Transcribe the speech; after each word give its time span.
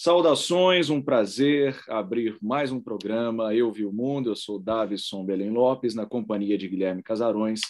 Saudações, 0.00 0.90
um 0.90 1.02
prazer 1.02 1.76
abrir 1.88 2.38
mais 2.40 2.70
um 2.70 2.80
programa 2.80 3.52
Eu 3.52 3.72
Vi 3.72 3.84
o 3.84 3.92
Mundo. 3.92 4.30
Eu 4.30 4.36
sou 4.36 4.56
Davison 4.56 5.24
Belém 5.24 5.50
Lopes, 5.50 5.92
na 5.92 6.06
companhia 6.06 6.56
de 6.56 6.68
Guilherme 6.68 7.02
Casarões. 7.02 7.62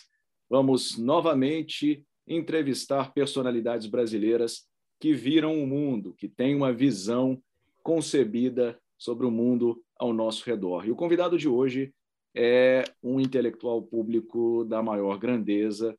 Vamos 0.47 0.99
novamente 0.99 2.05
entrevistar 2.27 3.15
personalidades 3.15 3.87
brasileiras 3.87 4.69
que 5.01 5.15
viram 5.15 5.59
o 5.59 5.67
mundo, 5.67 6.13
que 6.19 6.29
têm 6.29 6.55
uma 6.55 6.71
visão 6.71 7.43
concebida 7.83 8.79
sobre 8.99 9.25
o 9.25 9.31
mundo 9.31 9.83
ao 9.99 10.13
nosso 10.13 10.45
redor. 10.45 10.87
E 10.87 10.91
o 10.91 10.97
convidado 10.97 11.39
de 11.39 11.49
hoje 11.49 11.95
é 12.37 12.85
um 13.03 13.19
intelectual 13.19 13.81
público 13.81 14.67
da 14.67 14.83
maior 14.83 15.19
grandeza. 15.19 15.99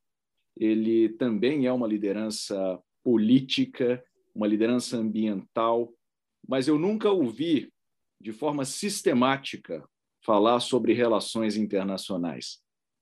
Ele 0.56 1.10
também 1.10 1.66
é 1.66 1.74
uma 1.74 1.88
liderança 1.88 2.80
política, 3.04 4.04
uma 4.36 4.46
liderança 4.46 4.96
ambiental 4.96 5.92
mas 6.50 6.68
eu 6.68 6.80
nunca 6.80 7.12
ouvi 7.12 7.72
de 8.20 8.32
forma 8.32 8.66
sistemática 8.66 9.88
falar 10.26 10.60
sobre 10.60 10.94
relações 10.94 11.56
internacionais. 11.56 12.58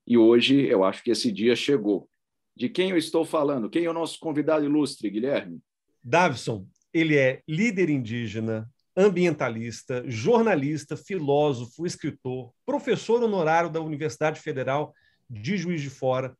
E 0.06 0.18
hoje 0.18 0.66
eu 0.66 0.84
acho 0.84 1.02
que 1.02 1.10
esse 1.10 1.32
dia 1.32 1.56
chegou. 1.56 2.06
De 2.54 2.68
quem 2.68 2.90
eu 2.90 2.98
estou 2.98 3.24
falando? 3.24 3.70
Quem 3.70 3.86
é 3.86 3.90
o 3.90 3.94
nosso 3.94 4.20
convidado 4.20 4.66
ilustre, 4.66 5.08
Guilherme? 5.08 5.60
Davison, 6.04 6.66
ele 6.92 7.16
é 7.16 7.40
líder 7.48 7.88
indígena, 7.88 8.70
ambientalista, 8.94 10.04
jornalista, 10.06 10.94
filósofo, 10.94 11.86
escritor, 11.86 12.52
professor 12.66 13.22
honorário 13.22 13.70
da 13.70 13.80
Universidade 13.80 14.40
Federal 14.40 14.92
de 15.28 15.56
Juiz 15.56 15.80
de 15.80 15.88
Fora 15.88 16.36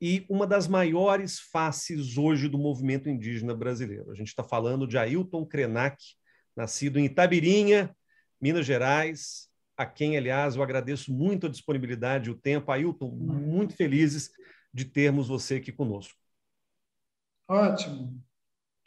e 0.00 0.24
uma 0.28 0.46
das 0.46 0.68
maiores 0.68 1.40
faces 1.40 2.16
hoje 2.16 2.48
do 2.48 2.58
movimento 2.58 3.08
indígena 3.08 3.52
brasileiro. 3.52 4.12
A 4.12 4.14
gente 4.14 4.28
está 4.28 4.44
falando 4.44 4.86
de 4.86 4.96
Ailton 4.96 5.44
Krenak, 5.44 5.96
nascido 6.56 6.98
em 6.98 7.04
Itabirinha, 7.04 7.94
Minas 8.40 8.66
Gerais, 8.66 9.48
a 9.76 9.86
quem, 9.86 10.16
aliás, 10.16 10.54
eu 10.54 10.62
agradeço 10.62 11.12
muito 11.12 11.46
a 11.46 11.50
disponibilidade 11.50 12.28
e 12.28 12.32
o 12.32 12.38
tempo. 12.38 12.70
Ailton, 12.70 13.10
muito 13.10 13.74
felizes 13.74 14.30
de 14.72 14.84
termos 14.84 15.28
você 15.28 15.56
aqui 15.56 15.72
conosco. 15.72 16.18
Ótimo. 17.48 18.22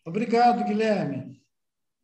Obrigado, 0.06 0.64
Guilherme. 0.64 1.42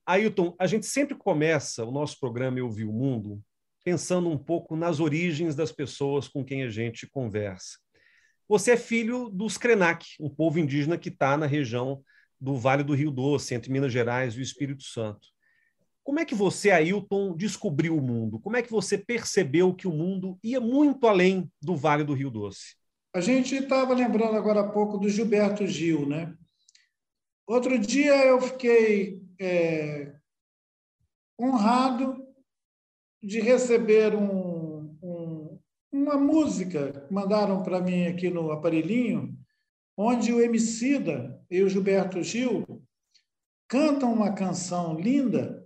Ailton, 0.06 0.56
a 0.59 0.66
gente 0.66 0.86
sempre 0.86 1.16
começa 1.16 1.86
o 1.86 1.92
nosso 1.92 2.20
programa 2.20 2.59
Eu 2.59 2.70
Vi 2.70 2.84
o 2.84 2.92
Mundo 2.92 3.42
pensando 3.84 4.30
um 4.30 4.38
pouco 4.38 4.76
nas 4.76 5.00
origens 5.00 5.56
das 5.56 5.72
pessoas 5.72 6.28
com 6.28 6.44
quem 6.44 6.64
a 6.64 6.70
gente 6.70 7.08
conversa. 7.08 7.80
Você 8.48 8.72
é 8.72 8.78
filho 8.78 9.30
dos 9.30 9.58
Krenak, 9.58 10.06
um 10.20 10.30
povo 10.30 10.59
indígena 10.59 10.98
que 10.98 11.09
está 11.09 11.38
na 11.38 11.45
região 11.45 12.04
do 12.39 12.56
Vale 12.56 12.84
do 12.84 12.94
Rio 12.94 13.12
Doce, 13.12 13.54
entre 13.54 13.72
Minas 13.72 13.94
Gerais 13.94 14.34
e 14.34 14.39
o 14.39 14.42
Espírito 14.42 14.84
Santo. 14.84 15.28
Como 16.03 16.19
é 16.19 16.25
que 16.25 16.33
você, 16.33 16.71
Ailton, 16.71 17.35
descobriu 17.35 17.95
o 17.95 18.02
mundo? 18.02 18.39
Como 18.39 18.57
é 18.57 18.61
que 18.61 18.71
você 18.71 18.97
percebeu 18.97 19.73
que 19.73 19.88
o 19.88 19.94
mundo 19.94 20.38
ia 20.43 20.59
muito 20.59 21.08
além 21.08 21.52
do 21.61 21.75
Vale 21.75 22.03
do 22.03 22.13
Rio 22.13 22.31
Doce? 22.31 22.75
A 23.13 23.21
gente 23.21 23.55
estava 23.55 23.93
lembrando 23.93 24.35
agora 24.35 24.61
há 24.61 24.69
pouco 24.69 24.97
do 24.97 25.09
Gilberto 25.09 25.67
Gil, 25.67 26.08
né? 26.08 26.33
Outro 27.45 27.77
dia 27.77 28.25
eu 28.25 28.41
fiquei 28.41 29.21
é, 29.39 30.13
honrado 31.39 32.25
de 33.21 33.39
receber 33.39 34.15
um, 34.15 34.97
um, 35.03 35.59
uma 35.91 36.17
música 36.17 37.05
que 37.08 37.13
mandaram 37.13 37.61
para 37.61 37.81
mim 37.81 38.08
aqui 38.08 38.30
no 38.30 38.52
aparelhinho, 38.52 39.38
onde 39.95 40.33
o 40.33 40.41
Emicida 40.41 41.39
e 41.49 41.61
o 41.61 41.69
Gilberto 41.69 42.23
Gil 42.23 42.81
cantam 43.67 44.11
uma 44.13 44.33
canção 44.33 44.99
linda 44.99 45.61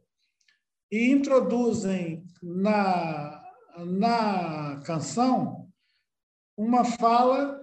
e 0.91 1.11
introduzem 1.11 2.25
na, 2.41 3.43
na 3.85 4.81
canção 4.85 5.69
uma 6.57 6.85
fala 6.85 7.59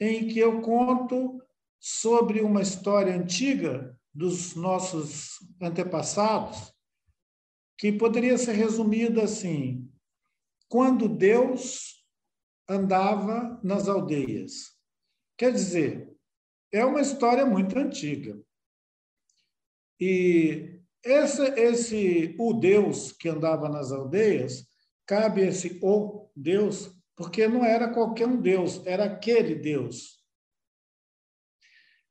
em 0.00 0.28
que 0.28 0.38
eu 0.38 0.60
conto 0.62 1.42
sobre 1.78 2.40
uma 2.40 2.62
história 2.62 3.14
antiga 3.14 3.98
dos 4.12 4.54
nossos 4.54 5.38
antepassados, 5.60 6.72
que 7.78 7.92
poderia 7.92 8.38
ser 8.38 8.52
resumida 8.52 9.24
assim: 9.24 9.90
quando 10.68 11.08
Deus 11.08 12.04
andava 12.68 13.60
nas 13.62 13.88
aldeias. 13.88 14.74
Quer 15.36 15.52
dizer, 15.52 16.16
é 16.72 16.84
uma 16.84 17.00
história 17.00 17.44
muito 17.44 17.78
antiga. 17.78 18.40
E 20.00 20.80
esse, 21.04 21.42
esse 21.60 22.34
o 22.38 22.54
Deus 22.54 23.12
que 23.12 23.28
andava 23.28 23.68
nas 23.68 23.92
aldeias, 23.92 24.66
cabe 25.06 25.42
esse 25.42 25.78
o 25.82 26.30
Deus, 26.34 26.90
porque 27.16 27.46
não 27.46 27.64
era 27.64 27.92
qualquer 27.92 28.26
um 28.26 28.40
Deus, 28.40 28.84
era 28.86 29.04
aquele 29.04 29.54
Deus. 29.54 30.24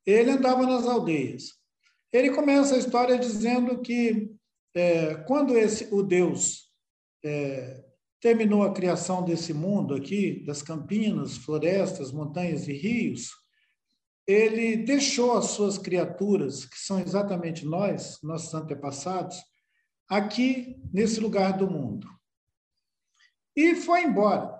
Ele 0.06 0.32
andava 0.32 0.66
nas 0.66 0.86
aldeias. 0.86 1.46
Ele 2.12 2.32
começa 2.32 2.76
a 2.76 2.78
história 2.78 3.18
dizendo 3.18 3.82
que 3.82 4.32
é, 4.76 5.16
quando 5.16 5.58
esse 5.58 5.94
o 5.94 6.04
Deus 6.04 6.70
é, 7.24 7.84
terminou 8.20 8.64
a 8.64 8.74
criação 8.74 9.24
desse 9.24 9.54
mundo 9.54 9.96
aqui, 9.96 10.44
das 10.46 10.62
campinas, 10.62 11.38
florestas, 11.38 12.12
montanhas 12.12 12.68
e 12.68 12.74
rios, 12.74 13.32
ele 14.28 14.78
deixou 14.78 15.38
as 15.38 15.48
suas 15.48 15.78
criaturas, 15.78 16.66
que 16.66 16.80
são 16.80 17.00
exatamente 17.00 17.66
nós, 17.66 18.20
nossos 18.24 18.54
antepassados, 18.54 19.38
aqui 20.08 20.82
nesse 20.94 21.20
lugar 21.20 21.58
do 21.58 21.70
mundo. 21.70 22.08
E 23.56 23.76
foi 23.76 24.04
embora, 24.04 24.58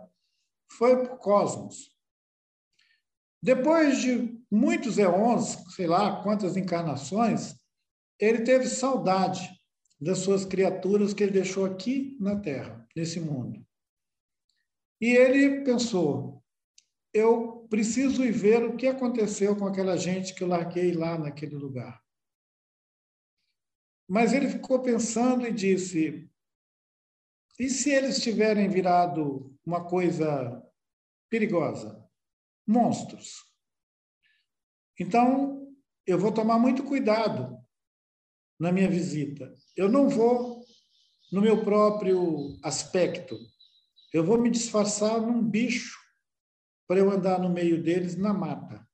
foi 0.72 1.04
para 1.04 1.16
o 1.16 1.18
cosmos. 1.18 1.92
Depois 3.42 4.00
de 4.00 4.40
muitos 4.52 4.98
éons, 4.98 5.58
sei 5.76 5.88
lá 5.88 6.22
quantas 6.24 6.56
encarnações, 6.56 7.56
ele 8.20 8.44
teve 8.44 8.68
saudade 8.68 9.50
das 10.00 10.20
suas 10.20 10.46
criaturas 10.46 11.14
que 11.14 11.24
ele 11.24 11.32
deixou 11.32 11.66
aqui 11.66 12.18
na 12.20 12.40
Terra, 12.40 12.88
nesse 12.96 13.20
mundo. 13.20 13.66
E 15.02 15.08
ele 15.08 15.64
pensou: 15.64 16.42
eu 17.14 17.53
preciso 17.74 18.24
ir 18.24 18.32
ver 18.32 18.64
o 18.64 18.78
que 18.78 18.86
aconteceu 18.86 19.56
com 19.56 19.66
aquela 19.66 19.98
gente 19.98 20.36
que 20.36 20.44
eu 20.44 20.48
larguei 20.48 20.92
lá 20.92 21.18
naquele 21.18 21.56
lugar. 21.56 22.00
Mas 24.08 24.32
ele 24.32 24.48
ficou 24.48 24.80
pensando 24.84 25.48
e 25.48 25.52
disse: 25.52 26.30
e 27.60 27.70
se 27.72 27.90
eles 27.90 28.22
tiverem 28.22 28.70
virado 28.70 29.58
uma 29.66 29.84
coisa 29.84 30.64
perigosa? 31.32 32.08
Monstros. 32.68 33.44
Então, 35.00 35.76
eu 36.06 36.20
vou 36.20 36.32
tomar 36.32 36.60
muito 36.60 36.84
cuidado 36.84 37.58
na 38.60 38.72
minha 38.72 38.88
visita. 38.88 39.52
Eu 39.76 39.90
não 39.90 40.08
vou 40.08 40.64
no 41.32 41.42
meu 41.42 41.66
próprio 41.66 42.56
aspecto. 42.62 43.36
Eu 44.14 44.24
vou 44.24 44.40
me 44.40 44.52
disfarçar 44.52 45.20
num 45.20 45.42
bicho 45.42 46.03
para 46.88 47.00
eu 47.00 47.10
andar 47.10 47.40
no 47.40 47.50
meio 47.50 47.82
deles 47.82 48.16
na 48.16 48.34
mata. 48.34 48.88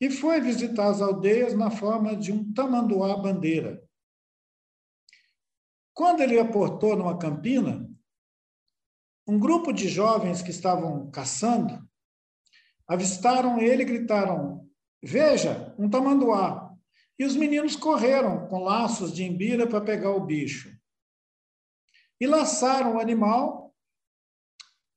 E 0.00 0.10
foi 0.10 0.40
visitar 0.40 0.88
as 0.88 1.00
aldeias 1.00 1.54
na 1.54 1.70
forma 1.70 2.16
de 2.16 2.32
um 2.32 2.52
tamanduá 2.52 3.16
bandeira. 3.16 3.82
Quando 5.92 6.20
ele 6.20 6.38
aportou 6.38 6.96
numa 6.96 7.18
campina, 7.18 7.88
um 9.26 9.38
grupo 9.38 9.72
de 9.72 9.88
jovens 9.88 10.40
que 10.40 10.50
estavam 10.50 11.10
caçando 11.10 11.86
avistaram 12.86 13.60
ele 13.60 13.82
e 13.82 13.86
gritaram: 13.86 14.66
Veja, 15.02 15.74
um 15.78 15.90
tamanduá! 15.90 16.74
E 17.18 17.24
os 17.24 17.34
meninos 17.34 17.74
correram 17.74 18.46
com 18.46 18.62
laços 18.62 19.12
de 19.12 19.24
embira 19.24 19.66
para 19.66 19.80
pegar 19.80 20.12
o 20.12 20.24
bicho. 20.24 20.72
E 22.20 22.26
laçaram 22.26 22.94
o 22.94 23.00
animal 23.00 23.67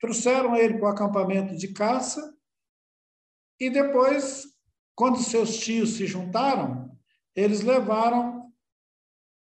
trouxeram 0.02 0.56
ele 0.56 0.80
para 0.80 0.90
o 0.90 0.92
acampamento 0.92 1.56
de 1.56 1.72
caça 1.72 2.36
e 3.60 3.70
depois, 3.70 4.46
quando 4.96 5.20
seus 5.20 5.60
tios 5.60 5.92
se 5.92 6.08
juntaram, 6.08 6.98
eles 7.36 7.62
levaram 7.62 8.52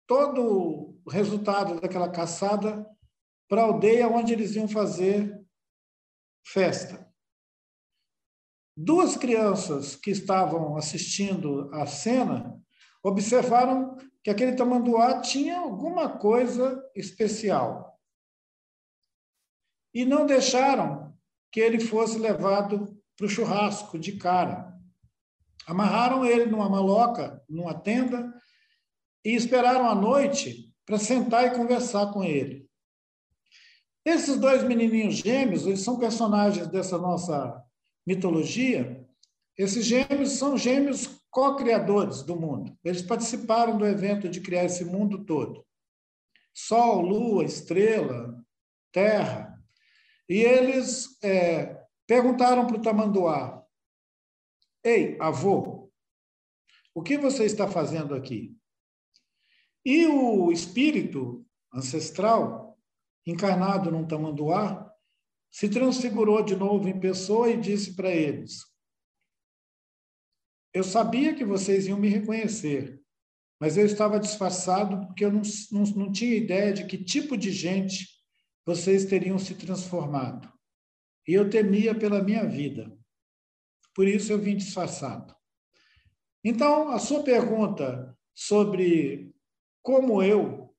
todo 0.08 1.00
o 1.04 1.10
resultado 1.10 1.82
daquela 1.82 2.12
caçada 2.12 2.88
para 3.50 3.62
a 3.62 3.66
aldeia 3.66 4.08
onde 4.08 4.34
eles 4.34 4.56
iam 4.56 4.68
fazer 4.68 5.44
festa. 6.46 7.12
Duas 8.78 9.18
crianças 9.18 9.96
que 9.96 10.12
estavam 10.12 10.78
assistindo 10.78 11.74
a 11.74 11.88
cena 11.88 12.62
observaram 13.04 13.98
que 14.24 14.30
aquele 14.30 14.56
tamanduá 14.56 15.22
tinha 15.22 15.58
alguma 15.60 16.20
coisa 16.20 16.84
especial 16.96 17.95
e 19.96 20.04
não 20.04 20.26
deixaram 20.26 21.18
que 21.50 21.62
ele 21.62 21.80
fosse 21.80 22.20
levado 22.20 23.02
para 23.16 23.26
o 23.26 23.30
churrasco 23.30 23.98
de 23.98 24.18
cara. 24.18 24.78
Amarraram 25.66 26.26
ele 26.26 26.46
numa 26.48 26.70
maloca, 26.70 27.42
numa 27.50 27.74
tenda, 27.74 28.32
e 29.24 29.34
esperaram 29.34 29.90
a 29.90 29.96
noite 29.96 30.70
para 30.86 31.00
sentar 31.00 31.46
e 31.46 31.56
conversar 31.56 32.12
com 32.12 32.24
ele. 32.24 32.70
Esses 34.06 34.38
dois 34.38 34.64
menininhos 34.64 35.16
gêmeos, 35.16 35.66
eles 35.66 35.80
são 35.80 35.98
personagens 35.98 36.68
dessa 36.68 36.98
nossa 36.98 37.60
mitologia. 38.06 39.04
Esses 39.58 39.84
gêmeos 39.84 40.34
são 40.34 40.58
gêmeos 40.58 41.08
co-criadores 41.32 42.22
do 42.22 42.36
mundo. 42.36 42.78
Eles 42.84 43.02
participaram 43.02 43.78
do 43.78 43.86
evento 43.86 44.30
de 44.30 44.42
criar 44.42 44.66
esse 44.66 44.86
mundo 44.86 45.26
todo. 45.26 45.66
Sol, 46.54 47.02
lua, 47.02 47.44
estrela, 47.44 48.40
terra. 48.92 49.45
E 50.28 50.40
eles 50.40 51.22
é, 51.24 51.86
perguntaram 52.08 52.66
para 52.66 52.78
o 52.78 52.82
tamanduá: 52.82 53.64
Ei, 54.84 55.18
avô, 55.20 55.92
o 56.94 57.04
que 57.04 57.18
você 57.18 57.46
está 57.46 57.68
fazendo 57.68 58.16
aqui? 58.16 58.58
E 59.86 60.08
o 60.08 60.52
espírito 60.52 61.46
ancestral, 61.72 62.80
encarnado 63.26 63.92
num 63.92 64.08
tamanduá, 64.08 64.92
se 65.52 65.70
transfigurou 65.70 66.44
de 66.44 66.56
novo 66.56 66.88
em 66.90 67.00
pessoa 67.00 67.50
e 67.50 67.60
disse 67.60 67.96
para 67.96 68.10
eles: 68.10 68.62
Eu 70.74 70.84
sabia 70.84 71.36
que 71.36 71.46
vocês 71.46 71.86
iam 71.86 72.00
me 72.00 72.10
reconhecer, 72.10 73.00
mas 73.60 73.78
eu 73.78 73.86
estava 73.86 74.20
disfarçado 74.20 75.06
porque 75.06 75.24
eu 75.24 75.32
não, 75.32 75.44
não, 75.72 75.84
não 75.96 76.12
tinha 76.12 76.36
ideia 76.36 76.74
de 76.74 76.86
que 76.86 76.98
tipo 76.98 77.38
de 77.38 77.52
gente 77.52 78.15
vocês 78.66 79.06
teriam 79.06 79.38
se 79.38 79.56
transformado. 79.56 80.52
E 81.28 81.34
eu 81.34 81.50
temia 81.50 81.94
pela 81.94 82.24
minha 82.24 82.46
vida. 82.46 82.92
Por 83.94 84.08
isso 84.08 84.32
eu 84.32 84.40
vim 84.40 84.58
disfarçado. 84.58 85.36
Então, 86.44 86.90
a 86.90 87.00
sua 87.00 87.24
pergunta 87.24 88.16
sobre 88.34 89.34
como 89.82 90.22
eu, 90.22 90.76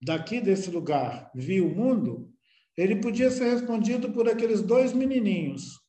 daqui 0.00 0.40
desse 0.40 0.70
lugar, 0.70 1.30
vi 1.34 1.60
o 1.60 1.68
mundo, 1.68 2.32
ele 2.76 3.00
podia 3.00 3.30
ser 3.30 3.50
respondido 3.50 4.12
por 4.12 4.28
aqueles 4.28 4.62
dois 4.62 4.92
menininhos. 4.92 5.80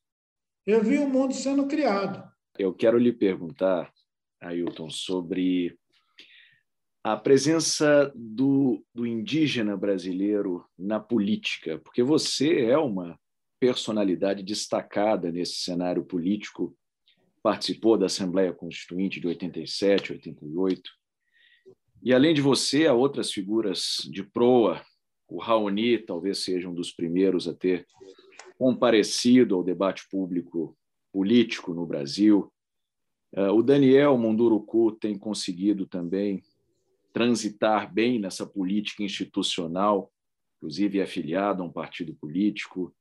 Eu 0.65 0.83
vi 0.83 0.97
o 0.97 1.07
mundo 1.07 1.33
sendo 1.33 1.67
criado. 1.67 2.29
Eu 2.57 2.73
quero 2.73 2.97
lhe 2.97 3.13
perguntar, 3.13 3.91
Ailton, 4.41 4.89
sobre 4.89 5.78
a 7.03 7.15
presença 7.15 8.11
do, 8.15 8.83
do 8.93 9.05
indígena 9.05 9.77
brasileiro 9.77 10.65
na 10.77 10.99
política, 10.99 11.79
porque 11.79 12.03
você 12.03 12.65
é 12.65 12.77
uma 12.77 13.17
personalidade 13.59 14.43
destacada 14.43 15.31
nesse 15.31 15.55
cenário 15.55 16.03
político, 16.03 16.75
participou 17.41 17.97
da 17.97 18.07
Assembleia 18.07 18.53
Constituinte 18.53 19.19
de 19.19 19.27
87, 19.27 20.13
88, 20.13 20.89
e 22.01 22.13
além 22.13 22.33
de 22.33 22.41
você, 22.41 22.87
há 22.87 22.93
outras 22.93 23.31
figuras 23.31 23.97
de 24.09 24.23
proa. 24.23 24.81
O 25.27 25.37
Raoni 25.37 25.97
talvez 25.97 26.39
seja 26.39 26.69
um 26.69 26.73
dos 26.73 26.91
primeiros 26.91 27.47
a 27.47 27.53
ter 27.53 27.85
comparecido 28.57 29.55
ao 29.55 29.63
debate 29.63 30.07
público 30.09 30.77
político 31.11 31.73
no 31.73 31.85
Brasil. 31.85 32.51
Ah, 33.35 33.51
o 33.51 33.61
Daniel 33.61 34.17
Munduruku 34.17 34.93
tem 34.93 35.17
conseguido 35.17 35.85
também 35.85 36.41
transitar 37.13 37.91
bem 37.93 38.19
nessa 38.19 38.45
política 38.45 39.03
institucional, 39.03 40.11
inclusive 40.57 41.01
afiliado 41.01 41.63
a 41.63 41.65
um 41.65 41.71
partido 41.71 42.13
político. 42.15 42.93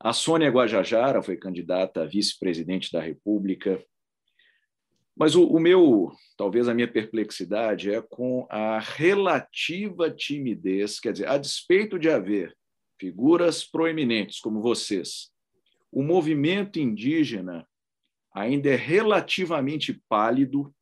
A 0.00 0.12
Sônia 0.12 0.50
Guajajara 0.50 1.22
foi 1.22 1.36
candidata 1.36 2.02
a 2.02 2.06
vice-presidente 2.06 2.92
da 2.92 3.00
República. 3.00 3.82
Mas 5.16 5.34
o, 5.34 5.44
o, 5.44 5.58
meu, 5.58 6.12
talvez 6.36 6.68
a 6.68 6.74
minha 6.74 6.86
perplexidade 6.86 7.92
é 7.92 8.00
com 8.00 8.46
a 8.48 8.78
relativa 8.78 10.10
timidez, 10.10 11.00
quer 11.00 11.12
dizer, 11.12 11.28
a 11.28 11.36
despeito 11.36 11.98
de 11.98 12.08
haver 12.08 12.56
figuras 13.00 13.64
proeminentes 13.64 14.40
como 14.40 14.60
vocês, 14.60 15.32
o 15.90 16.02
movimento 16.02 16.78
indígena 16.78 17.66
ainda 18.32 18.68
é 18.68 18.76
relativamente 18.76 20.00
pálido 20.08 20.72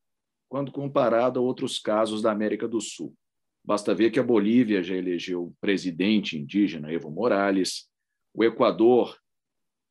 quando 0.48 0.72
comparado 0.72 1.38
a 1.38 1.42
outros 1.42 1.78
casos 1.78 2.22
da 2.22 2.30
América 2.30 2.66
do 2.68 2.80
Sul. 2.80 3.14
Basta 3.64 3.94
ver 3.94 4.10
que 4.10 4.20
a 4.20 4.22
Bolívia 4.22 4.82
já 4.82 4.94
elegeu 4.94 5.52
presidente 5.60 6.38
indígena, 6.38 6.92
Evo 6.92 7.10
Morales, 7.10 7.88
o 8.32 8.44
Equador, 8.44 9.18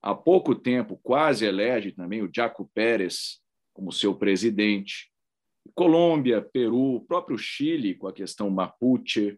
há 0.01 0.15
pouco 0.15 0.55
tempo, 0.55 0.99
quase 1.03 1.45
elege 1.45 1.91
também 1.91 2.21
o 2.21 2.29
Jaco 2.33 2.69
Pérez, 2.73 3.41
como 3.73 3.91
seu 3.91 4.15
presidente. 4.15 5.11
Colômbia, 5.73 6.41
Peru, 6.41 6.95
o 6.95 7.01
próprio 7.01 7.37
Chile, 7.37 7.95
com 7.95 8.07
a 8.07 8.13
questão 8.13 8.49
Mapuche, 8.49 9.37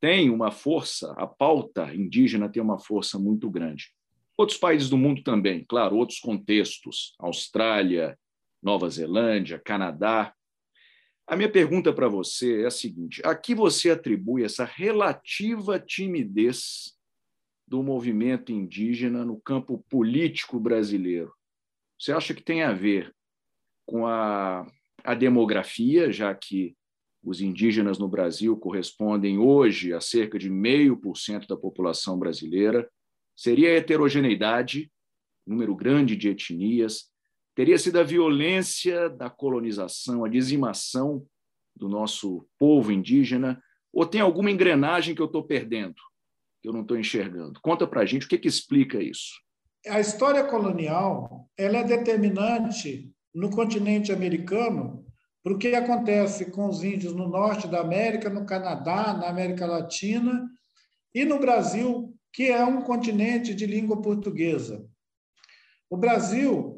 tem 0.00 0.30
uma 0.30 0.50
força, 0.50 1.12
a 1.12 1.26
pauta 1.26 1.94
indígena 1.94 2.48
tem 2.48 2.62
uma 2.62 2.78
força 2.78 3.18
muito 3.18 3.50
grande. 3.50 3.90
Outros 4.36 4.58
países 4.58 4.88
do 4.88 4.98
mundo 4.98 5.22
também, 5.22 5.64
claro, 5.66 5.96
outros 5.96 6.20
contextos, 6.20 7.14
Austrália, 7.18 8.18
Nova 8.62 8.88
Zelândia, 8.88 9.58
Canadá. 9.58 10.32
A 11.26 11.34
minha 11.34 11.50
pergunta 11.50 11.92
para 11.92 12.08
você 12.08 12.62
é 12.62 12.66
a 12.66 12.70
seguinte: 12.70 13.20
a 13.24 13.34
que 13.34 13.54
você 13.54 13.90
atribui 13.90 14.44
essa 14.44 14.64
relativa 14.64 15.78
timidez 15.78 16.94
do 17.66 17.82
movimento 17.82 18.52
indígena 18.52 19.24
no 19.24 19.40
campo 19.40 19.84
político 19.90 20.60
brasileiro? 20.60 21.34
Você 21.98 22.12
acha 22.12 22.32
que 22.32 22.42
tem 22.42 22.62
a 22.62 22.72
ver 22.72 23.12
com 23.84 24.06
a, 24.06 24.70
a 25.02 25.14
demografia, 25.14 26.12
já 26.12 26.32
que 26.32 26.76
os 27.24 27.40
indígenas 27.40 27.98
no 27.98 28.06
Brasil 28.06 28.56
correspondem 28.56 29.36
hoje 29.36 29.92
a 29.92 30.00
cerca 30.00 30.38
de 30.38 30.48
meio 30.48 30.96
por 30.96 31.16
cento 31.16 31.48
da 31.48 31.56
população 31.56 32.16
brasileira, 32.16 32.88
seria 33.34 33.70
a 33.70 33.72
heterogeneidade, 33.72 34.92
número 35.44 35.74
grande 35.74 36.14
de 36.14 36.28
etnias, 36.28 37.10
teria 37.56 37.78
sido 37.78 37.98
a 37.98 38.04
violência 38.04 39.08
da 39.08 39.30
colonização, 39.30 40.24
a 40.24 40.28
dizimação 40.28 41.26
do 41.74 41.88
nosso 41.88 42.46
povo 42.58 42.92
indígena, 42.92 43.60
ou 43.90 44.04
tem 44.04 44.20
alguma 44.20 44.50
engrenagem 44.50 45.14
que 45.14 45.22
eu 45.22 45.26
estou 45.26 45.42
perdendo, 45.42 45.96
que 46.62 46.68
eu 46.68 46.72
não 46.72 46.82
estou 46.82 46.98
enxergando? 46.98 47.58
Conta 47.62 47.86
para 47.86 48.02
a 48.02 48.06
gente 48.06 48.26
o 48.26 48.28
que, 48.28 48.36
que 48.36 48.46
explica 48.46 49.02
isso. 49.02 49.40
A 49.88 49.98
história 49.98 50.44
colonial 50.44 51.48
ela 51.56 51.78
é 51.78 51.84
determinante 51.84 53.10
no 53.34 53.48
continente 53.48 54.12
americano 54.12 55.06
para 55.42 55.54
o 55.54 55.58
que 55.58 55.74
acontece 55.74 56.50
com 56.50 56.68
os 56.68 56.84
índios 56.84 57.14
no 57.14 57.26
norte 57.26 57.68
da 57.68 57.80
América, 57.80 58.28
no 58.28 58.44
Canadá, 58.44 59.14
na 59.14 59.28
América 59.28 59.64
Latina 59.64 60.46
e 61.14 61.24
no 61.24 61.38
Brasil, 61.38 62.14
que 62.32 62.50
é 62.50 62.62
um 62.64 62.82
continente 62.82 63.54
de 63.54 63.64
língua 63.64 64.02
portuguesa. 64.02 64.86
O 65.88 65.96
Brasil, 65.96 66.75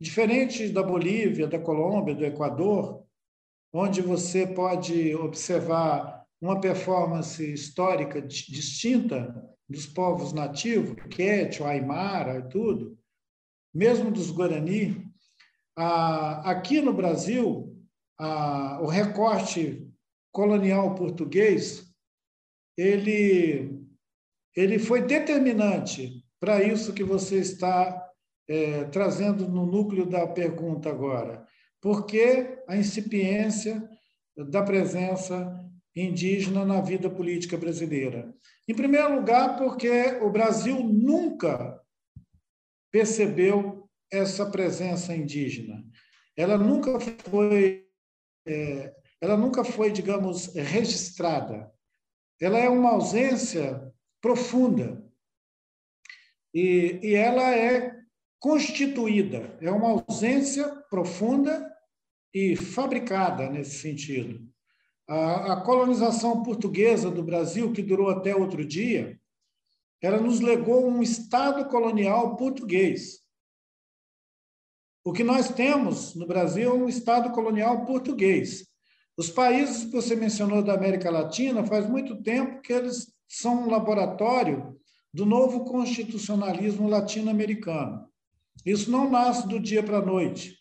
diferente 0.00 0.68
da 0.68 0.82
Bolívia, 0.82 1.46
da 1.46 1.58
Colômbia, 1.58 2.14
do 2.14 2.24
Equador, 2.24 3.04
onde 3.72 4.00
você 4.00 4.46
pode 4.46 5.14
observar 5.14 6.24
uma 6.40 6.60
performance 6.60 7.42
histórica 7.52 8.20
distinta 8.20 9.34
dos 9.68 9.86
povos 9.86 10.32
nativos, 10.32 10.96
Quechua, 11.10 11.70
Aymara 11.70 12.38
e 12.38 12.48
tudo, 12.48 12.98
mesmo 13.74 14.10
dos 14.10 14.30
Guarani, 14.30 15.04
aqui 15.74 16.80
no 16.80 16.92
Brasil, 16.92 17.76
o 18.80 18.86
recorte 18.86 19.86
colonial 20.32 20.94
português 20.94 21.86
ele, 22.76 23.82
ele 24.54 24.78
foi 24.78 25.02
determinante 25.02 26.22
para 26.38 26.62
isso 26.62 26.92
que 26.92 27.02
você 27.02 27.38
está 27.38 28.05
é, 28.48 28.84
trazendo 28.84 29.48
no 29.48 29.66
núcleo 29.66 30.06
da 30.06 30.26
pergunta 30.26 30.88
agora. 30.88 31.46
Por 31.80 32.06
que 32.06 32.62
a 32.66 32.76
incipiência 32.76 33.88
da 34.36 34.62
presença 34.62 35.64
indígena 35.94 36.64
na 36.64 36.80
vida 36.80 37.10
política 37.10 37.56
brasileira? 37.56 38.32
Em 38.68 38.74
primeiro 38.74 39.14
lugar, 39.14 39.56
porque 39.56 40.18
o 40.22 40.30
Brasil 40.30 40.80
nunca 40.80 41.80
percebeu 42.90 43.88
essa 44.10 44.46
presença 44.50 45.14
indígena. 45.14 45.84
Ela 46.36 46.56
nunca 46.58 46.98
foi, 47.00 47.86
é, 48.46 48.94
ela 49.20 49.36
nunca 49.36 49.64
foi, 49.64 49.90
digamos, 49.90 50.54
registrada. 50.54 51.70
Ela 52.40 52.58
é 52.58 52.68
uma 52.68 52.90
ausência 52.90 53.92
profunda 54.20 55.02
e, 56.52 56.98
e 57.02 57.14
ela 57.14 57.54
é 57.54 57.95
constituída. 58.38 59.56
É 59.60 59.70
uma 59.70 59.90
ausência 59.90 60.66
profunda 60.90 61.70
e 62.32 62.56
fabricada 62.56 63.48
nesse 63.48 63.78
sentido. 63.78 64.46
A, 65.08 65.52
a 65.52 65.60
colonização 65.60 66.42
portuguesa 66.42 67.10
do 67.10 67.22
Brasil, 67.22 67.72
que 67.72 67.82
durou 67.82 68.10
até 68.10 68.34
outro 68.34 68.64
dia, 68.64 69.18
ela 70.02 70.20
nos 70.20 70.40
legou 70.40 70.86
um 70.86 71.02
Estado 71.02 71.66
colonial 71.66 72.36
português 72.36 73.26
o 75.06 75.12
que 75.12 75.22
nós 75.22 75.48
temos 75.50 76.16
no 76.16 76.26
Brasil 76.26 76.68
é 76.68 76.74
um 76.74 76.88
Estado 76.88 77.30
colonial 77.30 77.84
português. 77.84 78.66
Os 79.16 79.30
países 79.30 79.84
que 79.84 79.92
você 79.92 80.16
mencionou 80.16 80.64
da 80.64 80.74
América 80.74 81.08
Latina, 81.12 81.64
faz 81.64 81.88
muito 81.88 82.20
tempo 82.24 82.60
que 82.60 82.72
eles 82.72 83.14
são 83.28 83.62
um 83.62 83.70
laboratório 83.70 84.76
do 85.14 85.24
novo 85.24 85.64
constitucionalismo 85.64 86.88
latino-americano. 86.88 88.04
Isso 88.64 88.90
não 88.90 89.10
nasce 89.10 89.46
do 89.46 89.60
dia 89.60 89.82
para 89.82 89.98
a 89.98 90.04
noite. 90.04 90.56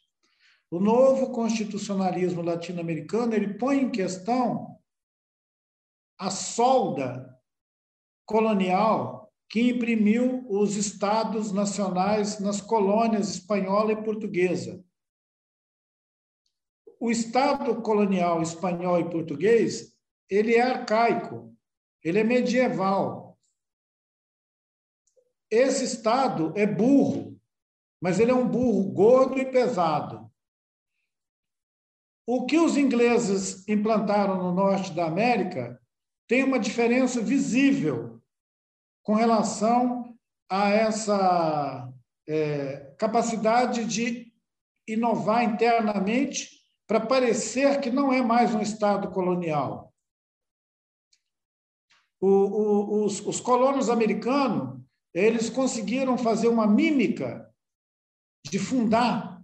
O 0.70 0.80
novo 0.80 1.32
constitucionalismo 1.32 2.42
latino-americano 2.42 3.34
ele 3.34 3.54
põe 3.54 3.82
em 3.82 3.92
questão 3.92 4.80
a 6.18 6.30
solda 6.30 7.34
colonial 8.26 9.32
que 9.50 9.70
imprimiu 9.70 10.46
os 10.50 10.76
estados 10.76 11.52
nacionais 11.52 12.40
nas 12.40 12.60
colônias 12.60 13.30
espanhola 13.30 13.92
e 13.92 14.04
portuguesa. 14.04 14.84
O 17.00 17.12
estado 17.12 17.82
colonial 17.82 18.42
espanhol 18.42 19.00
e 19.00 19.10
português, 19.10 19.96
ele 20.30 20.56
é 20.56 20.62
arcaico, 20.62 21.56
ele 22.04 22.20
é 22.20 22.24
medieval. 22.24 23.38
Esse 25.52 25.84
estado 25.84 26.52
é 26.56 26.66
burro, 26.66 27.35
mas 28.06 28.20
ele 28.20 28.30
é 28.30 28.36
um 28.36 28.48
burro 28.48 28.84
gordo 28.92 29.40
e 29.40 29.52
pesado. 29.52 30.32
O 32.24 32.46
que 32.46 32.60
os 32.60 32.78
ingleses 32.78 33.68
implantaram 33.68 34.38
no 34.38 34.54
norte 34.54 34.94
da 34.94 35.08
América 35.08 35.82
tem 36.28 36.44
uma 36.44 36.60
diferença 36.60 37.20
visível 37.20 38.22
com 39.02 39.16
relação 39.16 40.16
a 40.48 40.70
essa 40.70 41.92
é, 42.30 42.94
capacidade 43.00 43.84
de 43.86 44.32
inovar 44.88 45.44
internamente 45.44 46.62
para 46.86 47.00
parecer 47.00 47.82
que 47.82 47.90
não 47.90 48.14
é 48.14 48.22
mais 48.22 48.54
um 48.54 48.62
Estado 48.62 49.10
colonial. 49.10 49.92
O, 52.22 52.28
o, 52.28 53.06
os, 53.06 53.20
os 53.26 53.42
colonos 53.42 53.90
americanos 53.90 54.80
eles 55.12 55.50
conseguiram 55.50 56.20
fazer 56.20 56.50
uma 56.50 56.68
mímica 56.68 57.52
de 58.50 58.60
fundar 58.60 59.44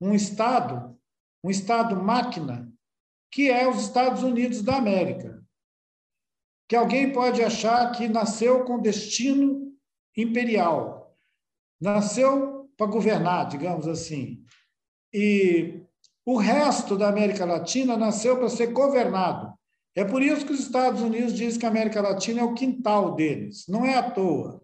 um 0.00 0.14
Estado, 0.14 0.98
um 1.42 1.50
Estado 1.50 1.96
máquina, 1.96 2.72
que 3.30 3.50
é 3.50 3.68
os 3.68 3.82
Estados 3.82 4.22
Unidos 4.22 4.62
da 4.62 4.76
América 4.76 5.44
que 6.68 6.76
alguém 6.76 7.12
pode 7.12 7.42
achar 7.42 7.92
que 7.92 8.08
nasceu 8.08 8.64
com 8.64 8.80
destino 8.80 9.72
imperial, 10.16 11.16
nasceu 11.80 12.70
para 12.76 12.86
governar, 12.86 13.48
digamos 13.48 13.86
assim. 13.86 14.42
E 15.12 15.82
o 16.24 16.36
resto 16.36 16.96
da 16.96 17.08
América 17.08 17.44
Latina 17.44 17.96
nasceu 17.96 18.38
para 18.38 18.48
ser 18.48 18.68
governado. 18.68 19.52
É 19.94 20.04
por 20.04 20.22
isso 20.22 20.44
que 20.44 20.52
os 20.52 20.60
Estados 20.60 21.02
Unidos 21.02 21.34
dizem 21.34 21.60
que 21.60 21.66
a 21.66 21.68
América 21.68 22.00
Latina 22.00 22.40
é 22.40 22.44
o 22.44 22.54
quintal 22.54 23.14
deles, 23.14 23.66
não 23.68 23.84
é 23.86 23.96
à 23.96 24.10
toa. 24.10 24.63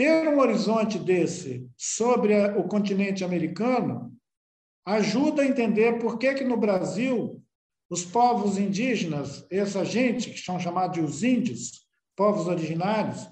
Ter 0.00 0.26
um 0.28 0.38
horizonte 0.38 0.98
desse 0.98 1.70
sobre 1.76 2.34
o 2.56 2.66
continente 2.66 3.22
americano 3.22 4.18
ajuda 4.86 5.42
a 5.42 5.46
entender 5.46 5.98
por 5.98 6.18
que, 6.18 6.32
que 6.32 6.42
no 6.42 6.56
Brasil 6.56 7.44
os 7.90 8.02
povos 8.02 8.56
indígenas, 8.56 9.46
essa 9.50 9.84
gente 9.84 10.30
que 10.30 10.38
são 10.38 10.58
chamados 10.58 10.94
de 10.94 11.02
os 11.02 11.22
índios, 11.22 11.86
povos 12.16 12.46
originários, 12.46 13.30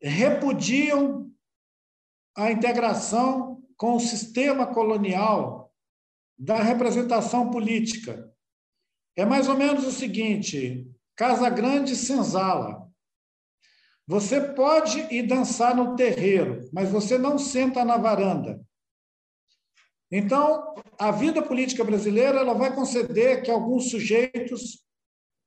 repudiam 0.00 1.30
a 2.34 2.50
integração 2.50 3.62
com 3.76 3.96
o 3.96 4.00
sistema 4.00 4.66
colonial 4.66 5.74
da 6.38 6.62
representação 6.62 7.50
política. 7.50 8.34
É 9.14 9.26
mais 9.26 9.46
ou 9.46 9.58
menos 9.58 9.86
o 9.86 9.92
seguinte: 9.92 10.90
Casa 11.14 11.50
Grande 11.50 11.94
senzala. 11.94 12.83
Você 14.06 14.40
pode 14.40 15.00
ir 15.14 15.26
dançar 15.26 15.74
no 15.74 15.96
terreiro, 15.96 16.68
mas 16.72 16.90
você 16.90 17.16
não 17.16 17.38
senta 17.38 17.84
na 17.84 17.96
varanda. 17.96 18.60
Então, 20.12 20.74
a 20.98 21.10
vida 21.10 21.42
política 21.42 21.82
brasileira 21.82 22.38
ela 22.38 22.54
vai 22.54 22.74
conceder 22.74 23.42
que 23.42 23.50
alguns 23.50 23.90
sujeitos, 23.90 24.84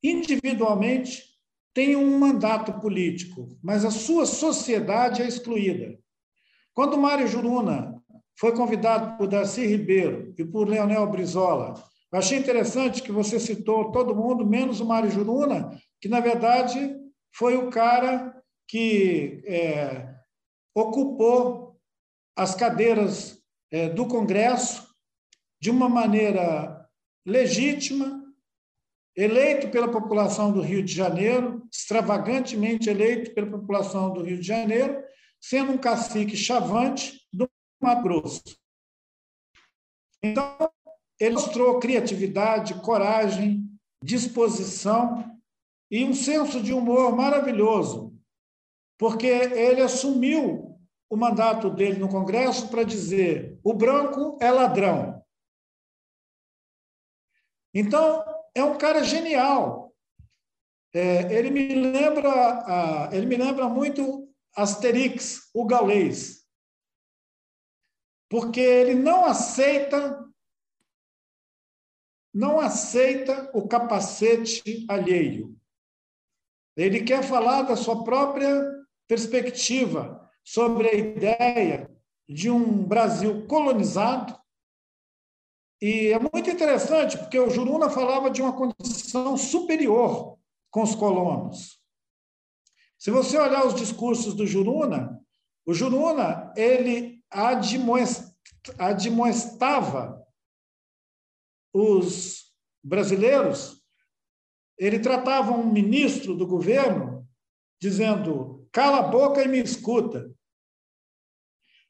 individualmente, 0.03 1.23
tenham 1.73 2.03
um 2.03 2.17
mandato 2.17 2.73
político, 2.81 3.47
mas 3.63 3.85
a 3.85 3.91
sua 3.91 4.25
sociedade 4.25 5.21
é 5.21 5.27
excluída. 5.27 5.97
Quando 6.73 6.97
Mário 6.97 7.27
Juruna 7.27 8.01
foi 8.35 8.55
convidado 8.55 9.15
por 9.17 9.27
Darcy 9.27 9.65
Ribeiro 9.67 10.33
e 10.37 10.43
por 10.43 10.67
Leonel 10.67 11.05
Brizola, 11.07 11.75
eu 12.11 12.17
achei 12.17 12.39
interessante 12.39 13.03
que 13.03 13.11
você 13.11 13.39
citou 13.39 13.91
todo 13.91 14.15
mundo, 14.15 14.45
menos 14.45 14.79
o 14.79 14.85
Mário 14.85 15.11
Juruna, 15.11 15.69
que, 16.01 16.09
na 16.09 16.19
verdade, 16.19 16.95
foi 17.31 17.55
o 17.55 17.69
cara 17.69 18.36
que 18.67 19.41
é, 19.45 20.15
ocupou 20.75 21.79
as 22.35 22.53
cadeiras 22.53 23.41
é, 23.71 23.89
do 23.89 24.07
Congresso 24.07 24.87
de 25.59 25.69
uma 25.69 25.89
maneira 25.89 26.87
legítima, 27.25 28.23
eleito 29.15 29.69
pela 29.69 29.91
população 29.91 30.51
do 30.51 30.61
Rio 30.61 30.83
de 30.83 30.93
Janeiro, 30.93 31.67
extravagantemente 31.71 32.89
eleito 32.89 33.33
pela 33.33 33.49
população 33.49 34.13
do 34.13 34.21
Rio 34.21 34.39
de 34.39 34.45
Janeiro, 34.45 35.03
sendo 35.41 35.71
um 35.71 35.77
cacique 35.77 36.37
chavante 36.37 37.19
do 37.33 37.49
Mato 37.81 38.03
Grosso. 38.03 38.43
Então, 40.21 40.57
ele 41.19 41.35
mostrou 41.35 41.79
criatividade, 41.79 42.75
coragem, 42.81 43.67
disposição 44.03 45.37
e 45.89 46.03
um 46.03 46.13
senso 46.13 46.61
de 46.61 46.73
humor 46.73 47.15
maravilhoso, 47.15 48.16
porque 48.97 49.27
ele 49.27 49.81
assumiu 49.81 50.77
o 51.09 51.15
mandato 51.15 51.69
dele 51.69 51.99
no 51.99 52.09
Congresso 52.09 52.69
para 52.69 52.83
dizer: 52.83 53.59
o 53.63 53.73
branco 53.73 54.37
é 54.41 54.51
ladrão. 54.51 55.23
Então, 57.73 58.23
é 58.55 58.63
um 58.63 58.77
cara 58.77 59.03
genial. 59.03 59.95
É, 60.93 61.31
ele 61.31 61.51
me 61.51 61.75
lembra, 61.75 63.09
ele 63.11 63.25
me 63.25 63.35
lembra 63.35 63.69
muito 63.69 64.33
Asterix, 64.55 65.49
o 65.53 65.65
galês, 65.65 66.43
porque 68.29 68.59
ele 68.59 68.95
não 68.95 69.25
aceita, 69.25 70.25
não 72.33 72.59
aceita 72.59 73.51
o 73.53 73.67
capacete 73.67 74.85
alheio. 74.89 75.55
Ele 76.75 77.03
quer 77.03 77.23
falar 77.23 77.63
da 77.63 77.75
sua 77.75 78.03
própria 78.03 78.76
perspectiva, 79.07 80.29
sobre 80.43 80.89
a 80.89 80.93
ideia 80.93 81.89
de 82.27 82.49
um 82.49 82.83
Brasil 82.83 83.45
colonizado. 83.47 84.37
E 85.81 86.07
é 86.07 86.19
muito 86.19 86.49
interessante, 86.49 87.17
porque 87.17 87.39
o 87.39 87.49
Juruna 87.49 87.89
falava 87.89 88.29
de 88.29 88.41
uma 88.41 88.53
condição 88.53 89.37
superior 89.37 90.37
com 90.71 90.83
os 90.83 90.95
colonos. 90.95 91.77
Se 92.97 93.11
você 93.11 93.37
olhar 93.37 93.65
os 93.65 93.75
discursos 93.75 94.33
do 94.33 94.47
Juruna, 94.47 95.21
o 95.65 95.73
Juruna 95.73 96.51
ele 96.55 97.23
admoestava 98.79 100.25
os 101.73 102.53
brasileiros, 102.83 103.83
ele 104.77 104.99
tratava 104.99 105.51
um 105.51 105.71
ministro 105.71 106.35
do 106.35 106.47
governo 106.47 107.27
dizendo: 107.79 108.56
cala 108.77 108.99
a 108.99 109.01
boca 109.01 109.41
e 109.41 109.47
me 109.47 109.57
escuta. 109.57 110.31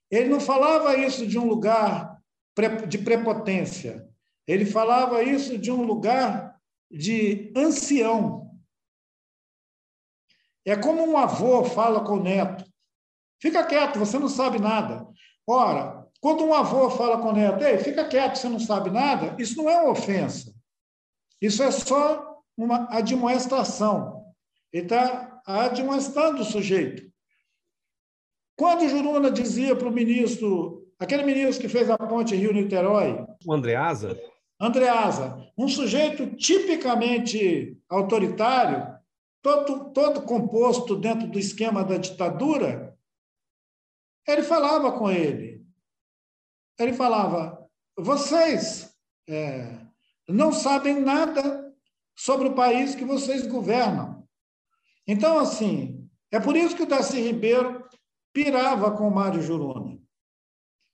Ele 0.10 0.30
não 0.30 0.40
falava 0.40 0.96
isso 0.96 1.28
de 1.28 1.38
um 1.38 1.46
lugar 1.46 2.18
de 2.88 2.98
prepotência. 2.98 4.10
Ele 4.48 4.66
falava 4.66 5.22
isso 5.22 5.58
de 5.58 5.70
um 5.70 5.84
lugar 5.84 6.58
de 6.90 7.52
ancião. 7.58 8.58
É 10.66 10.78
como 10.78 11.06
um 11.06 11.18
avô 11.18 11.66
fala 11.66 12.06
com 12.06 12.14
o 12.14 12.24
neto: 12.24 12.64
fica 13.42 13.66
quieto, 13.66 14.00
você 14.00 14.18
não 14.18 14.30
sabe 14.30 14.58
nada. 14.58 15.06
Ora, 15.46 16.08
quando 16.22 16.46
um 16.46 16.54
avô 16.54 16.90
fala 16.90 17.22
com 17.22 17.32
o 17.32 17.34
neto, 17.34 17.66
ei, 17.66 17.80
fica 17.80 18.08
quieto, 18.08 18.38
você 18.38 18.48
não 18.48 18.62
sabe 18.62 18.90
nada, 18.90 19.36
isso 19.38 19.58
não 19.58 19.70
é 19.70 19.78
uma 19.82 19.92
ofensa. 19.92 20.56
Isso 21.42 21.62
é 21.62 21.70
só 21.70 22.42
uma 22.56 22.88
admoestação. 22.90 24.17
Ele 24.78 24.86
está 24.86 25.42
admoestando 25.44 26.42
o 26.42 26.46
sujeito. 26.46 27.12
Quando 28.56 28.88
Juruna 28.88 29.32
dizia 29.32 29.76
para 29.76 29.88
o 29.88 29.92
ministro, 29.92 30.88
aquele 31.00 31.24
ministro 31.24 31.62
que 31.62 31.70
fez 31.70 31.90
a 31.90 31.98
ponte 31.98 32.36
Rio-Niterói... 32.36 33.26
O 33.46 33.54
Andreasa? 33.54 34.20
Andreasa, 34.60 35.52
um 35.58 35.68
sujeito 35.68 36.36
tipicamente 36.36 37.80
autoritário, 37.90 38.96
todo, 39.42 39.92
todo 39.92 40.22
composto 40.24 40.96
dentro 40.96 41.28
do 41.28 41.40
esquema 41.40 41.84
da 41.84 41.98
ditadura, 41.98 42.96
ele 44.28 44.44
falava 44.44 44.92
com 44.92 45.10
ele. 45.10 45.66
Ele 46.80 46.94
falava: 46.94 47.68
vocês 47.96 48.96
é, 49.28 49.80
não 50.28 50.52
sabem 50.52 51.00
nada 51.00 51.72
sobre 52.16 52.48
o 52.48 52.56
país 52.56 52.96
que 52.96 53.06
vocês 53.06 53.46
governam. 53.46 54.17
Então, 55.08 55.40
assim, 55.40 56.08
é 56.32 56.40
por 56.40 56.56
isso 56.56 56.76
que 56.76 56.84
o 56.84 56.88
Darcy 56.88 57.22
Ribeiro 57.22 57.84
pirava 58.34 58.92
com 58.92 59.08
o 59.08 59.14
Mário 59.14 59.42
Juruna. 59.42 59.98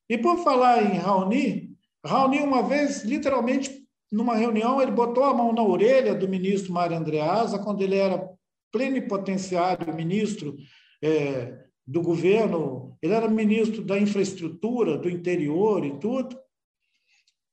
E 0.10 0.17
por 0.17 0.43
falar 0.43 0.84
em 0.84 0.98
Raoni, 0.98 1.75
Raoni, 2.05 2.39
uma 2.39 2.62
vez, 2.62 3.03
literalmente, 3.03 3.84
numa 4.12 4.36
reunião, 4.36 4.82
ele 4.82 4.91
botou 4.91 5.24
a 5.24 5.34
mão 5.34 5.51
na 5.51 5.63
orelha 5.63 6.13
do 6.13 6.27
ministro 6.27 6.72
Mário 6.72 6.96
Andreasa, 6.96 7.58
quando 7.58 7.82
ele 7.82 7.96
era 7.96 8.29
plenipotenciário, 8.72 9.96
ministro 9.96 10.55
é, 11.01 11.63
do 11.86 12.01
governo, 12.01 12.98
ele 13.01 13.13
era 13.13 13.27
ministro 13.27 13.84
da 13.84 13.98
infraestrutura, 13.98 14.98
do 14.98 15.10
interior 15.10 15.86
e 15.86 16.00
tudo, 16.00 16.38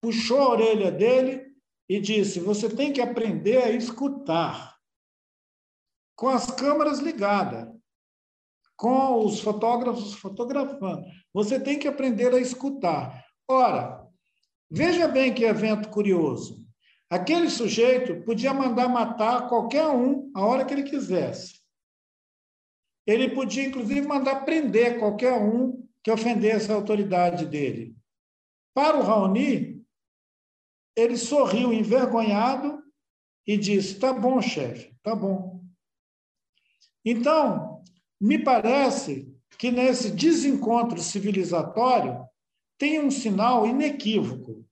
puxou 0.00 0.38
a 0.38 0.50
orelha 0.50 0.90
dele 0.90 1.46
e 1.88 2.00
disse: 2.00 2.40
Você 2.40 2.68
tem 2.68 2.92
que 2.92 3.00
aprender 3.00 3.58
a 3.58 3.70
escutar, 3.70 4.69
com 6.20 6.28
as 6.28 6.50
câmeras 6.50 6.98
ligadas, 6.98 7.66
com 8.76 9.24
os 9.24 9.40
fotógrafos 9.40 10.12
fotografando. 10.12 11.02
Você 11.32 11.58
tem 11.58 11.78
que 11.78 11.88
aprender 11.88 12.34
a 12.34 12.38
escutar. 12.38 13.24
Ora, 13.48 14.06
veja 14.70 15.08
bem 15.08 15.32
que 15.32 15.44
evento 15.44 15.88
curioso. 15.88 16.62
Aquele 17.08 17.48
sujeito 17.48 18.22
podia 18.22 18.52
mandar 18.52 18.86
matar 18.86 19.48
qualquer 19.48 19.86
um 19.86 20.30
a 20.34 20.44
hora 20.44 20.62
que 20.62 20.74
ele 20.74 20.82
quisesse. 20.82 21.58
Ele 23.06 23.30
podia, 23.30 23.64
inclusive, 23.64 24.02
mandar 24.02 24.44
prender 24.44 24.98
qualquer 24.98 25.32
um 25.32 25.88
que 26.04 26.10
ofendesse 26.10 26.70
a 26.70 26.74
autoridade 26.74 27.46
dele. 27.46 27.96
Para 28.74 28.98
o 28.98 29.02
Raoni, 29.02 29.82
ele 30.94 31.16
sorriu 31.16 31.72
envergonhado 31.72 32.78
e 33.46 33.56
disse: 33.56 33.98
Tá 33.98 34.12
bom, 34.12 34.42
chefe, 34.42 34.94
tá 35.02 35.14
bom. 35.14 35.49
Então, 37.04 37.82
me 38.20 38.42
parece 38.42 39.32
que 39.58 39.70
nesse 39.70 40.10
desencontro 40.10 41.00
civilizatório 41.00 42.24
tem 42.78 43.00
um 43.00 43.10
sinal 43.10 43.66
inequívoco 43.66 44.64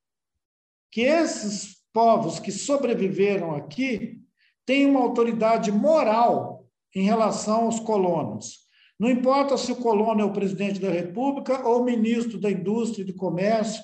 que 0.90 1.02
esses 1.02 1.76
povos 1.92 2.38
que 2.38 2.50
sobreviveram 2.50 3.54
aqui 3.54 4.20
têm 4.64 4.86
uma 4.86 5.00
autoridade 5.00 5.70
moral 5.70 6.66
em 6.94 7.02
relação 7.02 7.64
aos 7.64 7.80
colonos. 7.80 8.66
Não 8.98 9.10
importa 9.10 9.56
se 9.56 9.70
o 9.70 9.76
colono 9.76 10.20
é 10.20 10.24
o 10.24 10.32
presidente 10.32 10.80
da 10.80 10.90
República 10.90 11.66
ou 11.66 11.82
o 11.82 11.84
ministro 11.84 12.40
da 12.40 12.50
Indústria 12.50 13.02
e 13.02 13.06
do 13.06 13.14
Comércio, 13.14 13.82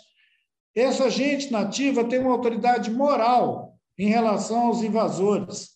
essa 0.75 1.09
gente 1.09 1.53
nativa 1.53 2.05
tem 2.05 2.19
uma 2.19 2.33
autoridade 2.33 2.91
moral 2.91 3.79
em 3.97 4.09
relação 4.09 4.67
aos 4.67 4.83
invasores. 4.83 5.74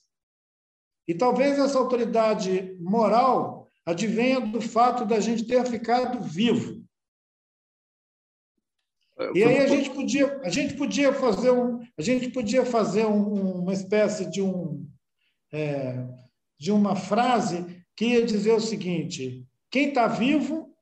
E 1.09 1.15
talvez 1.15 1.59
essa 1.59 1.79
autoridade 1.79 2.77
moral 2.79 3.67
advenha 3.87 4.39
do 4.39 4.61
fato 4.61 5.07
da 5.07 5.19
gente 5.19 5.47
ter 5.47 5.65
ficado 5.67 6.23
vivo. 6.23 6.87
E 9.35 9.43
aí 9.43 9.59
a 9.59 9.67
gente 9.67 9.91
podia, 9.91 10.41
a 10.43 10.51
gente 10.51 10.75
podia 10.75 11.13
fazer 11.13 11.51
um, 11.51 11.81
a 11.97 12.03
gente 12.03 12.29
podia 12.29 12.65
fazer 12.65 13.07
um, 13.07 13.63
uma 13.63 13.73
espécie 13.73 14.31
de 14.31 14.43
um 14.43 14.87
é, 15.51 16.07
de 16.59 16.71
uma 16.71 16.95
frase 16.95 17.83
que 17.97 18.05
ia 18.05 18.25
dizer 18.25 18.53
o 18.53 18.61
seguinte: 18.61 19.45
quem 19.71 19.89
está 19.89 20.07
vivo 20.07 20.73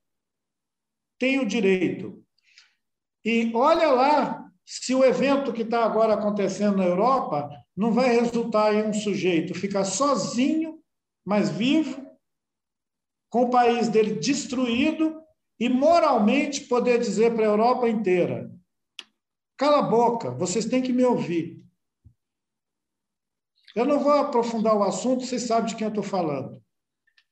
tem 1.17 1.39
o 1.39 1.47
direito. 1.47 2.23
E 3.25 3.51
olha 3.55 3.91
lá 3.91 4.46
se 4.69 4.93
o 4.93 5.05
evento 5.05 5.53
que 5.53 5.61
está 5.61 5.85
agora 5.85 6.15
acontecendo 6.15 6.75
na 6.75 6.85
Europa 6.85 7.49
não 7.73 7.93
vai 7.93 8.09
resultar 8.09 8.75
em 8.75 8.89
um 8.89 8.93
sujeito 8.93 9.57
ficar 9.57 9.85
sozinho, 9.85 10.83
mas 11.25 11.49
vivo, 11.49 12.05
com 13.29 13.43
o 13.43 13.49
país 13.49 13.87
dele 13.87 14.15
destruído 14.15 15.21
e 15.57 15.69
moralmente 15.69 16.65
poder 16.65 16.99
dizer 16.99 17.33
para 17.33 17.45
a 17.45 17.49
Europa 17.49 17.87
inteira: 17.87 18.51
cala 19.55 19.79
a 19.79 19.89
boca, 19.89 20.31
vocês 20.31 20.65
têm 20.65 20.81
que 20.81 20.91
me 20.91 21.05
ouvir. 21.05 21.63
Eu 23.73 23.85
não 23.85 24.01
vou 24.01 24.11
aprofundar 24.11 24.75
o 24.75 24.83
assunto, 24.83 25.23
vocês 25.23 25.43
sabem 25.43 25.69
de 25.69 25.77
quem 25.77 25.85
eu 25.85 25.89
estou 25.89 26.03
falando. 26.03 26.61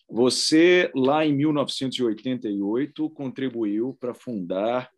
Você, 0.10 0.90
lá 0.96 1.26
em 1.26 1.36
1988, 1.36 3.10
contribuiu 3.10 3.94
para 4.00 4.14
fundar 4.14 4.90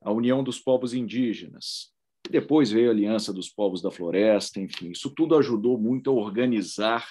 a 0.00 0.12
União 0.12 0.42
dos 0.42 0.58
Povos 0.58 0.94
Indígenas. 0.94 1.92
Depois 2.30 2.70
veio 2.70 2.88
a 2.88 2.92
Aliança 2.92 3.32
dos 3.32 3.48
Povos 3.48 3.80
da 3.80 3.90
Floresta, 3.90 4.60
enfim, 4.60 4.90
isso 4.90 5.10
tudo 5.10 5.36
ajudou 5.36 5.78
muito 5.78 6.10
a 6.10 6.12
organizar 6.12 7.06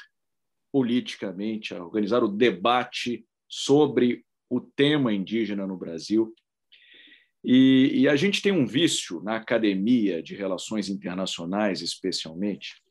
politicamente, 0.71 1.73
a 1.73 1.83
organizar 1.83 2.23
o 2.23 2.27
debate 2.27 3.25
sobre 3.47 4.25
o 4.49 4.59
tema 4.59 5.13
indígena 5.13 5.65
no 5.65 5.77
Brasil. 5.77 6.33
E, 7.43 7.91
e, 8.01 8.07
a 8.09 8.15
gente 8.15 8.41
tem 8.41 8.51
um 8.51 8.65
vício 8.65 9.21
na 9.21 9.35
academia 9.35 10.21
de 10.21 10.35
relações 10.35 10.89
internacionais, 10.89 11.81
especialmente, 11.81 12.81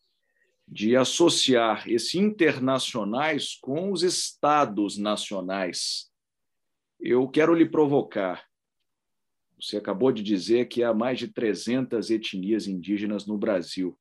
de 0.67 0.97
associar 0.97 1.89
esse 1.91 2.19
internacionais 2.19 3.59
com 3.61 3.93
os 3.93 4.03
estados 4.03 4.97
nacionais. 4.97 6.09
Eu 7.01 7.29
quero 7.29 7.53
lhe 7.53 7.69
provocar. 7.69 8.45
Você 9.61 9.77
acabou 9.77 10.13
de 10.13 10.23
dizer 10.23 10.67
que 10.69 10.83
há 10.83 10.93
mais 10.93 11.19
de 11.19 11.29
300 11.29 12.11
etnias 12.11 12.67
indígenas 12.67 13.27
no 13.27 13.39
Brasil. 13.39 13.99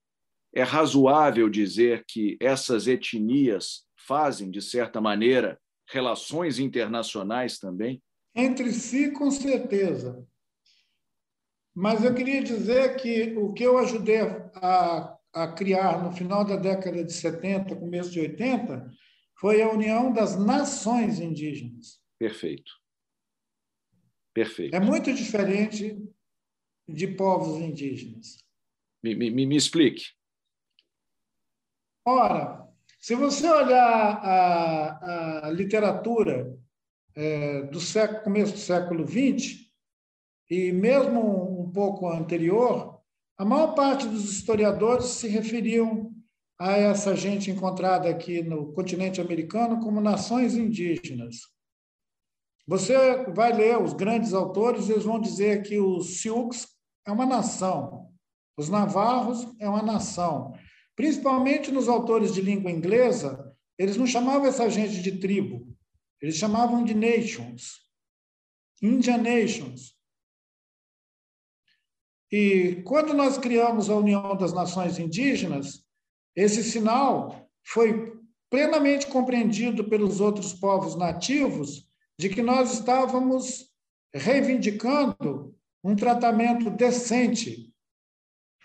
É 0.53 0.63
razoável 0.63 1.49
dizer 1.49 2.03
que 2.07 2.37
essas 2.39 2.87
etnias 2.87 3.85
fazem, 3.95 4.51
de 4.51 4.61
certa 4.61 4.99
maneira, 5.01 5.59
relações 5.87 6.59
internacionais 6.59 7.57
também? 7.57 8.01
Entre 8.35 8.71
si, 8.71 9.11
com 9.11 9.29
certeza. 9.31 10.25
Mas 11.75 12.03
eu 12.03 12.13
queria 12.13 12.43
dizer 12.43 12.95
que 12.97 13.35
o 13.37 13.51
que 13.53 13.63
eu 13.63 13.77
ajudei 13.77 14.21
a, 14.55 15.17
a 15.33 15.47
criar 15.47 16.03
no 16.03 16.11
final 16.11 16.45
da 16.45 16.55
década 16.55 17.03
de 17.03 17.13
70, 17.13 17.75
começo 17.75 18.11
de 18.11 18.19
80, 18.19 18.91
foi 19.39 19.61
a 19.61 19.71
União 19.71 20.13
das 20.13 20.37
Nações 20.37 21.19
Indígenas. 21.19 21.99
Perfeito. 22.19 22.71
Perfeito. 24.33 24.75
É 24.75 24.79
muito 24.79 25.13
diferente 25.13 25.97
de 26.87 27.07
povos 27.07 27.61
indígenas. 27.61 28.37
Me, 29.03 29.15
me, 29.15 29.45
me 29.45 29.55
explique. 29.55 30.05
Ora, 32.05 32.67
se 32.99 33.15
você 33.15 33.47
olhar 33.47 34.17
a, 34.23 35.47
a 35.47 35.49
literatura 35.51 36.57
é, 37.15 37.63
do 37.63 37.79
século, 37.79 38.23
começo 38.23 38.53
do 38.53 38.59
século 38.59 39.07
XX, 39.07 39.71
e 40.49 40.71
mesmo 40.71 41.61
um 41.61 41.71
pouco 41.71 42.07
anterior, 42.09 42.99
a 43.37 43.45
maior 43.45 43.73
parte 43.73 44.07
dos 44.07 44.31
historiadores 44.31 45.05
se 45.05 45.27
referiam 45.27 46.13
a 46.59 46.73
essa 46.73 47.15
gente 47.15 47.49
encontrada 47.49 48.09
aqui 48.09 48.41
no 48.41 48.71
continente 48.73 49.19
americano 49.19 49.79
como 49.79 49.99
nações 49.99 50.55
indígenas. 50.55 51.52
Você 52.65 53.25
vai 53.31 53.53
ler 53.53 53.77
os 53.81 53.93
grandes 53.93 54.33
autores, 54.33 54.89
eles 54.89 55.03
vão 55.03 55.19
dizer 55.19 55.63
que 55.63 55.79
os 55.79 56.21
Sioux 56.21 56.67
é 57.05 57.11
uma 57.11 57.25
nação, 57.25 58.09
os 58.57 58.69
Navarros 58.69 59.45
é 59.59 59.67
uma 59.67 59.81
nação, 59.81 60.53
Principalmente 60.95 61.71
nos 61.71 61.89
autores 61.89 62.33
de 62.33 62.41
língua 62.41 62.71
inglesa, 62.71 63.51
eles 63.77 63.97
não 63.97 64.05
chamavam 64.05 64.45
essa 64.47 64.69
gente 64.69 65.01
de 65.01 65.19
tribo, 65.19 65.75
eles 66.21 66.35
chamavam 66.35 66.83
de 66.83 66.93
nations, 66.93 67.81
Indian 68.81 69.17
nations. 69.17 69.95
E 72.31 72.81
quando 72.85 73.13
nós 73.13 73.37
criamos 73.37 73.89
a 73.89 73.95
União 73.95 74.35
das 74.35 74.53
Nações 74.53 74.99
Indígenas, 74.99 75.83
esse 76.35 76.63
sinal 76.63 77.49
foi 77.63 78.13
plenamente 78.49 79.07
compreendido 79.07 79.83
pelos 79.85 80.19
outros 80.19 80.53
povos 80.53 80.95
nativos 80.95 81.91
de 82.17 82.29
que 82.29 82.41
nós 82.41 82.73
estávamos 82.73 83.69
reivindicando 84.13 85.55
um 85.83 85.95
tratamento 85.95 86.69
decente 86.69 87.73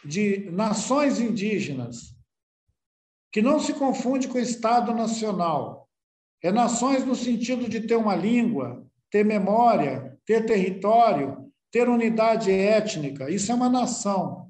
de 0.05 0.51
nações 0.51 1.19
indígenas, 1.19 2.15
que 3.33 3.43
não 3.43 3.59
se 3.59 3.75
confunde 3.75 4.29
com 4.29 4.39
Estado 4.39 4.95
nacional. 4.95 5.89
É 6.43 6.53
nações 6.53 7.05
no 7.05 7.17
sentido 7.17 7.69
de 7.69 7.81
ter 7.81 7.97
uma 7.97 8.15
língua, 8.15 8.87
ter 9.11 9.25
memória, 9.25 10.17
ter 10.25 10.47
território, 10.47 11.51
ter 11.71 11.89
unidade 11.89 12.51
étnica. 12.51 13.31
Isso 13.31 13.51
é 13.51 13.55
uma 13.55 13.69
nação. 13.69 14.49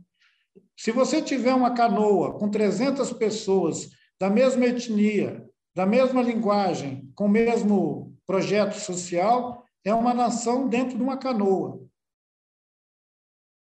Se 0.77 0.93
você 0.93 1.23
tiver 1.23 1.55
uma 1.55 1.75
canoa 1.75 2.39
com 2.39 2.51
300 2.51 3.13
pessoas 3.15 3.91
da 4.21 4.29
mesma 4.29 4.67
etnia, 4.67 5.45
da 5.75 5.87
mesma 5.87 6.23
linguagem, 6.23 7.11
com 7.15 7.25
o 7.25 7.29
mesmo 7.29 8.08
projeto 8.29 8.75
social, 8.75 9.64
é 9.83 9.95
uma 9.95 10.12
nação 10.12 10.69
dentro 10.69 10.99
de 10.99 11.03
uma 11.03 11.17
canoa. 11.17 11.81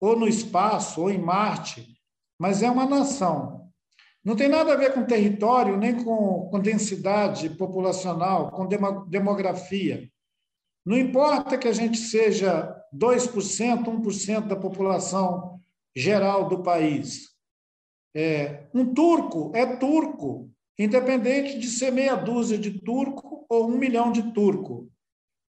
ou 0.03 0.19
no 0.19 0.27
espaço, 0.27 0.99
ou 0.99 1.11
em 1.11 1.19
Marte, 1.19 1.95
mas 2.37 2.63
é 2.63 2.69
uma 2.69 2.87
nação. 2.87 3.71
Não 4.25 4.35
tem 4.35 4.49
nada 4.49 4.73
a 4.73 4.75
ver 4.75 4.93
com 4.95 5.05
território, 5.05 5.77
nem 5.77 6.03
com, 6.03 6.49
com 6.49 6.59
densidade 6.59 7.51
populacional, 7.51 8.51
com 8.51 8.67
demografia. 9.07 10.09
Não 10.83 10.97
importa 10.97 11.57
que 11.57 11.67
a 11.67 11.71
gente 11.71 11.97
seja 11.97 12.75
2%, 12.93 13.85
1% 13.85 14.47
da 14.47 14.55
população 14.55 15.61
geral 15.95 16.49
do 16.49 16.63
país. 16.63 17.29
É, 18.15 18.67
um 18.73 18.91
turco 18.91 19.51
é 19.53 19.77
turco, 19.77 20.51
independente 20.79 21.59
de 21.59 21.67
ser 21.67 21.91
meia 21.91 22.15
dúzia 22.15 22.57
de 22.57 22.81
turco 22.81 23.30
ou 23.51 23.67
um 23.69 23.77
milhão 23.77 24.13
de 24.13 24.31
turco. 24.31 24.89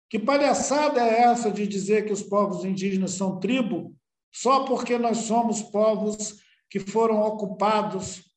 Que 0.09 0.19
palhaçada 0.19 1.07
é 1.07 1.25
essa 1.25 1.51
de 1.51 1.67
dizer 1.67 2.07
que 2.07 2.13
os 2.13 2.23
povos 2.23 2.65
indígenas 2.65 3.11
são 3.11 3.39
tribo 3.39 3.95
só 4.33 4.65
porque 4.65 4.97
nós 4.97 5.19
somos 5.19 5.61
povos 5.61 6.43
que 6.71 6.81
foram 6.81 7.21
ocupados 7.21 8.33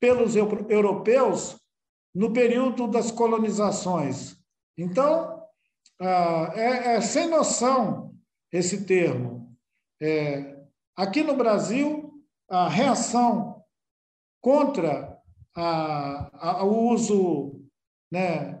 pelos 0.00 0.34
europeus 0.34 1.56
no 2.12 2.32
período 2.32 2.88
das 2.88 3.12
colonizações? 3.12 4.36
Então, 4.76 5.40
ah, 6.00 6.50
é, 6.56 6.96
é 6.96 7.00
sem 7.00 7.28
noção 7.28 8.12
esse 8.50 8.84
termo. 8.84 9.56
É, 10.02 10.64
aqui 10.96 11.22
no 11.22 11.36
Brasil, 11.36 12.12
a 12.50 12.68
reação 12.68 13.62
contra 14.40 15.16
o 16.64 16.92
uso 16.92 17.64
né, 18.14 18.53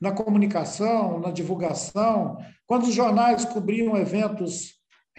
na 0.00 0.12
comunicação, 0.12 1.20
na 1.20 1.30
divulgação, 1.30 2.36
quando 2.66 2.84
os 2.84 2.94
jornais 2.94 3.44
cobriam 3.44 3.96
eventos 3.96 4.74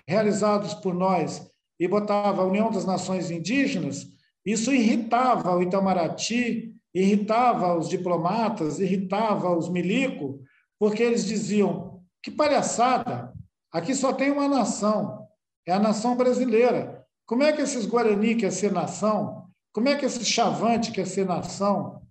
realizados 0.08 0.73
por 0.73 0.93
nós 0.93 1.49
e 1.80 1.88
botava 1.88 2.41
a 2.41 2.45
União 2.45 2.69
das 2.69 2.86
Nações 2.86 3.32
Indígenas, 3.32 4.06
isso 4.45 4.73
irritava 4.73 5.56
o 5.56 5.62
Itamaraty, 5.62 6.76
irritava 6.93 7.78
os 7.78 7.88
diplomatas, 7.88 8.80
irritava 8.80 9.56
os 9.58 9.69
milico, 9.69 10.41
porque 10.78 11.02
eles 11.02 11.26
diziam: 11.26 12.02
que 12.21 12.30
palhaçada, 12.30 13.34
aqui 13.71 13.95
só 13.95 14.12
tem 14.12 14.32
uma 14.32 14.49
nação, 14.49 15.28
é 15.65 15.71
a 15.71 15.80
nação 15.80 16.17
brasileira. 16.17 17.06
Como 17.26 17.41
é 17.41 17.54
que 17.54 17.62
esses 17.62 17.86
Guarani 17.86 18.36
quer 18.36 18.52
ser 18.52 18.71
nação? 18.71 19.45
Como 19.71 19.88
é 19.88 19.95
que 19.95 20.06
esse 20.06 20.26
Chavante 20.26 20.91
quer 20.91 21.08
ser 21.08 21.26
nação? 21.26 22.03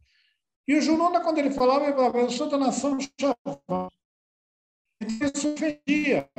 E 0.67 0.77
o 0.77 0.81
Junona, 0.81 1.21
quando 1.21 1.39
ele 1.39 1.51
falava, 1.51 1.85
ele 1.85 1.95
falava, 1.95 2.19
eu 2.19 2.31
sou 2.31 2.49
da 2.49 2.57
nação 2.57 2.99
Chavã. 3.01 3.89
Isso 5.01 5.53
ofendia 5.53 6.31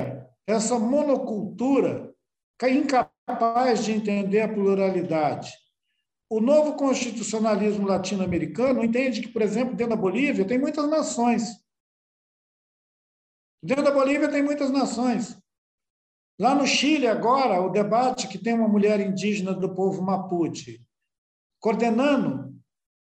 essa 0.46 0.78
monocultura 0.78 2.14
que 2.58 2.66
é 2.66 2.70
incapaz 2.72 3.84
de 3.84 3.92
entender 3.92 4.40
a 4.40 4.52
pluralidade. 4.52 5.52
O 6.30 6.40
novo 6.40 6.76
constitucionalismo 6.76 7.86
latino-americano 7.86 8.82
entende 8.82 9.20
que, 9.20 9.28
por 9.28 9.42
exemplo, 9.42 9.76
dentro 9.76 9.94
da 9.94 10.00
Bolívia 10.00 10.46
tem 10.46 10.58
muitas 10.58 10.88
nações. 10.88 11.62
Dentro 13.62 13.84
da 13.84 13.90
Bolívia 13.90 14.30
tem 14.30 14.42
muitas 14.42 14.70
nações. 14.70 15.38
Lá 16.38 16.54
no 16.54 16.66
Chile, 16.66 17.06
agora, 17.06 17.60
o 17.60 17.70
debate 17.70 18.26
que 18.26 18.38
tem 18.38 18.54
uma 18.54 18.68
mulher 18.68 19.00
indígena 19.00 19.52
do 19.52 19.74
povo 19.74 20.02
Mapuche 20.02 20.80
coordenando 21.60 22.53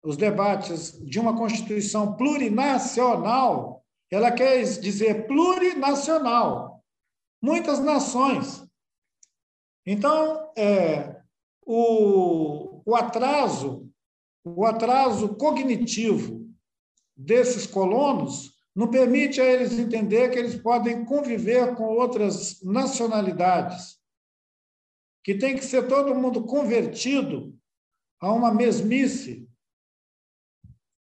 os 0.02 0.16
debates 0.16 0.98
de 1.04 1.18
uma 1.18 1.36
Constituição 1.36 2.16
plurinacional, 2.16 3.84
ela 4.10 4.30
quer 4.30 4.62
dizer 4.62 5.26
plurinacional, 5.26 6.82
muitas 7.42 7.78
nações. 7.80 8.64
Então, 9.86 10.52
é, 10.56 11.20
o, 11.64 12.82
o 12.84 12.96
atraso, 12.96 13.88
o 14.44 14.64
atraso 14.64 15.36
cognitivo 15.36 16.50
desses 17.16 17.66
colonos 17.66 18.58
não 18.74 18.88
permite 18.88 19.40
a 19.40 19.44
eles 19.44 19.78
entender 19.78 20.30
que 20.30 20.38
eles 20.38 20.54
podem 20.54 21.04
conviver 21.04 21.74
com 21.76 21.84
outras 21.84 22.62
nacionalidades, 22.62 23.98
que 25.22 25.34
tem 25.34 25.54
que 25.54 25.64
ser 25.64 25.86
todo 25.86 26.14
mundo 26.14 26.44
convertido 26.44 27.54
a 28.20 28.32
uma 28.32 28.54
mesmice 28.54 29.49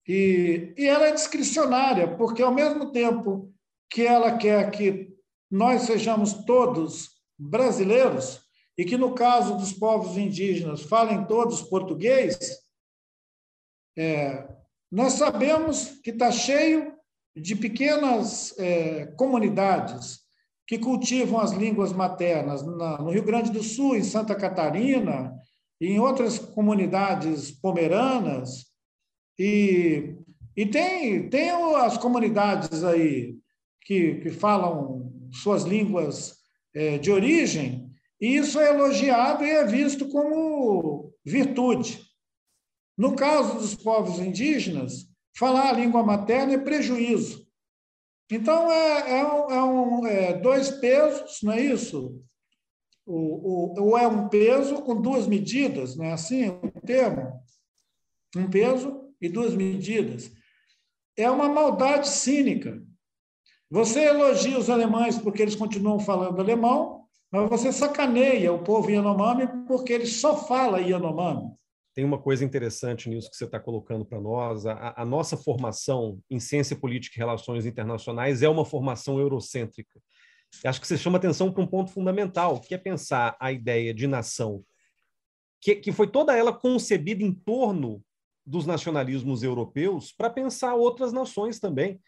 e, 0.06 0.74
e 0.76 0.86
ela 0.86 1.06
é 1.06 1.12
discricionária, 1.12 2.16
porque 2.16 2.42
ao 2.42 2.52
mesmo 2.52 2.92
tempo 2.92 3.52
que 3.90 4.02
ela 4.02 4.36
quer 4.36 4.70
que 4.70 5.14
nós 5.50 5.82
sejamos 5.82 6.44
todos 6.44 7.10
brasileiros, 7.38 8.44
e 8.76 8.84
que 8.84 8.96
no 8.96 9.14
caso 9.14 9.56
dos 9.56 9.72
povos 9.72 10.16
indígenas 10.16 10.82
falem 10.82 11.24
todos 11.26 11.62
português, 11.62 12.36
é, 13.96 14.48
nós 14.90 15.14
sabemos 15.14 16.00
que 16.02 16.10
está 16.10 16.30
cheio 16.30 16.92
de 17.36 17.54
pequenas 17.54 18.56
é, 18.58 19.06
comunidades 19.16 20.20
que 20.66 20.78
cultivam 20.78 21.40
as 21.40 21.52
línguas 21.52 21.92
maternas 21.92 22.64
na, 22.64 22.98
no 22.98 23.10
Rio 23.10 23.24
Grande 23.24 23.50
do 23.50 23.62
Sul, 23.62 23.96
em 23.96 24.02
Santa 24.02 24.34
Catarina, 24.34 25.32
em 25.80 25.98
outras 26.00 26.38
comunidades 26.38 27.50
pomeranas, 27.50 28.66
e, 29.38 30.16
e 30.56 30.66
tem, 30.66 31.28
tem 31.28 31.50
as 31.50 31.98
comunidades 31.98 32.84
aí 32.84 33.36
que, 33.82 34.16
que 34.16 34.30
falam 34.30 35.12
suas 35.32 35.64
línguas 35.64 36.36
é, 36.74 36.98
de 36.98 37.10
origem, 37.10 37.90
e 38.20 38.36
isso 38.36 38.58
é 38.58 38.70
elogiado 38.70 39.44
e 39.44 39.50
é 39.50 39.64
visto 39.64 40.08
como 40.08 41.12
virtude. 41.24 42.02
No 42.96 43.16
caso 43.16 43.58
dos 43.58 43.74
povos 43.74 44.18
indígenas, 44.18 45.08
falar 45.36 45.70
a 45.70 45.72
língua 45.72 46.02
materna 46.02 46.54
é 46.54 46.58
prejuízo. 46.58 47.44
Então, 48.30 48.70
é, 48.70 49.18
é, 49.18 49.24
um, 49.24 49.50
é, 49.50 49.64
um, 49.64 50.06
é 50.06 50.32
dois 50.34 50.70
pesos, 50.70 51.40
não 51.42 51.52
é 51.52 51.60
isso? 51.60 52.22
O, 53.04 53.74
o, 53.74 53.82
ou 53.82 53.98
é 53.98 54.06
um 54.06 54.28
peso 54.28 54.80
com 54.82 55.00
duas 55.00 55.26
medidas, 55.26 55.94
não 55.94 56.06
é 56.06 56.12
assim 56.12 56.48
o 56.48 56.80
termo? 56.80 57.38
Um 58.34 58.48
peso 58.48 59.03
e 59.24 59.28
duas 59.28 59.54
medidas. 59.54 60.30
É 61.16 61.30
uma 61.30 61.48
maldade 61.48 62.08
cínica. 62.08 62.82
Você 63.70 64.04
elogia 64.04 64.58
os 64.58 64.68
alemães 64.68 65.18
porque 65.18 65.42
eles 65.42 65.56
continuam 65.56 65.98
falando 65.98 66.40
alemão, 66.40 67.04
mas 67.30 67.48
você 67.48 67.72
sacaneia 67.72 68.52
o 68.52 68.62
povo 68.62 68.90
Yanomami 68.90 69.48
porque 69.66 69.92
ele 69.92 70.06
só 70.06 70.36
fala 70.36 70.80
Yanomami. 70.80 71.52
Tem 71.94 72.04
uma 72.04 72.20
coisa 72.20 72.44
interessante 72.44 73.08
nisso 73.08 73.30
que 73.30 73.36
você 73.36 73.44
está 73.44 73.58
colocando 73.58 74.04
para 74.04 74.20
nós. 74.20 74.66
A, 74.66 74.94
a, 74.96 75.04
nossa 75.04 75.36
formação 75.36 76.18
em 76.28 76.40
ciência 76.40 76.74
política 76.74 77.16
e 77.16 77.18
relações 77.18 77.64
internacionais 77.66 78.42
é 78.42 78.48
uma 78.48 78.64
formação 78.64 79.18
eurocêntrica. 79.20 80.00
Acho 80.64 80.80
que 80.80 80.86
você 80.86 80.98
chama 80.98 81.18
atenção 81.18 81.52
para 81.52 81.62
um 81.62 81.66
ponto 81.66 81.92
fundamental, 81.92 82.60
que 82.60 82.74
é 82.74 82.78
pensar 82.78 83.36
a 83.40 83.52
ideia 83.52 83.94
de 83.94 84.06
nação, 84.06 84.64
que, 85.60 85.76
que 85.76 85.92
foi 85.92 86.08
toda 86.08 86.36
ela 86.36 86.52
concebida 86.52 87.22
em 87.22 87.32
torno 87.32 88.02
dos 88.46 88.66
nacionalismos 88.66 89.42
europeus 89.42 90.12
para 90.12 90.30
pensar 90.30 90.74
outras 90.74 91.12
nações 91.12 91.58
também, 91.58 92.00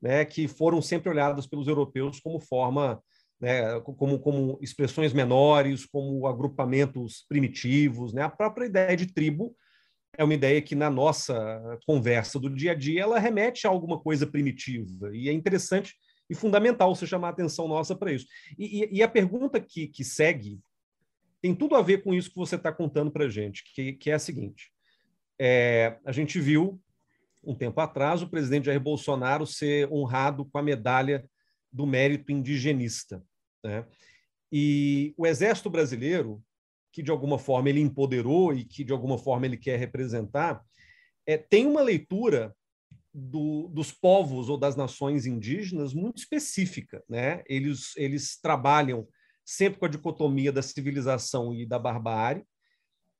né, 0.00 0.24
que 0.24 0.46
foram 0.46 0.80
sempre 0.80 1.08
olhadas 1.08 1.46
pelos 1.46 1.66
europeus 1.66 2.20
como 2.20 2.40
forma, 2.40 3.02
né, 3.40 3.80
como, 3.80 4.18
como 4.18 4.58
expressões 4.60 5.12
menores, 5.12 5.86
como 5.86 6.26
agrupamentos 6.26 7.24
primitivos. 7.28 8.12
Né? 8.12 8.22
A 8.22 8.30
própria 8.30 8.66
ideia 8.66 8.96
de 8.96 9.12
tribo 9.12 9.56
é 10.16 10.24
uma 10.24 10.34
ideia 10.34 10.60
que 10.62 10.74
na 10.74 10.90
nossa 10.90 11.78
conversa 11.86 12.38
do 12.38 12.50
dia 12.50 12.72
a 12.72 12.74
dia 12.74 13.02
ela 13.02 13.18
remete 13.18 13.66
a 13.66 13.70
alguma 13.70 13.98
coisa 13.98 14.26
primitiva 14.26 15.14
e 15.14 15.28
é 15.28 15.32
interessante 15.32 15.94
e 16.30 16.34
fundamental 16.34 16.94
você 16.94 17.06
chamar 17.06 17.28
a 17.28 17.30
atenção 17.30 17.66
nossa 17.66 17.96
para 17.96 18.12
isso. 18.12 18.26
E, 18.58 18.82
e, 18.84 18.98
e, 18.98 19.02
a 19.02 19.08
pergunta 19.08 19.60
que, 19.60 19.86
que 19.86 20.04
segue 20.04 20.60
tem 21.40 21.54
tudo 21.54 21.74
a 21.74 21.82
ver 21.82 22.02
com 22.02 22.12
isso 22.12 22.30
que 22.30 22.36
você 22.36 22.56
está 22.56 22.72
contando 22.72 23.10
para 23.10 23.24
a 23.24 23.28
gente, 23.28 23.62
que, 23.74 23.94
que 23.94 24.10
é 24.10 24.14
a 24.14 24.18
seguinte: 24.18 24.70
é, 25.38 25.98
a 26.04 26.12
gente 26.12 26.40
viu, 26.40 26.80
um 27.42 27.54
tempo 27.54 27.80
atrás, 27.80 28.20
o 28.20 28.28
presidente 28.28 28.66
Jair 28.66 28.80
Bolsonaro 28.80 29.46
ser 29.46 29.90
honrado 29.92 30.44
com 30.44 30.58
a 30.58 30.62
medalha 30.62 31.28
do 31.72 31.86
mérito 31.86 32.32
indigenista. 32.32 33.22
Né? 33.64 33.86
E 34.52 35.14
o 35.16 35.26
Exército 35.26 35.70
Brasileiro, 35.70 36.42
que 36.92 37.02
de 37.02 37.10
alguma 37.10 37.38
forma 37.38 37.68
ele 37.68 37.80
empoderou 37.80 38.52
e 38.52 38.64
que 38.64 38.82
de 38.82 38.92
alguma 38.92 39.18
forma 39.18 39.46
ele 39.46 39.56
quer 39.56 39.78
representar, 39.78 40.62
é, 41.26 41.36
tem 41.36 41.66
uma 41.66 41.82
leitura 41.82 42.54
do, 43.12 43.68
dos 43.68 43.92
povos 43.92 44.48
ou 44.48 44.56
das 44.56 44.76
nações 44.76 45.26
indígenas 45.26 45.92
muito 45.92 46.18
específica. 46.18 47.02
Né? 47.08 47.42
Eles, 47.46 47.96
eles 47.96 48.40
trabalham 48.40 49.06
sempre 49.44 49.78
com 49.78 49.86
a 49.86 49.88
dicotomia 49.88 50.52
da 50.52 50.62
civilização 50.62 51.54
e 51.54 51.66
da 51.66 51.78
barbárie, 51.78 52.44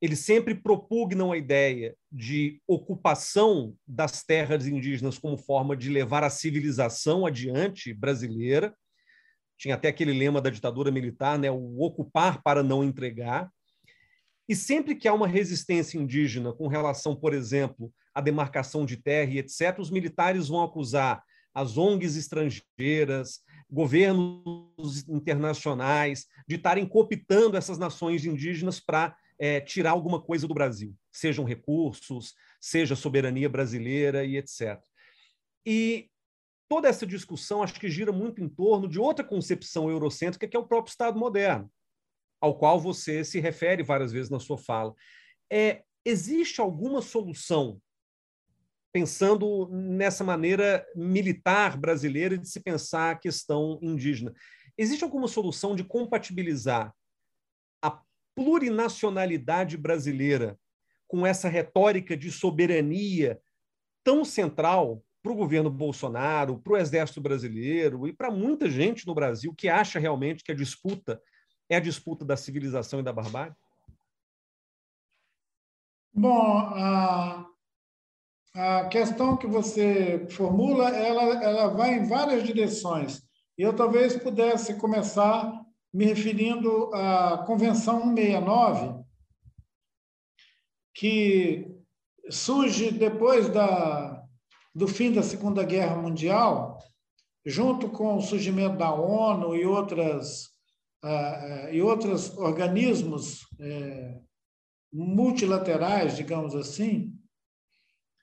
eles 0.01 0.21
sempre 0.21 0.55
propugnam 0.55 1.33
a 1.33 1.37
ideia 1.37 1.97
de 2.11 2.61
ocupação 2.67 3.75
das 3.87 4.23
terras 4.23 4.67
indígenas 4.67 5.19
como 5.19 5.37
forma 5.37 5.77
de 5.77 5.91
levar 5.91 6.23
a 6.23 6.31
civilização 6.31 7.27
adiante 7.27 7.93
brasileira. 7.93 8.75
tinha 9.57 9.75
até 9.75 9.89
aquele 9.89 10.13
lema 10.13 10.41
da 10.41 10.51
ditadura 10.51 10.89
militar, 10.89 11.37
né, 11.37 11.51
o 11.51 11.81
ocupar 11.81 12.41
para 12.43 12.63
não 12.63 12.85
entregar. 12.85 13.51
E 14.49 14.55
sempre 14.55 14.95
que 14.95 15.09
há 15.09 15.13
uma 15.13 15.27
resistência 15.27 15.99
indígena 15.99 16.53
com 16.53 16.69
relação, 16.69 17.17
por 17.17 17.35
exemplo, 17.35 17.93
à 18.15 18.21
demarcação 18.21 18.87
de 18.87 18.97
terra 18.97 19.33
e 19.33 19.39
etc., 19.39 19.79
os 19.81 19.91
militares 19.91 20.47
vão 20.47 20.63
acusar 20.63 21.25
as 21.53 21.77
ONGs 21.77 22.15
estrangeiras, 22.15 23.41
governos 23.69 25.09
internacionais, 25.09 26.27
de 26.47 26.55
estarem 26.55 26.87
cooptando 26.87 27.57
essas 27.57 27.79
nações 27.79 28.25
indígenas 28.25 28.79
para 28.79 29.17
é, 29.39 29.61
tirar 29.61 29.93
alguma 29.93 30.21
coisa 30.21 30.47
do 30.49 30.55
Brasil, 30.55 30.95
sejam 31.13 31.45
recursos, 31.45 32.35
seja 32.61 32.97
soberania 32.97 33.49
brasileira 33.49 34.25
e 34.25 34.37
etc. 34.37 34.81
E 35.65 36.11
toda 36.69 36.89
essa 36.89 37.07
discussão 37.07 37.63
acho 37.63 37.79
que 37.79 37.89
gira 37.89 38.13
muito 38.13 38.43
em 38.43 38.49
torno 38.49 38.89
de 38.89 38.99
outra 38.99 39.25
concepção 39.25 39.91
eurocêntrica, 39.91 40.49
que 40.49 40.57
é 40.57 40.61
o 40.61 40.67
próprio 40.67 40.91
Estado 40.91 41.19
moderno, 41.19 41.71
ao 42.41 42.59
qual 42.59 42.81
você 42.81 43.25
se 43.25 43.41
refere 43.41 43.83
várias 43.83 44.13
vezes 44.13 44.31
na 44.31 44.41
sua 44.41 44.59
fala. 44.59 44.95
É, 45.51 45.83
existe 46.05 46.61
alguma 46.61 47.01
solução 47.01 47.81
pensando 48.93 49.69
nessa 49.71 50.25
maneira 50.25 50.87
militar 50.97 51.77
brasileira 51.77 52.37
de 52.37 52.49
se 52.49 52.61
pensar 52.61 53.13
a 53.13 53.19
questão 53.19 53.79
indígena. 53.83 54.33
Existe 54.77 55.05
alguma 55.05 55.29
solução 55.29 55.77
de 55.77 55.85
compatibilizar 55.85 56.93
a 57.83 58.03
plurinacionalidade 58.39 59.77
brasileira 59.77 60.57
com 61.09 61.27
essa 61.27 61.49
retórica 61.49 62.17
de 62.17 62.31
soberania 62.31 63.41
tão 64.05 64.25
central 64.25 65.03
para 65.21 65.33
o 65.33 65.35
governo 65.35 65.69
Bolsonaro, 65.69 66.61
para 66.61 66.75
o 66.75 66.77
Exército 66.77 67.21
Brasileiro 67.21 68.07
e 68.07 68.13
para 68.13 68.31
muita 68.31 68.71
gente 68.71 69.05
no 69.09 69.15
Brasil 69.15 69.53
que 69.53 69.69
acha 69.69 69.99
realmente 69.99 70.45
que 70.45 70.53
a 70.53 70.55
disputa 70.55 71.21
é 71.69 71.75
a 71.75 71.81
disputa 71.81 72.25
da 72.25 72.37
civilização 72.37 73.01
e 73.01 73.03
da 73.03 73.13
barbárie? 73.13 73.55
Bom, 76.15 76.59
a, 76.59 77.45
a 78.55 78.85
questão 78.87 79.37
que 79.37 79.49
você 79.49 80.29
formula, 80.31 80.91
ela, 80.91 81.43
ela 81.43 81.67
vai 81.75 81.95
em 81.95 82.07
várias 82.07 82.45
direções. 82.45 83.21
E 83.59 83.63
eu 83.63 83.75
talvez 83.75 84.17
pudesse 84.17 84.79
começar 84.79 85.68
me 85.93 86.05
referindo 86.05 86.93
à 86.95 87.45
Convenção 87.47 88.15
169, 88.15 89.05
que 90.95 91.67
surge 92.31 92.91
depois 92.91 93.49
da, 93.49 94.23
do 94.75 94.87
fim 94.87 95.13
da 95.13 95.23
Segunda 95.23 95.65
Guerra 95.65 95.97
Mundial, 95.97 96.79
junto 97.45 97.89
com 97.89 98.17
o 98.17 98.23
surgimento 98.23 98.77
da 98.77 98.93
ONU 98.93 99.57
e 99.57 99.65
outras 99.65 100.47
uh, 101.05 101.73
e 101.73 101.81
outros 101.81 102.37
organismos 102.37 103.43
uh, 103.43 104.29
multilaterais, 104.93 106.17
digamos 106.17 106.55
assim, 106.55 107.19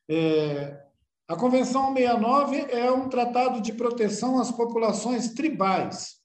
é, 0.10 0.84
a 1.28 1.36
Convenção 1.36 1.94
69 1.94 2.58
é 2.72 2.92
um 2.92 3.10
tratado 3.10 3.60
de 3.60 3.74
proteção 3.74 4.40
às 4.40 4.52
populações 4.52 5.34
tribais. 5.34 6.16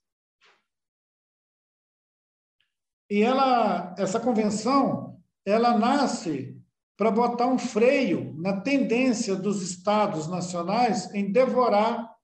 E 3.11 3.23
ela, 3.23 3.93
essa 3.97 4.21
convenção, 4.21 5.21
ela 5.45 5.77
nasce 5.77 6.57
para 6.95 7.11
botar 7.11 7.45
um 7.45 7.59
freio 7.59 8.33
na 8.37 8.61
tendência 8.61 9.35
dos 9.35 9.61
estados 9.61 10.29
nacionais 10.29 11.13
em 11.13 11.29
devorar 11.29 12.15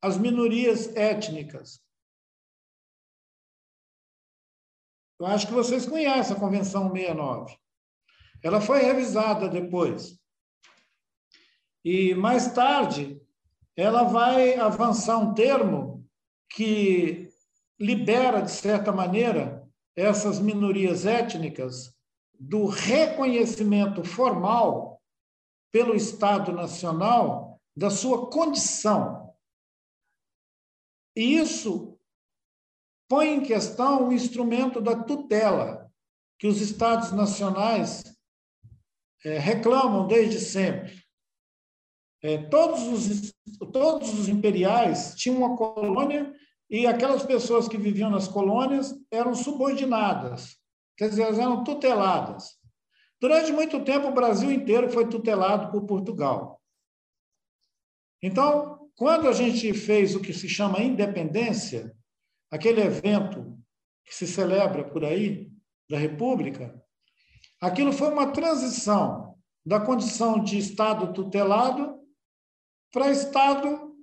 as 0.00 0.16
minorias 0.16 0.96
étnicas. 0.96 1.84
Eu 5.20 5.26
acho 5.26 5.46
que 5.46 5.52
vocês 5.52 5.84
conhecem 5.84 6.34
a 6.34 6.40
Convenção 6.40 6.90
69. 6.90 7.54
Ela 8.42 8.62
foi 8.62 8.80
revisada 8.80 9.46
depois. 9.46 10.18
E 11.84 12.14
mais 12.14 12.54
tarde, 12.54 13.20
ela 13.76 14.04
vai 14.04 14.54
avançar 14.54 15.18
um 15.18 15.34
termo 15.34 16.08
que 16.48 17.30
libera, 17.78 18.40
de 18.40 18.52
certa 18.52 18.90
maneira, 18.90 19.57
essas 19.98 20.38
minorias 20.38 21.04
étnicas 21.04 21.92
do 22.38 22.66
reconhecimento 22.66 24.04
formal 24.04 25.02
pelo 25.72 25.94
Estado 25.96 26.52
Nacional 26.52 27.60
da 27.76 27.90
sua 27.90 28.30
condição. 28.30 29.34
E 31.16 31.36
isso 31.36 31.98
põe 33.08 33.34
em 33.34 33.42
questão 33.42 34.08
o 34.08 34.12
instrumento 34.12 34.80
da 34.80 35.02
tutela 35.02 35.90
que 36.38 36.46
os 36.46 36.60
Estados 36.60 37.10
nacionais 37.10 38.04
é, 39.24 39.36
reclamam 39.36 40.06
desde 40.06 40.38
sempre. 40.38 41.02
É, 42.22 42.38
todos, 42.48 42.82
os, 42.82 43.34
todos 43.72 44.16
os 44.16 44.28
imperiais 44.28 45.14
tinham 45.16 45.38
uma 45.38 45.56
colônia 45.56 46.32
e 46.70 46.86
aquelas 46.86 47.22
pessoas 47.22 47.66
que 47.68 47.78
viviam 47.78 48.10
nas 48.10 48.28
colônias 48.28 48.94
eram 49.10 49.34
subordinadas, 49.34 50.56
quer 50.96 51.08
dizer, 51.08 51.22
elas 51.22 51.38
eram 51.38 51.64
tuteladas. 51.64 52.58
Durante 53.20 53.52
muito 53.52 53.82
tempo, 53.84 54.08
o 54.08 54.14
Brasil 54.14 54.52
inteiro 54.52 54.90
foi 54.90 55.08
tutelado 55.08 55.70
por 55.70 55.86
Portugal. 55.86 56.60
Então, 58.22 58.90
quando 58.94 59.28
a 59.28 59.32
gente 59.32 59.72
fez 59.72 60.14
o 60.14 60.20
que 60.20 60.32
se 60.32 60.48
chama 60.48 60.82
independência, 60.82 61.94
aquele 62.50 62.80
evento 62.80 63.58
que 64.04 64.14
se 64.14 64.26
celebra 64.26 64.84
por 64.84 65.04
aí, 65.04 65.50
da 65.88 65.96
República, 65.96 66.80
aquilo 67.60 67.92
foi 67.92 68.12
uma 68.12 68.30
transição 68.30 69.36
da 69.64 69.80
condição 69.80 70.42
de 70.42 70.58
Estado 70.58 71.12
tutelado 71.12 71.98
para 72.92 73.10
Estado 73.10 73.94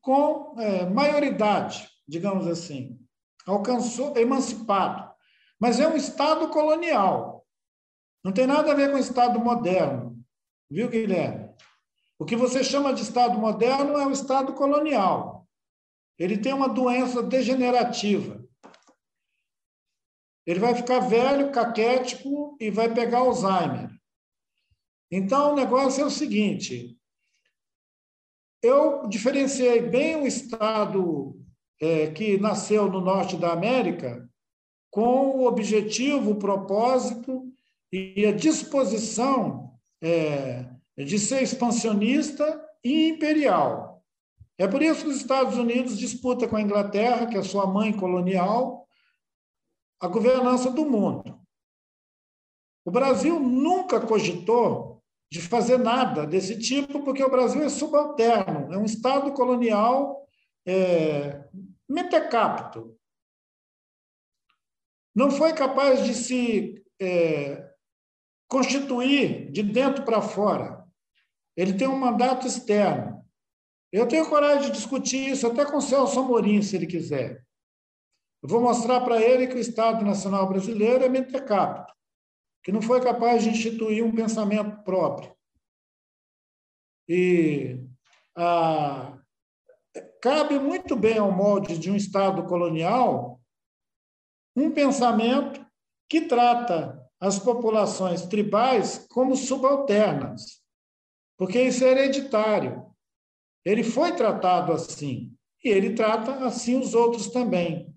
com 0.00 0.54
é, 0.58 0.84
maioridade, 0.86 1.88
digamos 2.12 2.46
assim. 2.46 3.00
Alcançou, 3.46 4.16
emancipado. 4.16 5.10
Mas 5.58 5.80
é 5.80 5.88
um 5.88 5.96
Estado 5.96 6.48
colonial. 6.50 7.46
Não 8.22 8.32
tem 8.32 8.46
nada 8.46 8.70
a 8.70 8.74
ver 8.74 8.90
com 8.90 8.96
o 8.96 9.00
Estado 9.00 9.40
moderno. 9.40 10.22
Viu, 10.70 10.88
Guilherme? 10.88 11.50
O 12.18 12.24
que 12.24 12.36
você 12.36 12.62
chama 12.62 12.92
de 12.92 13.02
Estado 13.02 13.38
moderno 13.38 13.98
é 13.98 14.06
o 14.06 14.12
Estado 14.12 14.52
colonial. 14.52 15.48
Ele 16.18 16.36
tem 16.36 16.52
uma 16.52 16.68
doença 16.68 17.22
degenerativa. 17.22 18.46
Ele 20.46 20.60
vai 20.60 20.74
ficar 20.74 21.00
velho, 21.00 21.50
caquético 21.50 22.56
e 22.60 22.70
vai 22.70 22.92
pegar 22.92 23.20
Alzheimer. 23.20 23.90
Então, 25.10 25.52
o 25.52 25.56
negócio 25.56 26.02
é 26.02 26.06
o 26.06 26.10
seguinte: 26.10 26.98
eu 28.62 29.08
diferenciei 29.08 29.80
bem 29.80 30.16
o 30.16 30.26
Estado 30.26 31.41
é, 31.80 32.08
que 32.08 32.38
nasceu 32.38 32.90
no 32.90 33.00
norte 33.00 33.36
da 33.36 33.52
América 33.52 34.28
com 34.90 35.38
o 35.38 35.46
objetivo, 35.46 36.32
o 36.32 36.38
propósito 36.38 37.50
e 37.90 38.26
a 38.26 38.32
disposição 38.32 39.72
é, 40.02 40.66
de 40.96 41.18
ser 41.18 41.42
expansionista 41.42 42.62
e 42.84 43.08
imperial. 43.08 44.02
É 44.58 44.68
por 44.68 44.82
isso 44.82 45.04
que 45.04 45.10
os 45.10 45.16
Estados 45.16 45.56
Unidos 45.56 45.98
disputam 45.98 46.48
com 46.48 46.56
a 46.56 46.62
Inglaterra, 46.62 47.26
que 47.26 47.36
é 47.36 47.42
sua 47.42 47.66
mãe 47.66 47.92
colonial, 47.92 48.86
a 50.00 50.08
governança 50.08 50.70
do 50.70 50.84
mundo. 50.84 51.40
O 52.84 52.90
Brasil 52.90 53.38
nunca 53.40 54.00
cogitou 54.00 55.00
de 55.30 55.40
fazer 55.40 55.78
nada 55.78 56.26
desse 56.26 56.58
tipo, 56.58 57.02
porque 57.02 57.24
o 57.24 57.30
Brasil 57.30 57.62
é 57.62 57.68
subalterno, 57.68 58.72
é 58.72 58.76
um 58.76 58.84
Estado 58.84 59.32
colonial 59.32 60.21
é, 60.66 61.48
mentecapto. 61.88 62.98
Não 65.14 65.30
foi 65.30 65.52
capaz 65.52 66.04
de 66.04 66.14
se 66.14 66.84
é, 67.00 67.70
constituir 68.48 69.50
de 69.50 69.62
dentro 69.62 70.04
para 70.04 70.22
fora. 70.22 70.84
Ele 71.56 71.74
tem 71.74 71.86
um 71.86 71.98
mandato 71.98 72.46
externo. 72.46 73.22
Eu 73.92 74.08
tenho 74.08 74.28
coragem 74.28 74.70
de 74.70 74.76
discutir 74.76 75.30
isso 75.30 75.46
até 75.46 75.66
com 75.66 75.80
Celso 75.80 76.18
Amorim, 76.18 76.62
se 76.62 76.76
ele 76.76 76.86
quiser. 76.86 77.44
Eu 78.42 78.48
vou 78.48 78.62
mostrar 78.62 79.02
para 79.02 79.20
ele 79.20 79.46
que 79.46 79.54
o 79.54 79.60
Estado 79.60 80.04
Nacional 80.04 80.48
Brasileiro 80.48 81.04
é 81.04 81.08
mentecapto 81.08 81.92
que 82.62 82.70
não 82.70 82.80
foi 82.80 83.00
capaz 83.02 83.42
de 83.42 83.50
instituir 83.50 84.04
um 84.04 84.14
pensamento 84.14 84.82
próprio. 84.84 85.34
E 87.08 87.78
ah, 88.36 89.18
cabe 90.20 90.58
muito 90.58 90.96
bem 90.96 91.18
ao 91.18 91.30
molde 91.30 91.78
de 91.78 91.90
um 91.90 91.96
Estado 91.96 92.44
colonial 92.44 93.40
um 94.54 94.70
pensamento 94.70 95.64
que 96.08 96.22
trata 96.22 97.00
as 97.18 97.38
populações 97.38 98.22
tribais 98.22 99.06
como 99.08 99.34
subalternas, 99.34 100.62
porque 101.38 101.62
isso 101.62 101.84
é 101.84 101.92
hereditário. 101.92 102.86
Ele 103.64 103.82
foi 103.82 104.14
tratado 104.14 104.72
assim. 104.72 105.34
e 105.64 105.68
ele 105.68 105.94
trata 105.94 106.44
assim 106.44 106.78
os 106.78 106.92
outros 106.92 107.28
também. 107.28 107.94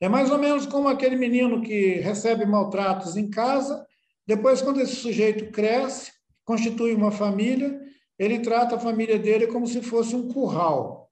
É 0.00 0.08
mais 0.08 0.30
ou 0.30 0.38
menos 0.38 0.66
como 0.66 0.88
aquele 0.88 1.16
menino 1.16 1.62
que 1.62 1.94
recebe 1.94 2.44
maltratos 2.44 3.16
em 3.16 3.30
casa, 3.30 3.84
depois, 4.26 4.62
quando 4.62 4.80
esse 4.80 4.96
sujeito 4.96 5.50
cresce, 5.52 6.10
constitui 6.44 6.94
uma 6.94 7.10
família, 7.10 7.78
ele 8.18 8.40
trata 8.40 8.76
a 8.76 8.80
família 8.80 9.18
dele 9.18 9.46
como 9.46 9.66
se 9.66 9.82
fosse 9.82 10.14
um 10.14 10.32
curral. 10.32 11.10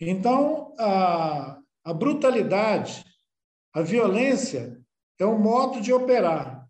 Então, 0.00 0.74
a, 0.78 1.60
a 1.84 1.94
brutalidade, 1.94 3.04
a 3.72 3.82
violência 3.82 4.82
é 5.18 5.24
um 5.24 5.38
modo 5.38 5.80
de 5.80 5.92
operar. 5.92 6.68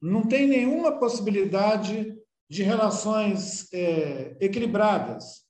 Não 0.00 0.26
tem 0.26 0.48
nenhuma 0.48 0.98
possibilidade 0.98 2.18
de 2.48 2.62
relações 2.62 3.70
é, 3.72 4.36
equilibradas, 4.40 5.46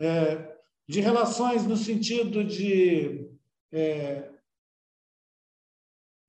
é, 0.00 0.58
de 0.88 1.00
relações 1.00 1.64
no 1.64 1.76
sentido 1.76 2.44
de. 2.44 3.30
É, 3.72 4.30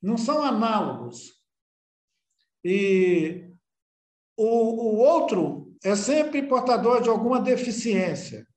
não 0.02 0.18
são 0.18 0.44
análogos. 0.44 1.43
E 2.64 3.50
o, 4.38 4.46
o 4.46 4.98
outro 4.98 5.76
é 5.84 5.96
sempre 5.96 6.48
portador 6.48 7.02
de 7.02 7.10
alguma 7.10 7.42
deficiência, 7.42 8.48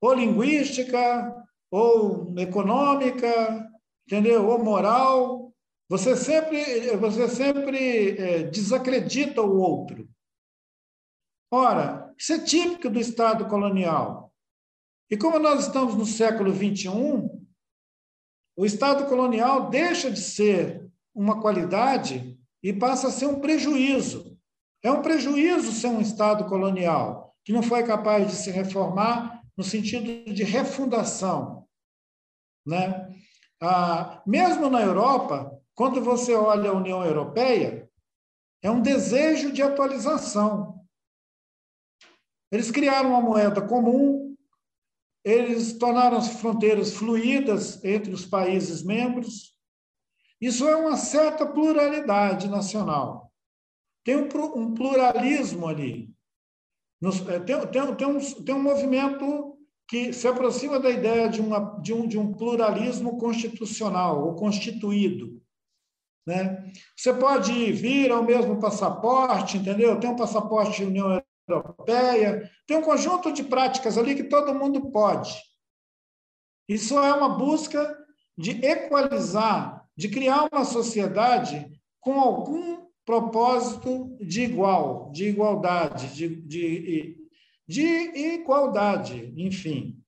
ou 0.00 0.14
linguística, 0.14 1.44
ou 1.70 2.32
econômica, 2.38 3.68
entendeu? 4.06 4.48
Ou 4.48 4.62
moral, 4.62 5.52
você 5.88 6.16
sempre, 6.16 6.96
você 6.96 7.28
sempre 7.28 8.16
é, 8.16 8.42
desacredita 8.44 9.42
o 9.42 9.58
outro. 9.58 10.08
Ora, 11.50 12.14
isso 12.16 12.32
é 12.32 12.44
típico 12.44 12.88
do 12.88 13.00
Estado 13.00 13.48
colonial. 13.48 14.32
E 15.10 15.16
como 15.16 15.38
nós 15.38 15.66
estamos 15.66 15.94
no 15.94 16.06
século 16.06 16.52
XXI, 16.52 16.90
o 18.56 18.64
Estado 18.64 19.06
colonial 19.06 19.68
deixa 19.68 20.10
de 20.10 20.20
ser 20.20 20.90
uma 21.14 21.40
qualidade 21.40 22.38
e 22.64 22.72
passa 22.72 23.08
a 23.08 23.10
ser 23.10 23.26
um 23.26 23.40
prejuízo. 23.40 24.38
É 24.82 24.90
um 24.90 25.02
prejuízo 25.02 25.70
ser 25.70 25.88
um 25.88 26.00
Estado 26.00 26.46
colonial, 26.46 27.36
que 27.44 27.52
não 27.52 27.62
foi 27.62 27.84
capaz 27.84 28.26
de 28.26 28.34
se 28.36 28.50
reformar 28.50 29.42
no 29.54 29.62
sentido 29.62 30.32
de 30.32 30.42
refundação. 30.42 31.68
Né? 32.66 33.14
Ah, 33.60 34.22
mesmo 34.26 34.70
na 34.70 34.80
Europa, 34.80 35.60
quando 35.74 36.02
você 36.02 36.34
olha 36.34 36.70
a 36.70 36.74
União 36.74 37.04
Europeia, 37.04 37.86
é 38.62 38.70
um 38.70 38.80
desejo 38.80 39.52
de 39.52 39.62
atualização. 39.62 40.80
Eles 42.50 42.70
criaram 42.70 43.10
uma 43.10 43.20
moeda 43.20 43.60
comum, 43.60 44.34
eles 45.22 45.76
tornaram 45.76 46.16
as 46.16 46.28
fronteiras 46.28 46.94
fluídas 46.94 47.84
entre 47.84 48.12
os 48.12 48.24
países 48.24 48.82
membros. 48.82 49.53
Isso 50.44 50.68
é 50.68 50.76
uma 50.76 50.98
certa 50.98 51.46
pluralidade 51.46 52.48
nacional. 52.48 53.32
Tem 54.04 54.14
um, 54.14 54.74
pluralismo 54.74 55.66
ali. 55.66 56.14
É, 57.30 57.40
tem, 57.40 57.66
tem, 57.68 57.94
tem, 57.94 58.06
um, 58.06 58.44
tem 58.44 58.54
um 58.54 58.62
movimento 58.62 59.56
que 59.88 60.12
se 60.12 60.28
aproxima 60.28 60.78
da 60.78 60.90
ideia 60.90 61.30
de, 61.30 61.40
uma, 61.40 61.80
de, 61.80 61.94
um, 61.94 62.06
de 62.06 62.18
um 62.18 62.34
pluralismo 62.34 63.16
constitucional 63.16 64.22
ou 64.22 64.34
constituído. 64.34 65.42
Né? 66.26 66.70
Você 66.94 67.14
pode 67.14 67.72
vir 67.72 68.12
ao 68.12 68.22
mesmo 68.22 68.60
passaporte, 68.60 69.56
entendeu? 69.56 69.98
Tem 69.98 70.10
um 70.10 70.16
passaporte 70.16 70.84
União 70.84 71.22
Europeia, 71.48 72.50
tem 72.66 72.76
um 72.76 72.82
conjunto 72.82 73.32
de 73.32 73.44
práticas 73.44 73.96
ali 73.96 74.14
que 74.14 74.24
todo 74.24 74.54
mundo 74.54 74.90
pode. 74.90 75.42
Isso 76.68 76.98
é 76.98 77.14
uma 77.14 77.30
busca 77.30 77.96
de 78.36 78.62
equalizar, 78.62 79.83
de 79.96 80.08
criar 80.08 80.48
uma 80.52 80.64
sociedade 80.64 81.70
com 82.00 82.20
algum 82.20 82.86
propósito 83.04 84.16
de 84.20 84.42
igual, 84.42 85.10
de 85.12 85.28
igualdade, 85.28 86.14
de, 86.14 86.28
de, 86.42 87.28
de 87.66 87.82
igualdade, 87.82 89.32
enfim. 89.36 90.02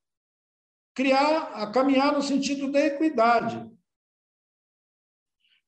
Criar, 0.94 1.70
caminhar 1.72 2.12
no 2.12 2.22
sentido 2.22 2.72
da 2.72 2.80
equidade. 2.80 3.70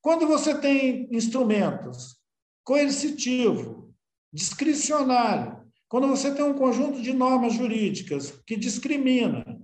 Quando 0.01 0.27
você 0.27 0.59
tem 0.59 1.09
instrumentos 1.13 2.19
coercitivo, 2.65 3.95
discricionário, 4.33 5.67
quando 5.89 6.07
você 6.07 6.35
tem 6.35 6.45
um 6.45 6.55
conjunto 6.55 7.01
de 7.01 7.13
normas 7.13 7.55
jurídicas 7.55 8.31
que 8.47 8.57
discrimina, 8.57 9.59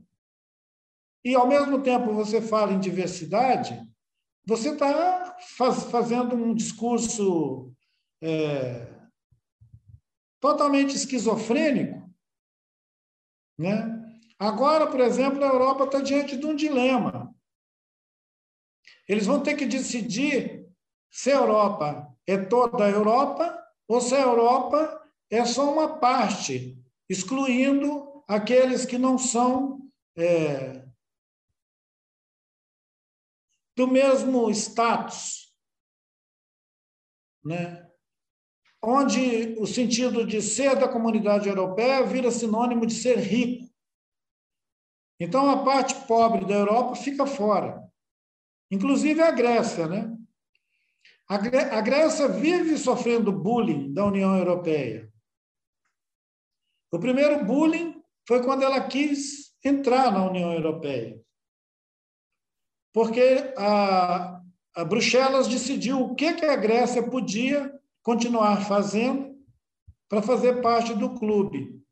e 1.24 1.34
ao 1.34 1.46
mesmo 1.46 1.82
tempo 1.82 2.12
você 2.12 2.40
fala 2.40 2.72
em 2.72 2.80
diversidade, 2.80 3.78
você 4.46 4.70
está 4.70 5.36
faz, 5.56 5.84
fazendo 5.84 6.34
um 6.34 6.54
discurso 6.54 7.72
é, 8.22 8.86
totalmente 10.40 10.94
esquizofrênico. 10.94 12.02
Né? 13.58 14.02
Agora, 14.38 14.86
por 14.86 15.00
exemplo, 15.00 15.42
a 15.42 15.48
Europa 15.48 15.84
está 15.84 16.00
diante 16.00 16.36
de 16.36 16.44
um 16.44 16.54
dilema. 16.54 17.34
Eles 19.08 19.26
vão 19.26 19.42
ter 19.42 19.54
que 19.54 19.66
decidir 19.66 20.66
se 21.10 21.30
a 21.30 21.36
Europa 21.36 22.14
é 22.26 22.36
toda 22.36 22.84
a 22.84 22.90
Europa 22.90 23.58
ou 23.86 24.00
se 24.00 24.14
a 24.14 24.20
Europa 24.20 25.02
é 25.30 25.44
só 25.44 25.72
uma 25.72 25.98
parte, 25.98 26.78
excluindo 27.08 28.22
aqueles 28.26 28.84
que 28.84 28.98
não 28.98 29.18
são 29.18 29.80
é, 30.16 30.83
do 33.76 33.86
mesmo 33.86 34.50
status, 34.50 35.52
né? 37.44 37.84
onde 38.82 39.54
o 39.58 39.66
sentido 39.66 40.26
de 40.26 40.42
ser 40.42 40.76
da 40.76 40.88
comunidade 40.88 41.48
europeia 41.48 42.04
vira 42.04 42.30
sinônimo 42.30 42.86
de 42.86 42.94
ser 42.94 43.18
rico. 43.18 43.72
Então, 45.18 45.48
a 45.48 45.64
parte 45.64 46.06
pobre 46.06 46.44
da 46.44 46.54
Europa 46.54 46.96
fica 46.96 47.26
fora. 47.26 47.82
Inclusive 48.70 49.22
a 49.22 49.30
Grécia, 49.30 49.86
né? 49.86 50.14
A 51.26 51.80
Grécia 51.80 52.28
vive 52.28 52.76
sofrendo 52.76 53.32
bullying 53.32 53.94
da 53.94 54.04
União 54.04 54.36
Europeia. 54.36 55.10
O 56.92 56.98
primeiro 56.98 57.44
bullying 57.44 58.02
foi 58.28 58.42
quando 58.42 58.62
ela 58.62 58.86
quis 58.86 59.56
entrar 59.64 60.12
na 60.12 60.28
União 60.28 60.52
Europeia. 60.52 61.23
Porque 62.94 63.52
a, 63.58 64.40
a 64.76 64.84
Bruxelas 64.84 65.48
decidiu 65.48 66.00
o 66.00 66.14
que, 66.14 66.32
que 66.34 66.44
a 66.44 66.54
Grécia 66.54 67.02
podia 67.02 67.74
continuar 68.04 68.64
fazendo 68.68 69.34
para 70.08 70.22
fazer 70.22 70.62
parte 70.62 70.94
do 70.94 71.10
clube. 71.10 71.82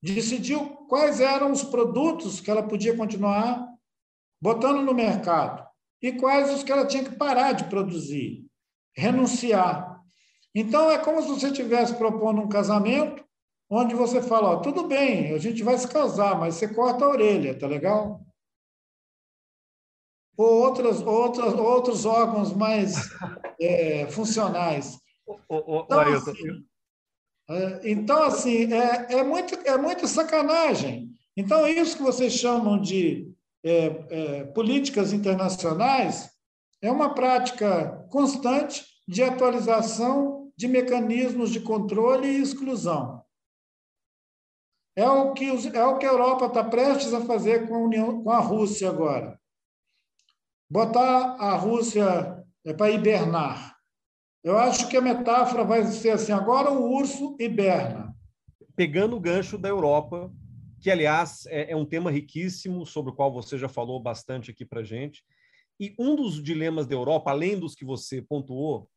Decidiu 0.00 0.68
quais 0.88 1.20
eram 1.20 1.50
os 1.50 1.64
produtos 1.64 2.40
que 2.40 2.48
ela 2.48 2.62
podia 2.62 2.96
continuar 2.96 3.66
botando 4.40 4.82
no 4.82 4.94
mercado 4.94 5.66
e 6.00 6.12
quais 6.12 6.54
os 6.54 6.62
que 6.62 6.70
ela 6.70 6.86
tinha 6.86 7.02
que 7.02 7.16
parar 7.16 7.50
de 7.50 7.64
produzir, 7.64 8.46
renunciar. 8.94 10.00
Então, 10.54 10.88
é 10.92 10.98
como 10.98 11.20
se 11.20 11.28
você 11.28 11.48
estivesse 11.48 11.94
propondo 11.94 12.40
um 12.40 12.48
casamento 12.48 13.24
onde 13.68 13.96
você 13.96 14.22
fala, 14.22 14.62
tudo 14.62 14.86
bem, 14.86 15.34
a 15.34 15.38
gente 15.38 15.64
vai 15.64 15.76
se 15.76 15.88
casar, 15.88 16.38
mas 16.38 16.54
você 16.54 16.68
corta 16.68 17.04
a 17.04 17.08
orelha, 17.08 17.58
tá 17.58 17.66
legal? 17.66 18.24
Ou 20.38 20.62
outros, 20.62 21.02
outros, 21.02 21.54
outros 21.54 22.06
órgãos 22.06 22.52
mais 22.54 22.94
é, 23.60 24.06
funcionais. 24.06 24.96
Então, 25.50 26.00
assim, 26.00 26.64
é, 27.50 27.90
então, 27.90 28.22
assim 28.22 28.72
é, 28.72 29.18
é, 29.18 29.24
muito, 29.24 29.54
é 29.66 29.76
muito 29.76 30.06
sacanagem. 30.06 31.10
Então, 31.36 31.66
isso 31.66 31.96
que 31.96 32.02
vocês 32.02 32.32
chamam 32.32 32.80
de 32.80 33.32
é, 33.64 33.86
é, 34.10 34.44
políticas 34.44 35.12
internacionais 35.12 36.30
é 36.80 36.90
uma 36.90 37.14
prática 37.14 38.06
constante 38.10 38.86
de 39.08 39.22
atualização 39.24 40.52
de 40.56 40.68
mecanismos 40.68 41.50
de 41.50 41.60
controle 41.60 42.28
e 42.28 42.40
exclusão. 42.40 43.22
É 44.94 45.08
o 45.08 45.32
que, 45.32 45.46
é 45.74 45.84
o 45.84 45.98
que 45.98 46.06
a 46.06 46.10
Europa 46.10 46.46
está 46.46 46.64
prestes 46.64 47.14
a 47.14 47.20
fazer 47.20 47.68
com 47.68 47.74
a, 47.76 47.78
União, 47.78 48.22
com 48.22 48.30
a 48.30 48.40
Rússia 48.40 48.88
agora. 48.88 49.38
Botar 50.70 51.36
a 51.40 51.56
Rússia 51.56 52.44
é, 52.64 52.74
para 52.74 52.90
hibernar. 52.90 53.76
Eu 54.44 54.58
acho 54.58 54.88
que 54.88 54.96
a 54.96 55.00
metáfora 55.00 55.64
vai 55.64 55.84
ser 55.86 56.10
assim: 56.10 56.32
agora 56.32 56.70
o 56.70 56.92
urso 56.92 57.36
hiberna. 57.40 58.14
Pegando 58.76 59.16
o 59.16 59.20
gancho 59.20 59.56
da 59.56 59.68
Europa, 59.68 60.32
que, 60.80 60.90
aliás, 60.90 61.46
é, 61.46 61.72
é 61.72 61.76
um 61.76 61.86
tema 61.86 62.10
riquíssimo, 62.10 62.84
sobre 62.86 63.10
o 63.10 63.14
qual 63.14 63.32
você 63.32 63.56
já 63.56 63.68
falou 63.68 63.98
bastante 64.00 64.50
aqui 64.50 64.64
para 64.64 64.82
gente. 64.82 65.24
E 65.80 65.94
um 65.98 66.14
dos 66.14 66.42
dilemas 66.42 66.86
da 66.86 66.94
Europa, 66.94 67.30
além 67.30 67.58
dos 67.58 67.74
que 67.74 67.84
você 67.84 68.20
pontuou, 68.20 68.88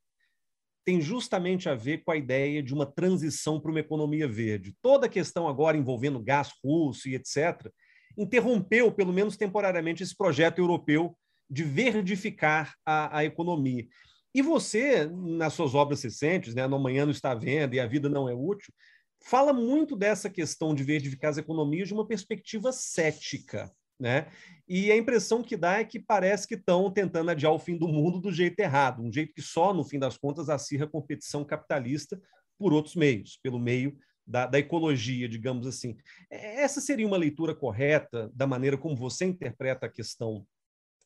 tem 0.83 0.99
justamente 0.99 1.69
a 1.69 1.75
ver 1.75 2.03
com 2.03 2.11
a 2.11 2.17
ideia 2.17 2.61
de 2.61 2.73
uma 2.73 2.85
transição 2.85 3.59
para 3.59 3.71
uma 3.71 3.79
economia 3.79 4.27
verde. 4.27 4.75
Toda 4.81 5.05
a 5.05 5.09
questão 5.09 5.47
agora 5.47 5.77
envolvendo 5.77 6.21
gás 6.21 6.51
russo 6.63 7.07
e 7.07 7.15
etc., 7.15 7.71
interrompeu, 8.17 8.91
pelo 8.91 9.13
menos 9.13 9.37
temporariamente, 9.37 10.03
esse 10.03 10.15
projeto 10.17 10.59
europeu 10.59 11.15
de 11.51 11.63
verdificar 11.65 12.73
a, 12.85 13.17
a 13.17 13.25
economia. 13.25 13.85
E 14.33 14.41
você, 14.41 15.05
nas 15.05 15.53
suas 15.53 15.75
obras 15.75 16.01
recentes, 16.01 16.55
né, 16.55 16.65
No 16.65 16.77
Amanhã 16.77 17.03
Não 17.03 17.11
Está 17.11 17.35
Vendo 17.35 17.73
e 17.73 17.79
A 17.81 17.85
Vida 17.85 18.07
Não 18.07 18.29
É 18.29 18.33
Útil, 18.33 18.73
fala 19.21 19.51
muito 19.51 19.95
dessa 19.95 20.29
questão 20.29 20.73
de 20.73 20.83
verdificar 20.83 21.29
as 21.29 21.37
economias 21.37 21.89
de 21.89 21.93
uma 21.93 22.07
perspectiva 22.07 22.71
cética. 22.71 23.69
Né? 23.99 24.27
E 24.67 24.91
a 24.91 24.97
impressão 24.97 25.43
que 25.43 25.57
dá 25.57 25.79
é 25.79 25.83
que 25.83 25.99
parece 25.99 26.47
que 26.47 26.55
estão 26.55 26.89
tentando 26.89 27.29
adiar 27.29 27.51
o 27.51 27.59
fim 27.59 27.77
do 27.77 27.87
mundo 27.87 28.19
do 28.19 28.31
jeito 28.31 28.59
errado, 28.59 29.03
um 29.03 29.11
jeito 29.11 29.33
que 29.33 29.41
só, 29.41 29.73
no 29.73 29.83
fim 29.83 29.99
das 29.99 30.17
contas, 30.17 30.49
acirra 30.49 30.85
a 30.85 30.89
competição 30.89 31.43
capitalista 31.43 32.19
por 32.57 32.73
outros 32.73 32.95
meios, 32.95 33.37
pelo 33.43 33.59
meio 33.59 33.95
da, 34.25 34.47
da, 34.47 34.57
ecologia, 34.57 35.27
digamos 35.27 35.67
assim. 35.67 35.97
Essa 36.31 36.79
seria 36.79 37.05
uma 37.05 37.17
leitura 37.17 37.53
correta 37.53 38.31
da 38.33 38.47
maneira 38.47 38.77
como 38.77 38.95
você 38.95 39.25
interpreta 39.25 39.85
a 39.85 39.91
questão 39.91 40.47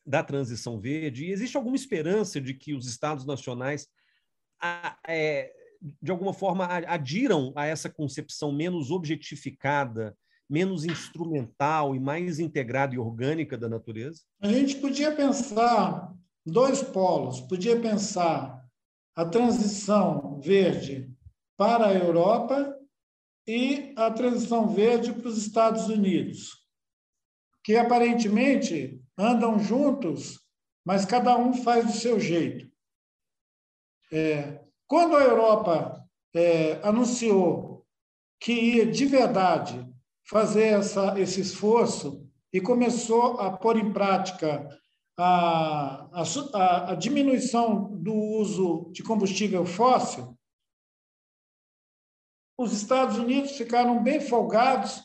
da 0.06 0.22
transição 0.22 0.78
verde? 0.78 1.26
E 1.26 1.32
existe 1.32 1.56
alguma 1.56 1.76
esperança 1.76 2.40
de 2.40 2.54
que 2.54 2.74
os 2.74 2.86
estados 2.86 3.26
nacionais, 3.26 3.88
é, 5.06 5.52
de 6.00 6.10
alguma 6.10 6.32
forma, 6.32 6.66
adiram 6.66 7.52
a 7.56 7.66
essa 7.66 7.90
concepção 7.90 8.52
menos 8.52 8.90
objetificada 8.90 10.16
menos 10.48 10.84
instrumental 10.84 11.94
e 11.94 12.00
mais 12.00 12.38
integrada 12.38 12.94
e 12.94 12.98
orgânica 12.98 13.58
da 13.58 13.68
natureza? 13.68 14.22
A 14.40 14.48
gente 14.48 14.76
podia 14.76 15.12
pensar 15.14 16.14
dois 16.44 16.82
polos. 16.82 17.40
Podia 17.40 17.80
pensar 17.80 18.64
a 19.14 19.24
transição 19.24 20.40
verde 20.40 21.10
para 21.56 21.86
a 21.86 21.94
Europa 21.94 22.74
e 23.46 23.92
a 23.96 24.10
transição 24.10 24.68
verde 24.68 25.12
para 25.12 25.28
os 25.28 25.38
Estados 25.38 25.88
Unidos, 25.88 26.64
que 27.64 27.76
aparentemente 27.76 29.00
andam 29.18 29.58
juntos, 29.58 30.40
mas 30.84 31.04
cada 31.04 31.36
um 31.36 31.54
faz 31.54 31.86
do 31.86 31.92
seu 31.92 32.20
jeito. 32.20 32.70
É, 34.12 34.64
quando 34.86 35.16
a 35.16 35.22
Europa 35.22 36.04
é, 36.34 36.80
anunciou 36.86 37.84
que 38.40 38.52
ia 38.52 38.86
de 38.86 39.06
verdade 39.06 39.84
fazer 40.28 40.78
essa, 40.78 41.18
esse 41.18 41.40
esforço 41.40 42.28
e 42.52 42.60
começou 42.60 43.40
a 43.40 43.56
pôr 43.56 43.76
em 43.76 43.92
prática 43.92 44.68
a, 45.18 46.08
a, 46.12 46.90
a 46.90 46.94
diminuição 46.94 47.96
do 47.96 48.14
uso 48.14 48.90
de 48.92 49.02
combustível 49.02 49.64
fóssil, 49.64 50.36
os 52.58 52.72
Estados 52.72 53.18
Unidos 53.18 53.52
ficaram 53.52 54.02
bem 54.02 54.20
folgados, 54.20 55.02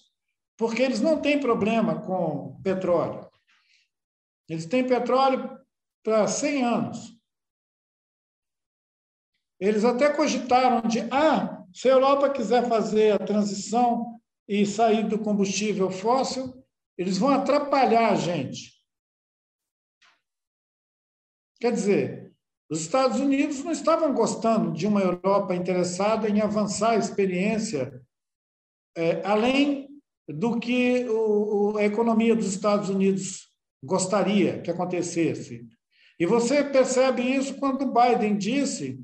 porque 0.58 0.82
eles 0.82 1.02
não 1.02 1.22
têm 1.22 1.40
problema 1.40 2.02
com 2.02 2.60
petróleo. 2.62 3.31
Eles 4.52 4.66
têm 4.66 4.86
petróleo 4.86 5.58
para 6.04 6.28
100 6.28 6.64
anos. 6.64 7.18
Eles 9.58 9.86
até 9.86 10.14
cogitaram 10.14 10.82
de, 10.82 11.00
ah, 11.10 11.66
se 11.74 11.88
a 11.88 11.94
Europa 11.94 12.30
quiser 12.30 12.68
fazer 12.68 13.14
a 13.14 13.26
transição 13.26 14.20
e 14.46 14.66
sair 14.66 15.08
do 15.08 15.18
combustível 15.18 15.90
fóssil, 15.90 16.62
eles 16.98 17.18
vão 17.18 17.30
atrapalhar 17.30 18.12
a 18.12 18.16
gente. 18.16 18.78
Quer 21.62 21.72
dizer, 21.72 22.36
os 22.70 22.82
Estados 22.82 23.22
Unidos 23.22 23.64
não 23.64 23.72
estavam 23.72 24.14
gostando 24.14 24.74
de 24.74 24.86
uma 24.86 25.00
Europa 25.00 25.56
interessada 25.56 26.28
em 26.28 26.42
avançar 26.42 26.92
a 26.92 26.98
experiência 26.98 28.06
é, 28.98 29.26
além 29.26 29.88
do 30.28 30.60
que 30.60 31.08
o, 31.08 31.78
a 31.78 31.86
economia 31.86 32.36
dos 32.36 32.48
Estados 32.48 32.90
Unidos 32.90 33.51
gostaria 33.84 34.62
que 34.62 34.72
acontecesse. 34.72 35.68
E 36.20 36.26
você 36.26 36.64
percebe 36.64 37.22
isso 37.22 37.56
quando 37.56 37.92
Biden 37.92 38.38
disse 38.38 39.04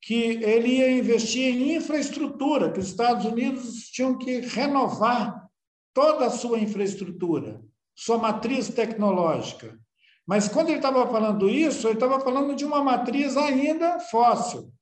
que 0.00 0.42
ele 0.42 0.78
ia 0.78 0.90
investir 0.90 1.54
em 1.54 1.76
infraestrutura, 1.76 2.72
que 2.72 2.78
os 2.78 2.86
Estados 2.86 3.24
Unidos 3.24 3.90
tinham 3.90 4.16
que 4.16 4.40
renovar 4.40 5.48
toda 5.92 6.26
a 6.26 6.30
sua 6.30 6.58
infraestrutura, 6.58 7.60
sua 7.94 8.16
matriz 8.16 8.68
tecnológica. 8.68 9.78
Mas 10.26 10.48
quando 10.48 10.68
ele 10.68 10.76
estava 10.76 11.06
falando 11.10 11.48
isso, 11.48 11.88
ele 11.88 11.94
estava 11.94 12.20
falando 12.20 12.54
de 12.54 12.64
uma 12.64 12.82
matriz 12.82 13.36
ainda 13.36 13.98
fóssil. 13.98 14.72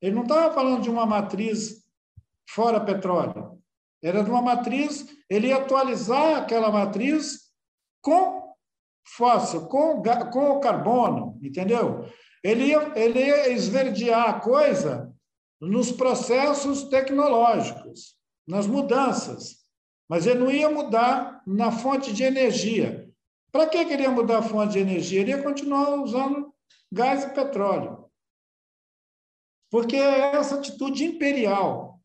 Ele 0.00 0.14
não 0.14 0.22
estava 0.22 0.52
falando 0.52 0.82
de 0.82 0.90
uma 0.90 1.06
matriz 1.06 1.84
fora 2.48 2.80
petróleo. 2.80 3.58
Era 4.02 4.22
de 4.22 4.30
uma 4.30 4.42
matriz, 4.42 5.06
ele 5.30 5.48
ia 5.48 5.56
atualizar 5.56 6.38
aquela 6.38 6.70
matriz 6.70 7.50
com 8.02 8.33
fóssil, 9.16 9.66
com, 9.66 10.02
com 10.32 10.50
o 10.50 10.60
carbono, 10.60 11.38
entendeu? 11.42 12.04
Ele 12.42 12.66
ia, 12.66 12.92
ele 12.94 13.20
ia 13.20 13.50
esverdear 13.50 14.28
a 14.28 14.40
coisa 14.40 15.12
nos 15.60 15.90
processos 15.90 16.84
tecnológicos, 16.84 18.16
nas 18.46 18.66
mudanças, 18.66 19.64
mas 20.08 20.26
ele 20.26 20.40
não 20.40 20.50
ia 20.50 20.70
mudar 20.70 21.42
na 21.46 21.72
fonte 21.72 22.12
de 22.12 22.22
energia. 22.22 23.10
Para 23.50 23.66
que 23.66 23.78
ele 23.78 24.02
ia 24.02 24.10
mudar 24.10 24.38
a 24.38 24.42
fonte 24.42 24.72
de 24.72 24.80
energia? 24.80 25.20
Ele 25.20 25.30
ia 25.30 25.42
continuar 25.42 25.94
usando 25.94 26.52
gás 26.92 27.24
e 27.24 27.30
petróleo. 27.30 28.04
Porque 29.70 29.96
é 29.96 30.36
essa 30.36 30.56
atitude 30.56 31.04
imperial 31.04 32.00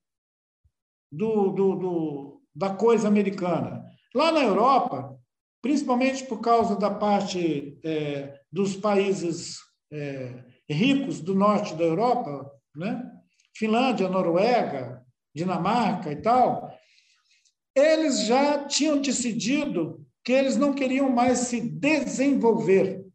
do, 1.12 1.52
do, 1.52 1.76
do, 1.76 2.42
da 2.56 2.74
coisa 2.74 3.08
americana. 3.08 3.84
Lá 4.16 4.32
na 4.32 4.44
Europa, 4.44 5.19
principalmente 5.62 6.26
por 6.26 6.40
causa 6.40 6.76
da 6.76 6.90
parte 6.90 7.80
é, 7.84 8.40
dos 8.52 8.76
países 8.76 9.58
é, 9.92 10.46
ricos 10.70 11.20
do 11.20 11.36
norte 11.36 11.76
da 11.76 11.84
Europa, 11.84 12.50
né? 12.76 13.12
Finlândia, 13.56 14.08
Noruega, 14.08 15.06
Dinamarca 15.36 16.12
e 16.12 16.22
tal, 16.22 16.72
eles 17.76 18.26
já 18.26 18.66
tinham 18.66 19.02
decidido 19.02 20.06
que 20.24 20.32
eles 20.32 20.56
não 20.56 20.74
queriam 20.74 21.10
mais 21.10 21.40
se 21.40 21.60
desenvolver. 21.60 23.06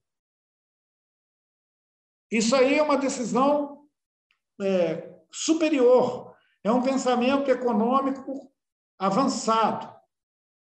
Isso 2.30 2.54
aí 2.54 2.78
é 2.78 2.82
uma 2.82 2.98
decisão 2.98 3.86
é, 4.60 5.14
superior, 5.32 6.34
é 6.62 6.70
um 6.70 6.82
pensamento 6.82 7.50
econômico 7.50 8.52
avançado. 8.98 9.94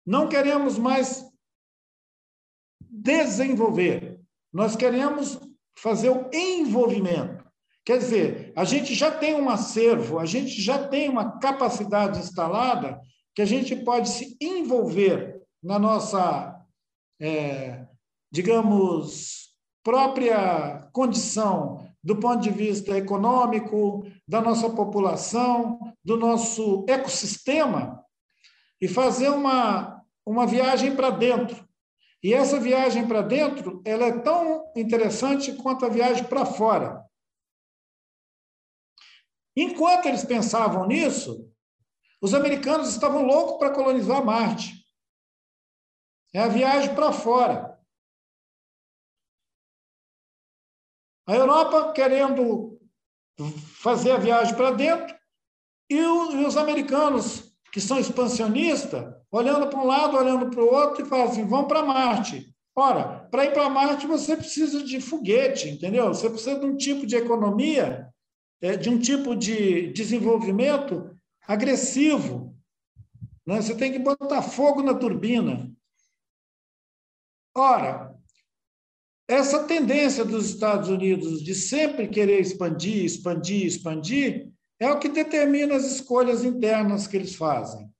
Não 0.06 0.28
queremos 0.28 0.78
mais 0.78 1.29
desenvolver, 2.90 4.18
nós 4.52 4.74
queremos 4.76 5.38
fazer 5.78 6.10
o 6.10 6.28
envolvimento. 6.32 7.44
Quer 7.84 7.98
dizer, 7.98 8.52
a 8.54 8.64
gente 8.64 8.94
já 8.94 9.10
tem 9.10 9.34
um 9.34 9.48
acervo, 9.48 10.18
a 10.18 10.26
gente 10.26 10.60
já 10.60 10.86
tem 10.88 11.08
uma 11.08 11.38
capacidade 11.38 12.18
instalada 12.18 13.00
que 13.34 13.42
a 13.42 13.46
gente 13.46 13.74
pode 13.76 14.08
se 14.08 14.36
envolver 14.40 15.40
na 15.62 15.78
nossa, 15.78 16.60
é, 17.20 17.86
digamos, 18.30 19.50
própria 19.82 20.88
condição 20.92 21.86
do 22.02 22.16
ponto 22.16 22.40
de 22.40 22.50
vista 22.50 22.96
econômico, 22.96 24.06
da 24.26 24.40
nossa 24.40 24.70
população, 24.70 25.78
do 26.04 26.16
nosso 26.16 26.84
ecossistema, 26.88 28.02
e 28.80 28.88
fazer 28.88 29.28
uma, 29.28 30.02
uma 30.24 30.46
viagem 30.46 30.96
para 30.96 31.10
dentro. 31.10 31.68
E 32.22 32.34
essa 32.34 32.60
viagem 32.60 33.08
para 33.08 33.22
dentro, 33.22 33.82
ela 33.84 34.06
é 34.06 34.20
tão 34.20 34.70
interessante 34.76 35.54
quanto 35.54 35.86
a 35.86 35.88
viagem 35.88 36.24
para 36.24 36.44
fora. 36.44 37.04
Enquanto 39.56 40.06
eles 40.06 40.24
pensavam 40.24 40.86
nisso, 40.86 41.50
os 42.20 42.34
americanos 42.34 42.88
estavam 42.88 43.22
loucos 43.22 43.58
para 43.58 43.74
colonizar 43.74 44.24
Marte. 44.24 44.86
É 46.32 46.40
a 46.40 46.48
viagem 46.48 46.94
para 46.94 47.12
fora. 47.12 47.80
A 51.26 51.34
Europa 51.34 51.92
querendo 51.92 52.78
fazer 53.80 54.12
a 54.12 54.18
viagem 54.18 54.54
para 54.54 54.72
dentro 54.72 55.18
e 55.88 56.00
os 56.02 56.56
americanos, 56.56 57.49
que 57.72 57.80
são 57.80 57.98
expansionistas, 57.98 59.14
olhando 59.30 59.68
para 59.68 59.78
um 59.78 59.86
lado, 59.86 60.16
olhando 60.16 60.50
para 60.50 60.62
o 60.62 60.72
outro 60.72 61.04
e 61.04 61.08
falam 61.08 61.26
assim: 61.26 61.46
vamos 61.46 61.68
para 61.68 61.84
Marte. 61.84 62.54
Ora, 62.74 63.28
para 63.30 63.44
ir 63.44 63.52
para 63.52 63.68
Marte 63.68 64.06
você 64.06 64.36
precisa 64.36 64.82
de 64.82 65.00
foguete, 65.00 65.68
entendeu? 65.68 66.08
Você 66.08 66.28
precisa 66.28 66.58
de 66.58 66.66
um 66.66 66.76
tipo 66.76 67.06
de 67.06 67.16
economia, 67.16 68.08
é, 68.60 68.76
de 68.76 68.88
um 68.88 68.98
tipo 68.98 69.34
de 69.36 69.92
desenvolvimento 69.92 71.16
agressivo. 71.46 72.56
Né? 73.46 73.60
Você 73.60 73.74
tem 73.74 73.92
que 73.92 73.98
botar 73.98 74.42
fogo 74.42 74.82
na 74.82 74.94
turbina. 74.94 75.70
Ora, 77.54 78.14
essa 79.28 79.64
tendência 79.64 80.24
dos 80.24 80.50
Estados 80.50 80.88
Unidos 80.88 81.42
de 81.42 81.54
sempre 81.54 82.08
querer 82.08 82.40
expandir, 82.40 83.04
expandir, 83.04 83.66
expandir, 83.66 84.50
é 84.80 84.90
o 84.90 84.98
que 84.98 85.08
determina 85.10 85.76
as 85.76 85.84
escolhas 85.84 86.42
internas 86.42 87.06
que 87.06 87.16
eles 87.16 87.36
fazem. 87.36 87.92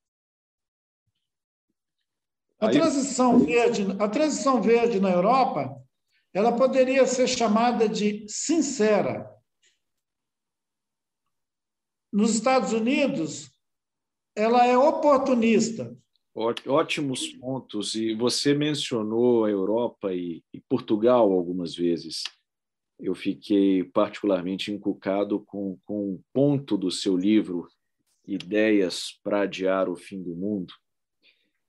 A 2.58 2.70
transição 2.70 3.38
verde, 3.38 3.86
a 3.98 4.08
transição 4.08 4.60
verde 4.60 4.98
na 4.98 5.10
Europa, 5.10 5.78
ela 6.32 6.56
poderia 6.56 7.06
ser 7.06 7.28
chamada 7.28 7.88
de 7.88 8.26
sincera. 8.28 9.30
Nos 12.12 12.34
Estados 12.34 12.72
Unidos, 12.72 13.50
ela 14.34 14.66
é 14.66 14.76
oportunista. 14.76 15.96
Ótimos 16.66 17.28
pontos. 17.34 17.94
E 17.94 18.14
você 18.14 18.54
mencionou 18.54 19.44
a 19.44 19.50
Europa 19.50 20.12
e, 20.14 20.42
e 20.52 20.60
Portugal 20.60 21.30
algumas 21.32 21.74
vezes. 21.74 22.22
Eu 23.01 23.14
fiquei 23.14 23.82
particularmente 23.82 24.70
encucado 24.70 25.40
com, 25.40 25.78
com 25.84 26.12
um 26.12 26.20
ponto 26.32 26.76
do 26.76 26.90
seu 26.90 27.16
livro, 27.16 27.66
Ideias 28.26 29.18
para 29.22 29.42
Adiar 29.42 29.88
o 29.88 29.96
Fim 29.96 30.22
do 30.22 30.36
Mundo, 30.36 30.72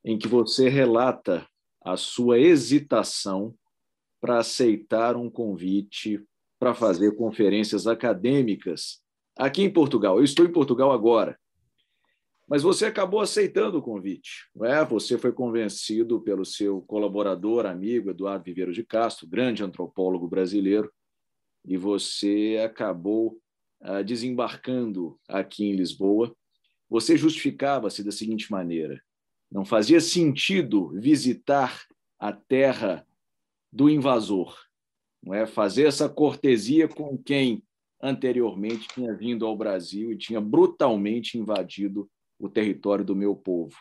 em 0.04 0.18
que 0.18 0.28
você 0.28 0.70
relata 0.70 1.48
a 1.84 1.96
sua 1.98 2.40
hesitação 2.40 3.56
para 4.20 4.40
aceitar 4.40 5.16
um 5.16 5.30
convite 5.30 6.24
para 6.60 6.74
fazer 6.74 7.16
conferências 7.16 7.88
acadêmicas 7.88 9.02
aqui 9.38 9.64
em 9.64 9.72
Portugal. 9.72 10.18
Eu 10.18 10.24
estou 10.24 10.46
em 10.46 10.52
Portugal 10.52 10.92
agora 10.92 11.40
mas 12.52 12.64
você 12.64 12.86
acabou 12.86 13.22
aceitando 13.22 13.78
o 13.78 13.82
convite, 13.82 14.50
não 14.54 14.66
é? 14.66 14.84
Você 14.84 15.18
foi 15.18 15.32
convencido 15.32 16.20
pelo 16.20 16.44
seu 16.44 16.82
colaborador, 16.82 17.66
amigo 17.66 18.10
Eduardo 18.10 18.44
Viveiro 18.44 18.74
de 18.74 18.84
Castro, 18.84 19.26
grande 19.26 19.64
antropólogo 19.64 20.28
brasileiro, 20.28 20.92
e 21.66 21.78
você 21.78 22.62
acabou 22.64 23.40
ah, 23.82 24.02
desembarcando 24.02 25.20
aqui 25.28 25.66
em 25.66 25.76
Lisboa. 25.76 26.36
Você 26.90 27.18
justificava-se 27.18 28.04
da 28.04 28.12
seguinte 28.12 28.52
maneira: 28.52 29.02
não 29.52 29.66
fazia 29.66 30.00
sentido 30.00 30.90
visitar 30.90 31.86
a 32.20 32.32
terra 32.32 33.06
do 33.72 33.90
invasor, 33.90 34.56
não 35.24 35.34
é? 35.34 35.48
Fazer 35.48 35.88
essa 35.88 36.10
cortesia 36.10 36.88
com 36.88 37.18
quem 37.18 37.64
anteriormente 38.02 38.88
tinha 38.88 39.16
vindo 39.16 39.46
ao 39.46 39.56
Brasil 39.56 40.12
e 40.12 40.18
tinha 40.18 40.42
brutalmente 40.42 41.38
invadido 41.38 42.10
o 42.40 42.50
território 42.50 43.06
do 43.06 43.16
meu 43.16 43.36
povo. 43.36 43.76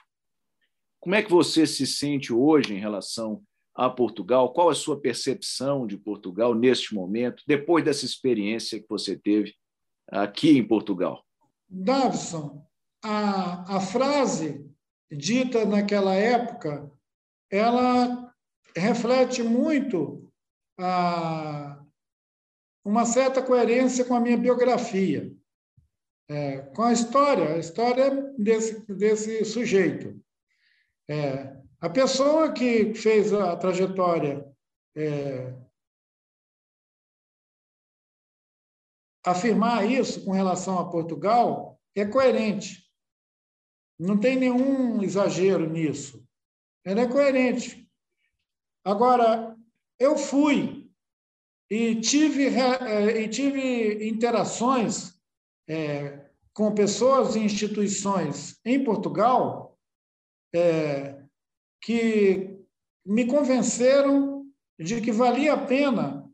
Como 1.00 1.14
é 1.14 1.22
que 1.22 1.30
você 1.30 1.66
se 1.66 1.86
sente 1.86 2.32
hoje 2.32 2.74
em 2.74 2.78
relação 2.78 3.42
a 3.74 3.88
Portugal? 3.88 4.52
Qual 4.52 4.68
a 4.68 4.74
sua 4.74 5.00
percepção 5.00 5.86
de 5.86 5.96
Portugal 5.96 6.54
neste 6.54 6.94
momento, 6.94 7.42
depois 7.46 7.84
dessa 7.84 8.04
experiência 8.04 8.80
que 8.80 8.88
você 8.88 9.16
teve 9.16 9.54
aqui 10.08 10.56
em 10.56 10.66
Portugal? 10.66 11.24
Davison, 11.68 12.66
a, 13.02 13.76
a 13.76 13.80
frase 13.80 14.68
dita 15.10 15.64
naquela 15.64 16.14
época, 16.14 16.90
ela 17.50 18.32
reflete 18.76 19.42
muito 19.42 20.30
a, 20.78 21.82
uma 22.84 23.04
certa 23.04 23.42
coerência 23.42 24.04
com 24.04 24.14
a 24.14 24.20
minha 24.20 24.36
biografia 24.36 25.32
é, 26.30 26.58
com 26.76 26.84
a 26.84 26.92
história, 26.92 27.54
a 27.54 27.58
história 27.58 28.32
desse, 28.38 28.80
desse 28.86 29.44
sujeito. 29.44 30.16
É, 31.08 31.56
a 31.80 31.88
pessoa 31.88 32.52
que 32.52 32.94
fez 32.94 33.32
a 33.32 33.56
trajetória 33.56 34.46
é, 34.94 35.54
afirmar 39.24 39.90
isso 39.90 40.24
com 40.24 40.32
relação 40.32 40.78
a 40.78 40.90
Portugal 40.90 41.80
é 41.94 42.04
coerente. 42.04 42.86
Não 43.98 44.18
tem 44.18 44.36
nenhum 44.36 45.02
exagero 45.02 45.68
nisso. 45.68 46.26
Ela 46.84 47.02
é 47.02 47.08
coerente. 47.08 47.90
Agora, 48.84 49.56
eu 49.98 50.16
fui 50.16 50.90
e 51.70 52.00
tive, 52.00 52.46
é, 52.46 53.22
e 53.22 53.28
tive 53.28 54.08
interações 54.08 55.18
é, 55.68 56.30
com 56.52 56.74
pessoas 56.74 57.36
e 57.36 57.40
instituições 57.40 58.58
em 58.64 58.82
Portugal 58.82 59.78
é, 60.54 61.19
que 61.80 62.58
me 63.04 63.26
convenceram 63.26 64.46
de 64.78 65.00
que 65.00 65.12
valia 65.12 65.54
a 65.54 65.66
pena 65.66 66.30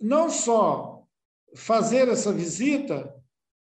não 0.00 0.30
só 0.30 1.06
fazer 1.54 2.08
essa 2.08 2.32
visita, 2.32 3.14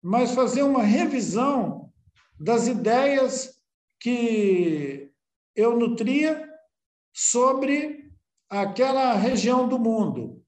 mas 0.01 0.33
fazer 0.33 0.63
uma 0.63 0.83
revisão 0.83 1.91
das 2.39 2.67
ideias 2.67 3.61
que 3.99 5.11
eu 5.55 5.77
nutria 5.77 6.49
sobre 7.13 8.11
aquela 8.49 9.13
região 9.13 9.67
do 9.67 9.77
mundo. 9.77 10.43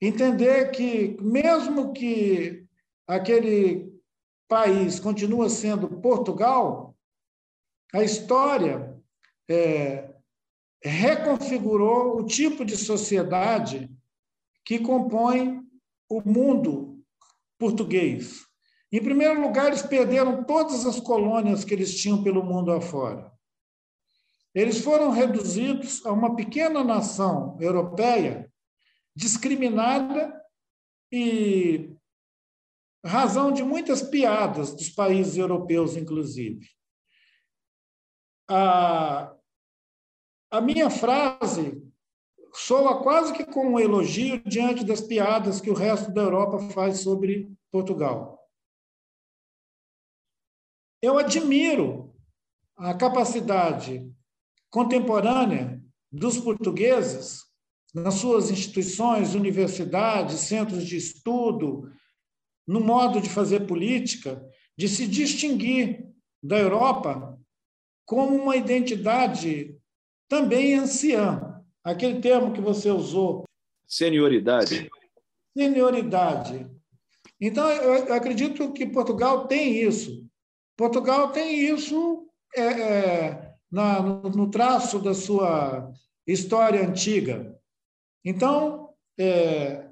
Entender 0.00 0.70
que, 0.70 1.16
mesmo 1.20 1.92
que 1.92 2.66
aquele 3.06 3.92
país 4.48 5.00
continua 5.00 5.48
sendo 5.48 5.88
Portugal, 6.00 6.94
a 7.92 8.02
história 8.02 8.93
é, 9.48 10.14
reconfigurou 10.82 12.18
o 12.18 12.26
tipo 12.26 12.64
de 12.64 12.76
sociedade 12.76 13.90
que 14.64 14.78
compõe 14.78 15.60
o 16.08 16.20
mundo 16.20 17.02
português. 17.58 18.44
Em 18.92 19.02
primeiro 19.02 19.40
lugar, 19.40 19.68
eles 19.68 19.82
perderam 19.82 20.44
todas 20.44 20.86
as 20.86 21.00
colônias 21.00 21.64
que 21.64 21.74
eles 21.74 22.00
tinham 22.00 22.22
pelo 22.22 22.44
mundo 22.44 22.72
afora. 22.72 23.32
Eles 24.54 24.80
foram 24.80 25.10
reduzidos 25.10 26.04
a 26.06 26.12
uma 26.12 26.36
pequena 26.36 26.84
nação 26.84 27.58
europeia 27.60 28.50
discriminada 29.16 30.32
e 31.12 31.92
razão 33.04 33.52
de 33.52 33.62
muitas 33.62 34.02
piadas 34.02 34.72
dos 34.72 34.88
países 34.88 35.36
europeus, 35.36 35.96
inclusive. 35.96 36.68
A, 38.48 39.33
a 40.54 40.60
minha 40.60 40.88
frase 40.88 41.82
soa 42.54 43.02
quase 43.02 43.32
que 43.32 43.44
como 43.44 43.70
um 43.70 43.80
elogio 43.80 44.40
diante 44.44 44.84
das 44.84 45.00
piadas 45.00 45.60
que 45.60 45.68
o 45.68 45.74
resto 45.74 46.12
da 46.12 46.22
Europa 46.22 46.60
faz 46.70 47.00
sobre 47.00 47.52
Portugal. 47.72 48.38
Eu 51.02 51.18
admiro 51.18 52.14
a 52.76 52.94
capacidade 52.94 54.08
contemporânea 54.70 55.82
dos 56.12 56.38
portugueses 56.38 57.42
nas 57.92 58.14
suas 58.14 58.48
instituições, 58.48 59.34
universidades, 59.34 60.38
centros 60.38 60.86
de 60.86 60.96
estudo, 60.96 61.90
no 62.64 62.78
modo 62.78 63.20
de 63.20 63.28
fazer 63.28 63.66
política, 63.66 64.40
de 64.78 64.88
se 64.88 65.08
distinguir 65.08 66.08
da 66.40 66.56
Europa 66.60 67.36
como 68.06 68.36
uma 68.36 68.54
identidade 68.54 69.76
também 70.28 70.74
anciã. 70.74 71.62
Aquele 71.82 72.20
termo 72.20 72.52
que 72.52 72.60
você 72.60 72.90
usou. 72.90 73.44
Senioridade. 73.86 74.90
Senioridade. 75.56 76.70
Então, 77.40 77.68
eu 77.70 78.14
acredito 78.14 78.72
que 78.72 78.86
Portugal 78.86 79.46
tem 79.46 79.82
isso. 79.82 80.26
Portugal 80.76 81.30
tem 81.30 81.60
isso 81.60 82.26
é, 82.56 82.62
é, 82.62 83.54
na, 83.70 84.00
no, 84.00 84.50
traço 84.50 84.98
da 84.98 85.14
sua 85.14 85.92
história 86.26 86.86
antiga. 86.86 87.56
Então, 88.24 88.90
é, 89.18 89.88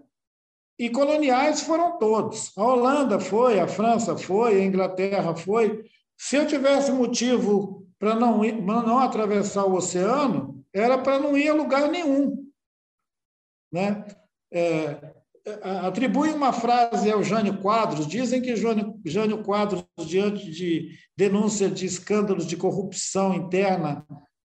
e 0.78 0.88
coloniais 0.90 1.62
foram 1.62 1.98
todos. 1.98 2.56
A 2.56 2.64
Holanda 2.64 3.20
foi, 3.20 3.60
a 3.60 3.68
França 3.68 4.16
foi, 4.16 4.60
a 4.60 4.64
Inglaterra 4.64 5.36
foi. 5.36 5.84
Se 6.16 6.36
eu 6.36 6.46
tivesse 6.46 6.90
motivo 6.90 7.81
para 8.02 8.16
não, 8.16 8.42
não 8.42 8.98
atravessar 8.98 9.64
o 9.64 9.74
oceano, 9.74 10.66
era 10.74 10.98
para 10.98 11.20
não 11.20 11.38
ir 11.38 11.50
a 11.50 11.54
lugar 11.54 11.88
nenhum. 11.88 12.50
Né? 13.72 14.04
É, 14.52 15.14
atribui 15.86 16.30
uma 16.30 16.52
frase 16.52 17.12
ao 17.12 17.22
Jânio 17.22 17.62
Quadros. 17.62 18.08
Dizem 18.08 18.42
que 18.42 18.56
Jânio, 18.56 19.00
Jânio 19.06 19.44
Quadros, 19.44 19.84
diante 20.04 20.50
de 20.50 20.98
denúncia 21.16 21.70
de 21.70 21.86
escândalos 21.86 22.44
de 22.44 22.56
corrupção 22.56 23.34
interna 23.34 24.04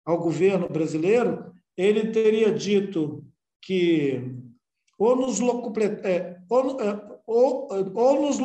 ao 0.05 0.17
governo 0.17 0.69
brasileiro, 0.69 1.53
ele 1.75 2.09
teria 2.09 2.53
dito 2.53 3.21
que 3.61 4.33
ou 4.97 5.17
nos 5.17 5.41
é, 5.41 6.37
ou, 6.49 6.79
é, 6.79 7.19
ou, 7.27 7.67
ou, 7.95 8.21
nos 8.21 8.37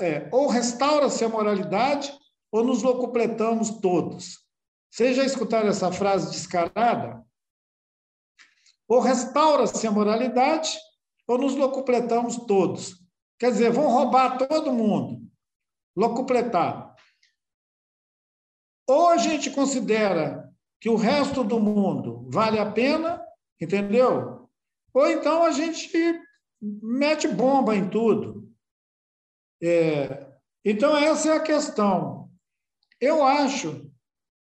é, 0.00 0.30
ou 0.32 0.48
restaura-se 0.48 1.22
a 1.26 1.28
moralidade, 1.28 2.10
ou 2.54 2.62
nos 2.62 2.84
locupletamos 2.84 3.80
todos. 3.80 4.38
Vocês 4.88 5.16
já 5.16 5.24
escutaram 5.24 5.68
essa 5.68 5.90
frase 5.90 6.30
descarada? 6.30 7.26
Ou 8.86 9.00
restaura-se 9.00 9.84
a 9.88 9.90
moralidade, 9.90 10.78
ou 11.26 11.36
nos 11.36 11.56
locupletamos 11.56 12.36
todos. 12.46 12.94
Quer 13.40 13.50
dizer, 13.50 13.72
vão 13.72 13.88
roubar 13.88 14.38
todo 14.38 14.72
mundo. 14.72 15.28
Locupletar. 15.96 16.94
Ou 18.88 19.08
a 19.08 19.16
gente 19.16 19.50
considera 19.50 20.48
que 20.80 20.88
o 20.88 20.94
resto 20.94 21.42
do 21.42 21.58
mundo 21.58 22.28
vale 22.30 22.60
a 22.60 22.70
pena, 22.70 23.20
entendeu? 23.60 24.48
Ou 24.92 25.10
então 25.10 25.42
a 25.42 25.50
gente 25.50 25.90
mete 26.62 27.26
bomba 27.26 27.74
em 27.74 27.90
tudo. 27.90 28.48
É, 29.60 30.32
então, 30.64 30.96
essa 30.96 31.30
é 31.30 31.36
a 31.36 31.42
questão. 31.42 32.23
Eu 33.04 33.22
acho 33.22 33.90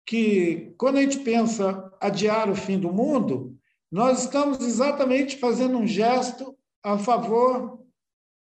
que, 0.06 0.74
quando 0.78 0.96
a 0.96 1.02
gente 1.02 1.18
pensa 1.18 1.92
adiar 2.00 2.48
o 2.48 2.56
fim 2.56 2.80
do 2.80 2.90
mundo, 2.90 3.54
nós 3.92 4.22
estamos 4.22 4.60
exatamente 4.60 5.36
fazendo 5.36 5.76
um 5.76 5.86
gesto 5.86 6.56
a 6.82 6.96
favor 6.96 7.86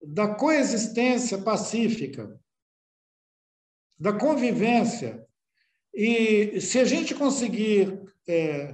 da 0.02 0.26
coexistência 0.34 1.38
pacífica, 1.38 2.40
da 4.00 4.14
convivência. 4.14 5.28
E 5.94 6.62
se 6.62 6.80
a 6.80 6.86
gente 6.86 7.14
conseguir 7.14 8.02
é, 8.26 8.74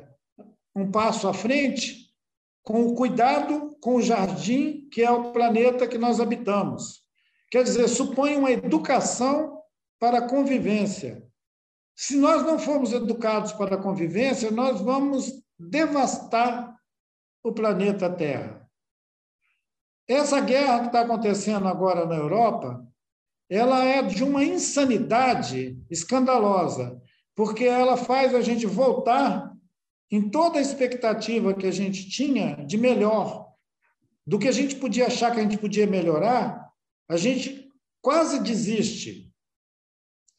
um 0.75 0.91
passo 0.91 1.27
à 1.27 1.33
frente, 1.33 2.13
com 2.61 2.85
o 2.85 2.93
cuidado 2.93 3.75
com 3.81 3.95
o 3.95 4.01
jardim 4.03 4.87
que 4.91 5.01
é 5.01 5.09
o 5.09 5.31
planeta 5.31 5.87
que 5.87 5.97
nós 5.97 6.19
habitamos. 6.19 7.01
Quer 7.49 7.63
dizer, 7.63 7.87
supõe 7.87 8.35
uma 8.35 8.51
educação 8.51 9.59
para 9.99 10.19
a 10.19 10.29
convivência. 10.29 11.30
Se 12.01 12.17
nós 12.17 12.41
não 12.41 12.57
formos 12.57 12.93
educados 12.93 13.51
para 13.51 13.75
a 13.75 13.77
convivência, 13.77 14.49
nós 14.49 14.81
vamos 14.81 15.39
devastar 15.59 16.75
o 17.43 17.53
planeta 17.53 18.09
Terra. 18.09 18.67
Essa 20.07 20.41
guerra 20.41 20.79
que 20.79 20.85
está 20.87 21.01
acontecendo 21.01 21.67
agora 21.67 22.07
na 22.07 22.15
Europa, 22.15 22.83
ela 23.47 23.85
é 23.85 24.01
de 24.01 24.23
uma 24.23 24.43
insanidade 24.43 25.79
escandalosa, 25.91 26.99
porque 27.35 27.65
ela 27.65 27.95
faz 27.95 28.33
a 28.33 28.41
gente 28.41 28.65
voltar 28.65 29.53
em 30.09 30.27
toda 30.27 30.57
a 30.57 30.61
expectativa 30.61 31.53
que 31.53 31.67
a 31.67 31.71
gente 31.71 32.09
tinha 32.09 32.65
de 32.65 32.79
melhor, 32.79 33.47
do 34.25 34.39
que 34.39 34.47
a 34.47 34.51
gente 34.51 34.75
podia 34.77 35.05
achar 35.05 35.31
que 35.31 35.39
a 35.39 35.43
gente 35.43 35.59
podia 35.59 35.85
melhorar, 35.85 36.67
a 37.07 37.15
gente 37.15 37.69
quase 38.01 38.41
desiste. 38.41 39.30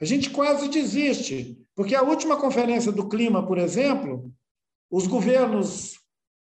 A 0.02 0.04
gente 0.04 0.30
quase 0.30 0.68
desiste, 0.68 1.64
porque 1.76 1.94
a 1.94 2.02
última 2.02 2.36
conferência 2.36 2.90
do 2.90 3.08
clima, 3.08 3.46
por 3.46 3.56
exemplo, 3.56 4.34
os 4.90 5.06
governos 5.06 5.94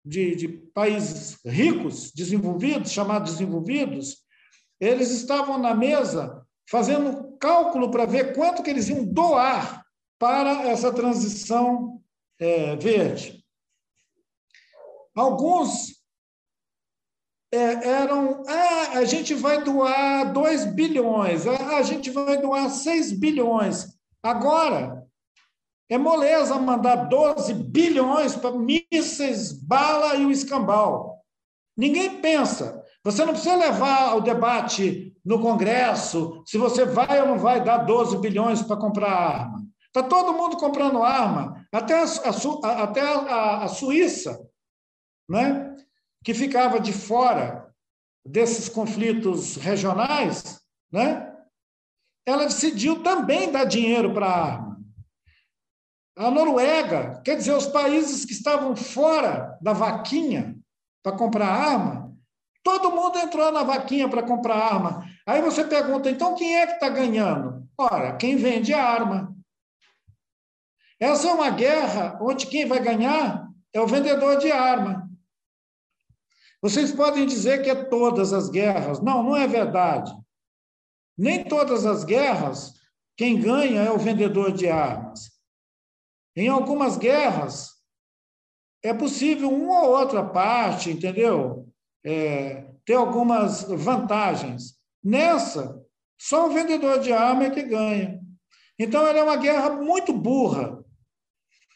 de, 0.05 0.37
de 0.37 0.47
países 0.47 1.37
ricos, 1.45 2.13
desenvolvidos, 2.13 2.93
chamados 2.93 3.33
desenvolvidos, 3.33 4.19
eles 4.79 5.11
estavam 5.11 5.57
na 5.57 5.75
mesa 5.75 6.47
fazendo 6.65 7.37
cálculo 7.37 7.91
para 7.91 8.05
ver 8.05 8.33
quanto 8.33 8.63
que 8.63 8.69
eles 8.69 8.87
iam 8.87 9.03
doar 9.03 9.85
para 10.17 10.69
essa 10.69 10.93
transição 10.93 12.01
é, 12.39 12.77
verde. 12.77 13.45
Alguns 15.13 16.00
é, 17.53 17.87
eram, 17.87 18.43
ah, 18.47 18.97
a 18.97 19.05
gente 19.05 19.33
vai 19.33 19.61
doar 19.63 20.31
2 20.31 20.65
bilhões, 20.73 21.45
ah, 21.45 21.77
a 21.77 21.81
gente 21.81 22.09
vai 22.09 22.37
doar 22.37 22.69
6 22.69 23.11
bilhões. 23.11 23.87
Agora, 24.23 25.05
é 25.89 25.97
moleza 25.97 26.57
mandar 26.57 26.95
12 27.09 27.53
bilhões 27.53 28.35
para 28.35 28.55
mísseis, 28.57 29.51
bala 29.51 30.15
e 30.15 30.25
o 30.25 30.31
escambau. 30.31 31.19
Ninguém 31.75 32.21
pensa. 32.21 32.81
Você 33.03 33.25
não 33.25 33.33
precisa 33.33 33.55
levar 33.55 34.15
o 34.15 34.21
debate 34.21 35.13
no 35.25 35.41
Congresso 35.41 36.43
se 36.45 36.57
você 36.57 36.85
vai 36.85 37.19
ou 37.19 37.27
não 37.27 37.37
vai 37.37 37.61
dar 37.61 37.79
12 37.79 38.17
bilhões 38.19 38.61
para 38.61 38.77
comprar 38.77 39.09
arma. 39.09 39.65
Está 39.87 40.03
todo 40.03 40.33
mundo 40.33 40.55
comprando 40.55 41.03
arma, 41.03 41.67
até 41.73 41.95
a, 41.95 42.05
a, 42.05 42.83
a, 42.83 43.63
a 43.65 43.67
Suíça, 43.67 44.39
né? 45.29 45.75
Que 46.23 46.33
ficava 46.33 46.79
de 46.79 46.93
fora 46.93 47.73
desses 48.25 48.69
conflitos 48.69 49.55
regionais, 49.55 50.61
né? 50.91 51.31
ela 52.25 52.45
decidiu 52.45 53.01
também 53.01 53.51
dar 53.51 53.65
dinheiro 53.65 54.13
para 54.13 54.27
a 54.27 54.45
arma. 54.45 54.81
A 56.17 56.29
Noruega, 56.29 57.21
quer 57.23 57.37
dizer, 57.37 57.53
os 57.53 57.65
países 57.67 58.25
que 58.25 58.33
estavam 58.33 58.75
fora 58.75 59.57
da 59.61 59.73
vaquinha 59.73 60.55
para 61.01 61.17
comprar 61.17 61.47
arma, 61.47 62.15
todo 62.63 62.91
mundo 62.91 63.17
entrou 63.17 63.51
na 63.51 63.63
vaquinha 63.63 64.07
para 64.07 64.21
comprar 64.21 64.55
arma. 64.55 65.05
Aí 65.25 65.41
você 65.41 65.63
pergunta, 65.63 66.09
então 66.09 66.35
quem 66.35 66.57
é 66.57 66.67
que 66.67 66.73
está 66.73 66.89
ganhando? 66.89 67.67
Ora, 67.77 68.15
quem 68.17 68.35
vende 68.35 68.73
a 68.73 68.83
arma. 68.83 69.35
Essa 70.99 71.29
é 71.29 71.33
uma 71.33 71.49
guerra 71.49 72.19
onde 72.21 72.45
quem 72.45 72.67
vai 72.67 72.79
ganhar 72.79 73.47
é 73.73 73.81
o 73.81 73.87
vendedor 73.87 74.37
de 74.37 74.51
arma. 74.51 75.09
Vocês 76.61 76.91
podem 76.91 77.25
dizer 77.25 77.63
que 77.63 77.69
é 77.69 77.75
todas 77.85 78.33
as 78.33 78.49
guerras. 78.49 79.01
Não, 79.01 79.23
não 79.23 79.35
é 79.35 79.47
verdade. 79.47 80.13
Nem 81.17 81.43
todas 81.43 81.85
as 81.85 82.03
guerras, 82.03 82.73
quem 83.17 83.39
ganha 83.39 83.81
é 83.81 83.91
o 83.91 83.97
vendedor 83.97 84.51
de 84.51 84.67
armas. 84.67 85.31
Em 86.35 86.47
algumas 86.47 86.97
guerras, 86.97 87.71
é 88.83 88.93
possível 88.93 89.49
uma 89.49 89.83
ou 89.83 89.97
outra 89.97 90.23
parte, 90.23 90.91
entendeu? 90.91 91.67
É, 92.03 92.67
ter 92.85 92.93
algumas 92.93 93.63
vantagens. 93.63 94.79
Nessa, 95.03 95.83
só 96.19 96.47
o 96.47 96.53
vendedor 96.53 96.99
de 96.99 97.11
arma 97.11 97.45
é 97.45 97.49
que 97.49 97.63
ganha. 97.63 98.19
Então, 98.77 99.05
ela 99.05 99.19
é 99.19 99.23
uma 99.23 99.35
guerra 99.35 99.71
muito 99.71 100.13
burra. 100.13 100.83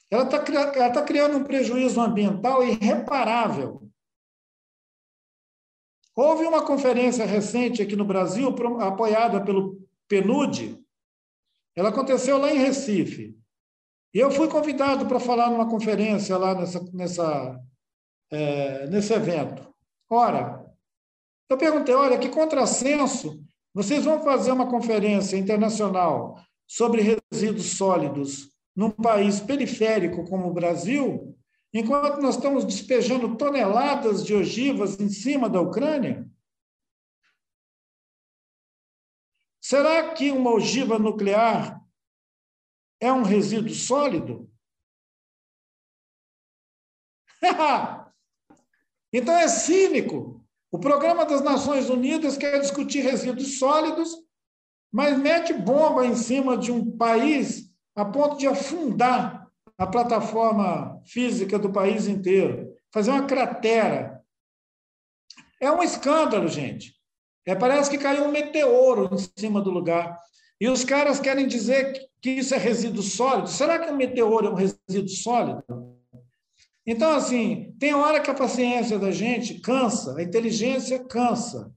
Ela 0.09 0.23
está 0.23 0.39
tá 0.91 1.01
criando 1.03 1.37
um 1.37 1.43
prejuízo 1.43 1.99
ambiental 1.99 2.63
irreparável. 2.63 3.84
Houve 6.15 6.45
uma 6.45 6.65
conferência 6.65 7.25
recente 7.25 7.81
aqui 7.81 7.95
no 7.95 8.05
Brasil, 8.05 8.55
apoiada 8.79 9.43
pelo 9.43 9.85
PNUD. 10.07 10.81
Ela 11.75 11.89
aconteceu 11.89 12.37
lá 12.37 12.51
em 12.51 12.57
Recife. 12.57 13.37
E 14.13 14.19
eu 14.19 14.31
fui 14.31 14.47
convidado 14.47 15.05
para 15.07 15.19
falar 15.19 15.49
numa 15.49 15.69
conferência 15.69 16.37
lá 16.37 16.55
nessa, 16.55 16.81
nessa, 16.93 17.59
é, 18.31 18.87
nesse 18.87 19.13
evento. 19.13 19.67
Ora, 20.09 20.65
eu 21.49 21.57
perguntei: 21.57 21.93
olha, 21.93 22.17
que 22.17 22.29
contrassenso, 22.29 23.43
vocês 23.73 24.05
vão 24.05 24.23
fazer 24.23 24.53
uma 24.53 24.69
conferência 24.69 25.35
internacional 25.35 26.39
sobre 26.65 27.19
resíduos 27.29 27.71
sólidos 27.77 28.55
num 28.73 28.89
país 28.89 29.41
periférico 29.41 30.23
como 30.29 30.47
o 30.47 30.53
Brasil, 30.53 31.34
enquanto 31.77 32.21
nós 32.21 32.35
estamos 32.35 32.63
despejando 32.63 33.35
toneladas 33.35 34.25
de 34.25 34.33
ogivas 34.33 34.97
em 34.97 35.09
cima 35.09 35.49
da 35.49 35.59
Ucrânia? 35.59 36.25
Será 39.61 40.13
que 40.13 40.31
uma 40.31 40.51
ogiva 40.51 40.97
nuclear 40.97 41.83
é 43.01 43.11
um 43.11 43.23
resíduo 43.23 43.73
sólido? 43.73 44.49
então 49.11 49.35
é 49.35 49.49
cínico. 49.49 50.41
O 50.71 50.79
Programa 50.79 51.25
das 51.25 51.41
Nações 51.41 51.89
Unidas 51.89 52.37
quer 52.37 52.57
discutir 52.61 53.01
resíduos 53.01 53.59
sólidos, 53.59 54.15
mas 54.93 55.17
mete 55.17 55.51
bomba 55.51 56.05
em 56.05 56.15
cima 56.15 56.57
de 56.57 56.71
um 56.71 56.95
país 56.95 57.69
a 57.93 58.05
ponto 58.05 58.37
de 58.37 58.47
afundar 58.47 59.44
a 59.77 59.85
plataforma 59.85 61.01
física 61.05 61.59
do 61.59 61.71
país 61.71 62.07
inteiro, 62.07 62.73
fazer 62.91 63.11
uma 63.11 63.25
cratera. 63.25 64.21
É 65.59 65.69
um 65.69 65.83
escândalo, 65.83 66.47
gente. 66.47 66.95
É, 67.45 67.53
parece 67.53 67.89
que 67.89 67.97
caiu 67.97 68.25
um 68.25 68.31
meteoro 68.31 69.09
em 69.13 69.17
cima 69.39 69.61
do 69.61 69.69
lugar. 69.69 70.17
E 70.59 70.69
os 70.69 70.83
caras 70.83 71.19
querem 71.19 71.47
dizer 71.47 72.09
que 72.21 72.31
isso 72.31 72.55
é 72.55 72.57
resíduo 72.57 73.03
sólido. 73.03 73.49
Será 73.49 73.77
que 73.77 73.91
um 73.91 73.97
meteoro 73.97 74.47
é 74.47 74.49
um 74.49 74.55
resíduo 74.55 75.09
sólido? 75.09 75.63
Então, 76.87 77.15
assim, 77.15 77.75
tem 77.79 77.93
hora 77.93 78.19
que 78.19 78.29
a 78.29 78.35
paciência 78.35 78.97
da 78.97 79.11
gente 79.11 79.55
cansa, 79.55 80.17
a 80.17 80.23
inteligência 80.23 81.03
cansa. 81.03 81.71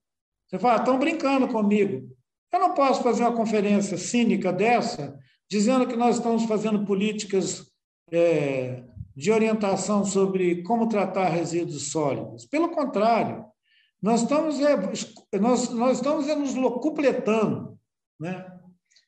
Você 0.47 0.59
fala, 0.59 0.79
estão 0.79 0.99
brincando 0.99 1.49
comigo. 1.49 2.09
Eu 2.53 2.61
não 2.61 2.75
posso 2.75 3.03
fazer 3.03 3.23
uma 3.23 3.35
conferência 3.35 3.99
cínica 3.99 4.53
dessa 4.53 5.19
dizendo 5.51 5.87
que 5.87 5.97
nós 5.97 6.17
estamos 6.17 6.45
fazendo 6.45 6.85
políticas 6.85 7.67
é, 8.13 8.85
de 9.15 9.33
orientação 9.33 10.05
sobre 10.05 10.63
como 10.63 10.89
tratar 10.89 11.29
resíduos 11.29 11.91
sólidos. 11.91 12.47
Pelo 12.47 12.71
contrário, 12.71 13.45
nós 14.01 14.23
estamos, 14.23 14.61
é, 14.61 14.77
nós, 15.39 15.71
nós 15.71 15.99
estamos 15.99 16.29
é, 16.29 16.35
nos 16.37 16.55
locupletando. 16.55 17.79
Né? 18.19 18.47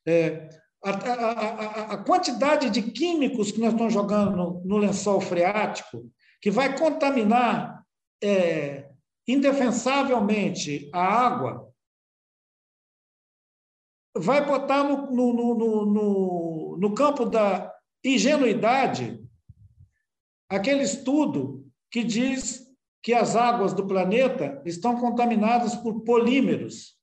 É, 0.06 0.48
a, 0.82 0.90
a, 0.90 1.92
a, 1.94 1.96
quantidade 1.98 2.70
de 2.70 2.82
químicos 2.82 3.52
que 3.52 3.60
nós 3.60 3.72
estamos 3.72 3.92
jogando 3.92 4.36
no, 4.36 4.62
no 4.64 4.76
lençol 4.78 5.20
freático, 5.20 6.10
que 6.40 6.50
vai 6.50 6.76
contaminar 6.76 7.84
é, 8.22 8.90
indefensavelmente 9.28 10.90
a 10.92 11.02
água, 11.02 11.70
vai 14.16 14.44
botar 14.44 14.82
no, 14.82 15.10
no, 15.10 15.34
no, 15.54 16.76
no 16.78 16.94
campo 16.94 17.24
da 17.24 17.69
ingenuidade 18.04 19.20
aquele 20.50 20.82
estudo 20.82 21.64
que 21.90 22.02
diz 22.02 22.66
que 23.02 23.14
as 23.14 23.36
águas 23.36 23.72
do 23.72 23.86
planeta 23.86 24.60
estão 24.66 25.00
contaminadas 25.00 25.74
por 25.76 26.02
polímeros. 26.02 26.98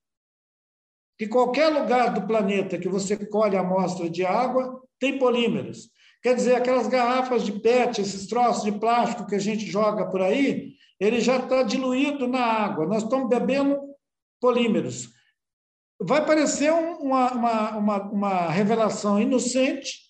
Que 1.17 1.27
qualquer 1.27 1.69
lugar 1.69 2.13
do 2.13 2.27
planeta 2.27 2.77
que 2.77 2.89
você 2.89 3.17
colhe 3.25 3.57
amostra 3.57 4.09
de 4.09 4.23
água 4.23 4.83
tem 4.99 5.17
polímeros. 5.17 5.89
Quer 6.21 6.35
dizer, 6.35 6.55
aquelas 6.55 6.87
garrafas 6.87 7.43
de 7.43 7.53
PET, 7.53 8.01
esses 8.01 8.27
troços 8.27 8.63
de 8.63 8.71
plástico 8.71 9.25
que 9.25 9.35
a 9.35 9.39
gente 9.39 9.65
joga 9.65 10.09
por 10.09 10.21
aí, 10.21 10.73
ele 10.99 11.19
já 11.19 11.37
está 11.37 11.63
diluído 11.63 12.27
na 12.27 12.43
água. 12.43 12.85
Nós 12.85 13.03
estamos 13.03 13.29
bebendo 13.29 13.79
polímeros. 14.39 15.09
Vai 15.99 16.23
parecer 16.23 16.71
uma, 16.71 17.31
uma, 17.31 17.77
uma, 17.77 18.11
uma 18.11 18.49
revelação 18.49 19.19
inocente 19.19 20.06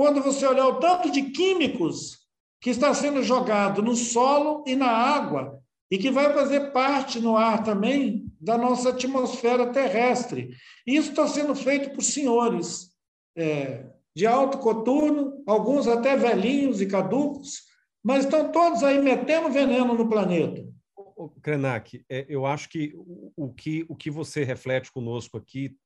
quando 0.00 0.22
você 0.22 0.46
olhar 0.46 0.66
o 0.66 0.80
tanto 0.80 1.10
de 1.10 1.24
químicos 1.24 2.20
que 2.58 2.70
está 2.70 2.94
sendo 2.94 3.22
jogado 3.22 3.82
no 3.82 3.94
solo 3.94 4.64
e 4.66 4.74
na 4.74 4.88
água 4.88 5.62
e 5.90 5.98
que 5.98 6.10
vai 6.10 6.32
fazer 6.32 6.72
parte 6.72 7.20
no 7.20 7.36
ar 7.36 7.62
também 7.62 8.24
da 8.40 8.56
nossa 8.56 8.88
atmosfera 8.88 9.70
terrestre. 9.70 10.56
Isso 10.86 11.10
está 11.10 11.28
sendo 11.28 11.54
feito 11.54 11.90
por 11.90 12.00
senhores 12.00 12.92
é, 13.36 13.90
de 14.16 14.26
alto 14.26 14.56
coturno, 14.56 15.44
alguns 15.46 15.86
até 15.86 16.16
velhinhos 16.16 16.80
e 16.80 16.86
caducos, 16.86 17.64
mas 18.02 18.24
estão 18.24 18.50
todos 18.50 18.82
aí 18.82 18.98
metendo 19.02 19.50
veneno 19.50 19.92
no 19.92 20.08
planeta. 20.08 20.66
Krenak, 21.42 22.02
é, 22.08 22.24
eu 22.26 22.46
acho 22.46 22.70
que 22.70 22.94
o, 23.36 23.52
que 23.52 23.84
o 23.86 23.94
que 23.94 24.10
você 24.10 24.44
reflete 24.44 24.90
conosco 24.90 25.36
aqui 25.36 25.76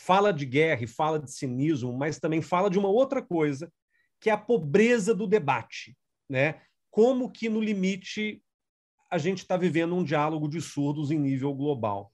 fala 0.00 0.32
de 0.32 0.46
guerra 0.46 0.82
e 0.82 0.86
fala 0.86 1.18
de 1.18 1.30
cinismo, 1.30 1.92
mas 1.92 2.18
também 2.18 2.40
fala 2.40 2.70
de 2.70 2.78
uma 2.78 2.88
outra 2.88 3.20
coisa, 3.20 3.70
que 4.18 4.30
é 4.30 4.32
a 4.32 4.38
pobreza 4.38 5.14
do 5.14 5.26
debate, 5.26 5.94
né? 6.28 6.62
Como 6.90 7.30
que 7.30 7.50
no 7.50 7.60
limite 7.60 8.42
a 9.10 9.18
gente 9.18 9.38
está 9.38 9.58
vivendo 9.58 9.94
um 9.94 10.02
diálogo 10.02 10.48
de 10.48 10.60
surdos 10.60 11.10
em 11.10 11.18
nível 11.18 11.52
global. 11.52 12.12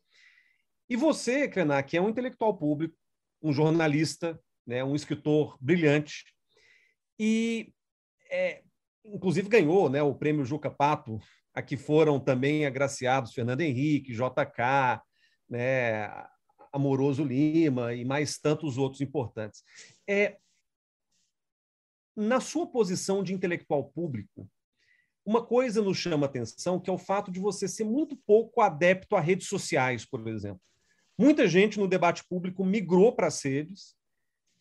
E 0.88 0.96
você, 0.96 1.46
Krenak, 1.46 1.96
é 1.96 2.00
um 2.00 2.08
intelectual 2.08 2.56
público, 2.56 2.96
um 3.40 3.52
jornalista, 3.52 4.40
né, 4.66 4.82
um 4.82 4.96
escritor 4.96 5.56
brilhante, 5.60 6.24
e 7.18 7.72
é, 8.30 8.62
inclusive 9.04 9.48
ganhou 9.48 9.88
né, 9.88 10.02
o 10.02 10.14
prêmio 10.14 10.44
Juca 10.44 10.70
Pato, 10.70 11.20
a 11.54 11.62
que 11.62 11.76
foram 11.76 12.18
também 12.18 12.66
agraciados 12.66 13.32
Fernando 13.32 13.60
Henrique, 13.60 14.12
JK, 14.12 15.00
né, 15.48 16.08
Amoroso 16.76 17.24
Lima 17.24 17.94
e 17.94 18.04
mais 18.04 18.38
tantos 18.38 18.76
outros 18.78 19.00
importantes. 19.00 19.64
É, 20.08 20.36
na 22.14 22.40
sua 22.40 22.66
posição 22.66 23.22
de 23.22 23.34
intelectual 23.34 23.84
público, 23.84 24.48
uma 25.24 25.44
coisa 25.44 25.82
nos 25.82 25.98
chama 25.98 26.26
atenção, 26.26 26.78
que 26.78 26.88
é 26.88 26.92
o 26.92 26.98
fato 26.98 27.32
de 27.32 27.40
você 27.40 27.66
ser 27.66 27.84
muito 27.84 28.16
pouco 28.26 28.60
adepto 28.60 29.16
a 29.16 29.20
redes 29.20 29.48
sociais, 29.48 30.04
por 30.04 30.26
exemplo. 30.28 30.60
Muita 31.18 31.48
gente 31.48 31.78
no 31.78 31.88
debate 31.88 32.24
público 32.28 32.64
migrou 32.64 33.12
para 33.12 33.26
as 33.26 33.42
redes, 33.42 33.96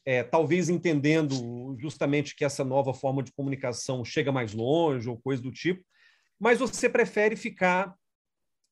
é, 0.05 0.23
talvez 0.23 0.69
entendendo 0.69 1.75
justamente 1.77 2.35
que 2.35 2.45
essa 2.45 2.63
nova 2.63 2.93
forma 2.93 3.21
de 3.21 3.33
comunicação 3.33 4.05
chega 4.05 4.31
mais 4.31 4.53
longe 4.53 5.09
ou 5.09 5.19
coisa 5.19 5.41
do 5.41 5.51
tipo, 5.51 5.83
mas 6.39 6.59
você 6.59 6.89
prefere 6.89 7.35
ficar 7.35 7.95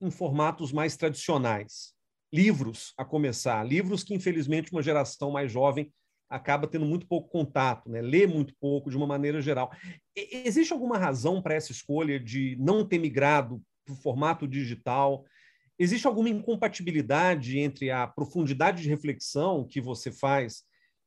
em 0.02 0.10
formatos 0.10 0.72
mais 0.72 0.96
tradicionais 0.96 1.94
livros 2.34 2.94
a 2.98 3.06
começar, 3.06 3.64
livros 3.64 4.04
que 4.04 4.16
infelizmente 4.16 4.72
uma 4.72 4.82
geração 4.82 5.30
mais 5.30 5.52
jovem 5.52 5.94
acaba 6.28 6.68
tendo 6.68 6.84
muito 6.84 7.06
pouco 7.06 7.30
contato, 7.30 7.92
né? 7.92 8.02
lê 8.02 8.26
muito 8.26 8.56
pouco 8.60 8.90
de 8.90 8.98
uma 8.98 9.06
maneira 9.06 9.40
geral. 9.40 9.72
E, 10.18 10.48
existe 10.48 10.74
alguma 10.74 10.98
razão 10.98 11.40
para 11.44 11.54
essa 11.54 11.72
escolha 11.72 12.20
de 12.20 12.58
não 12.60 12.84
ter 12.84 12.98
migrado 12.98 13.62
para 13.86 13.94
o 13.94 13.98
formato 13.98 14.48
digital? 14.48 15.24
Existe 15.78 16.08
alguma 16.08 16.30
incompatibilidade 16.30 17.60
entre 17.60 17.92
a 17.92 18.08
profundidade 18.08 18.82
de 18.82 18.90
reflexão 18.90 19.68
que 19.68 19.80
você 19.80 20.12
faz 20.12 20.64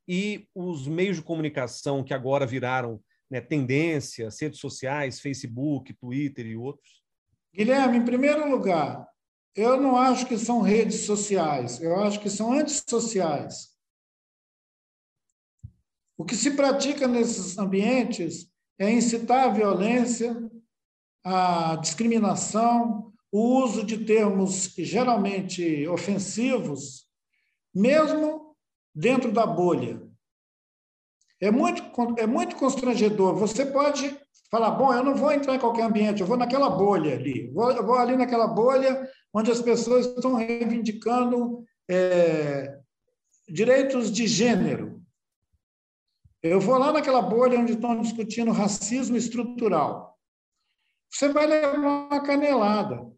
e 0.08 0.46
os 0.54 0.86
meios 0.86 1.16
de 1.16 1.22
comunicação 1.22 2.04
que 2.04 2.14
agora 2.14 2.46
viraram 2.46 3.00
né, 3.28 3.40
tendência, 3.40 4.28
redes 4.40 4.60
sociais, 4.60 5.18
Facebook, 5.18 5.92
Twitter 5.94 6.46
e 6.46 6.56
outros? 6.56 7.02
Guilherme, 7.52 7.98
em 7.98 8.04
primeiro 8.04 8.48
lugar, 8.48 9.08
eu 9.57 9.80
não 9.80 9.96
acho 9.96 10.26
que 10.26 10.36
são 10.36 10.61
redes 10.61 11.00
sociais, 11.07 11.80
eu 11.80 11.96
acho 12.00 12.20
que 12.20 12.28
são 12.28 12.52
antissociais. 12.52 13.74
O 16.18 16.24
que 16.24 16.36
se 16.36 16.52
pratica 16.52 17.09
nesses 17.09 17.57
ambientes 17.57 18.50
é 18.78 18.90
incitar 18.90 19.46
a 19.46 19.52
violência, 19.52 20.36
a 21.24 21.76
discriminação, 21.76 23.12
o 23.32 23.62
uso 23.62 23.84
de 23.84 24.04
termos 24.04 24.74
geralmente 24.76 25.86
ofensivos, 25.88 27.07
mesmo 27.74 28.54
dentro 28.94 29.32
da 29.32 29.46
bolha. 29.46 30.02
É 31.40 31.50
muito, 31.50 31.82
é 32.18 32.26
muito 32.26 32.57
constrangedor. 32.57 33.34
Você 33.36 33.66
pode 33.66 34.18
falar, 34.51 34.70
bom, 34.72 34.93
eu 34.93 35.03
não 35.03 35.14
vou 35.14 35.32
entrar 35.32 35.55
em 35.55 35.59
qualquer 35.59 35.82
ambiente, 35.82 36.20
eu 36.20 36.26
vou 36.26 36.37
naquela 36.37 36.70
bolha 36.70 37.14
ali. 37.14 37.51
Vou, 37.53 37.70
eu 37.70 37.84
vou 37.84 37.97
ali 37.97 38.16
naquela 38.16 38.47
bolha 38.47 39.09
onde 39.32 39.51
as 39.51 39.61
pessoas 39.61 40.07
estão 40.07 40.34
reivindicando 40.34 41.64
é, 41.89 42.78
direitos 43.49 44.11
de 44.11 44.26
gênero. 44.26 45.03
Eu 46.43 46.61
vou 46.61 46.78
lá 46.78 46.93
naquela 46.93 47.20
bolha 47.20 47.59
onde 47.59 47.72
estão 47.72 48.01
discutindo 48.01 48.53
racismo 48.53 49.16
estrutural. 49.16 50.16
Você 51.11 51.28
vai 51.28 51.47
levar 51.47 51.74
uma 51.78 52.22
canelada. 52.22 53.11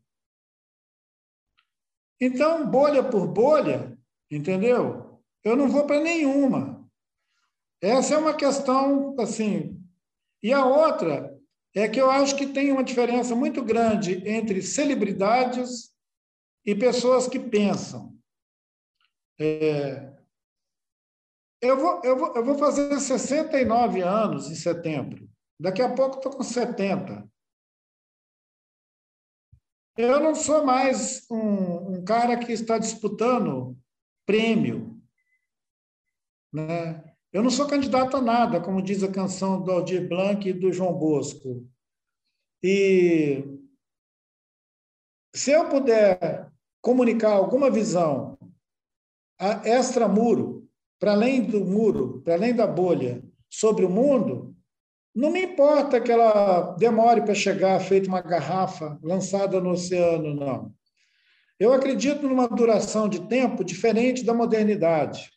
Então, 2.21 2.69
bolha 2.69 3.03
por 3.03 3.27
bolha, 3.27 3.97
entendeu? 4.31 5.21
Eu 5.45 5.57
não 5.57 5.69
vou 5.69 5.87
para 5.87 6.01
nenhuma. 6.01 6.89
Essa 7.81 8.15
é 8.15 8.19
uma 8.19 8.35
questão, 8.35 9.15
assim. 9.21 9.78
E 10.43 10.53
a 10.53 10.65
outra 10.65 11.37
é 11.75 11.89
que 11.89 12.01
eu 12.01 12.11
acho 12.11 12.37
que 12.37 12.47
tem 12.47 12.73
uma 12.73 12.85
diferença 12.85 13.35
muito 13.35 13.63
grande 13.63 14.27
entre 14.29 14.63
celebridades 14.63 15.93
e 16.65 16.75
pessoas 16.75 17.27
que 17.27 17.39
pensam. 17.39 18.17
É, 19.41 20.13
eu, 21.61 21.77
vou, 21.77 22.01
eu, 22.05 22.17
vou, 22.17 22.37
eu 22.37 22.45
vou 22.45 22.59
fazer 22.59 22.99
69 22.99 24.01
anos 24.01 24.51
em 24.51 24.55
setembro. 24.55 25.29
Daqui 25.61 25.83
a 25.83 25.93
pouco 25.93 26.17
estou 26.17 26.33
com 26.33 26.43
70. 26.43 27.29
Eu 29.97 30.21
não 30.21 30.35
sou 30.35 30.65
mais 30.65 31.29
um, 31.29 31.97
um 31.97 32.05
cara 32.05 32.39
que 32.39 32.53
está 32.53 32.79
disputando 32.79 33.77
prêmio. 34.25 35.03
Né? 36.53 37.08
Eu 37.33 37.43
não 37.43 37.51
sou 37.51 37.67
candidato 37.67 38.17
a 38.17 38.23
nada, 38.23 38.61
como 38.61 38.83
diz 38.83 39.03
a 39.03 39.13
canção 39.13 39.63
do 39.63 39.71
Aldir 39.71 40.09
Blanc 40.09 40.49
e 40.49 40.53
do 40.53 40.73
João 40.73 40.95
Bosco. 40.95 41.69
E 42.63 43.45
se 45.35 45.51
eu 45.51 45.69
puder 45.69 46.51
comunicar 46.81 47.33
alguma 47.33 47.71
visão 47.71 48.39
extra-muro, 49.65 50.67
para 50.99 51.13
além 51.13 51.45
do 51.45 51.65
muro, 51.65 52.21
para 52.23 52.35
além 52.35 52.55
da 52.55 52.67
bolha, 52.67 53.23
sobre 53.49 53.85
o 53.85 53.91
mundo, 53.91 54.57
não 55.15 55.31
me 55.31 55.43
importa 55.43 56.01
que 56.01 56.11
ela 56.11 56.75
demore 56.77 57.23
para 57.23 57.35
chegar 57.35 57.79
feita 57.81 58.09
uma 58.09 58.21
garrafa 58.21 58.99
lançada 59.03 59.61
no 59.61 59.71
oceano, 59.71 60.35
não. 60.35 60.73
Eu 61.59 61.73
acredito 61.73 62.27
numa 62.29 62.49
duração 62.49 63.09
de 63.09 63.27
tempo 63.29 63.65
diferente 63.65 64.25
da 64.25 64.33
modernidade. 64.33 65.31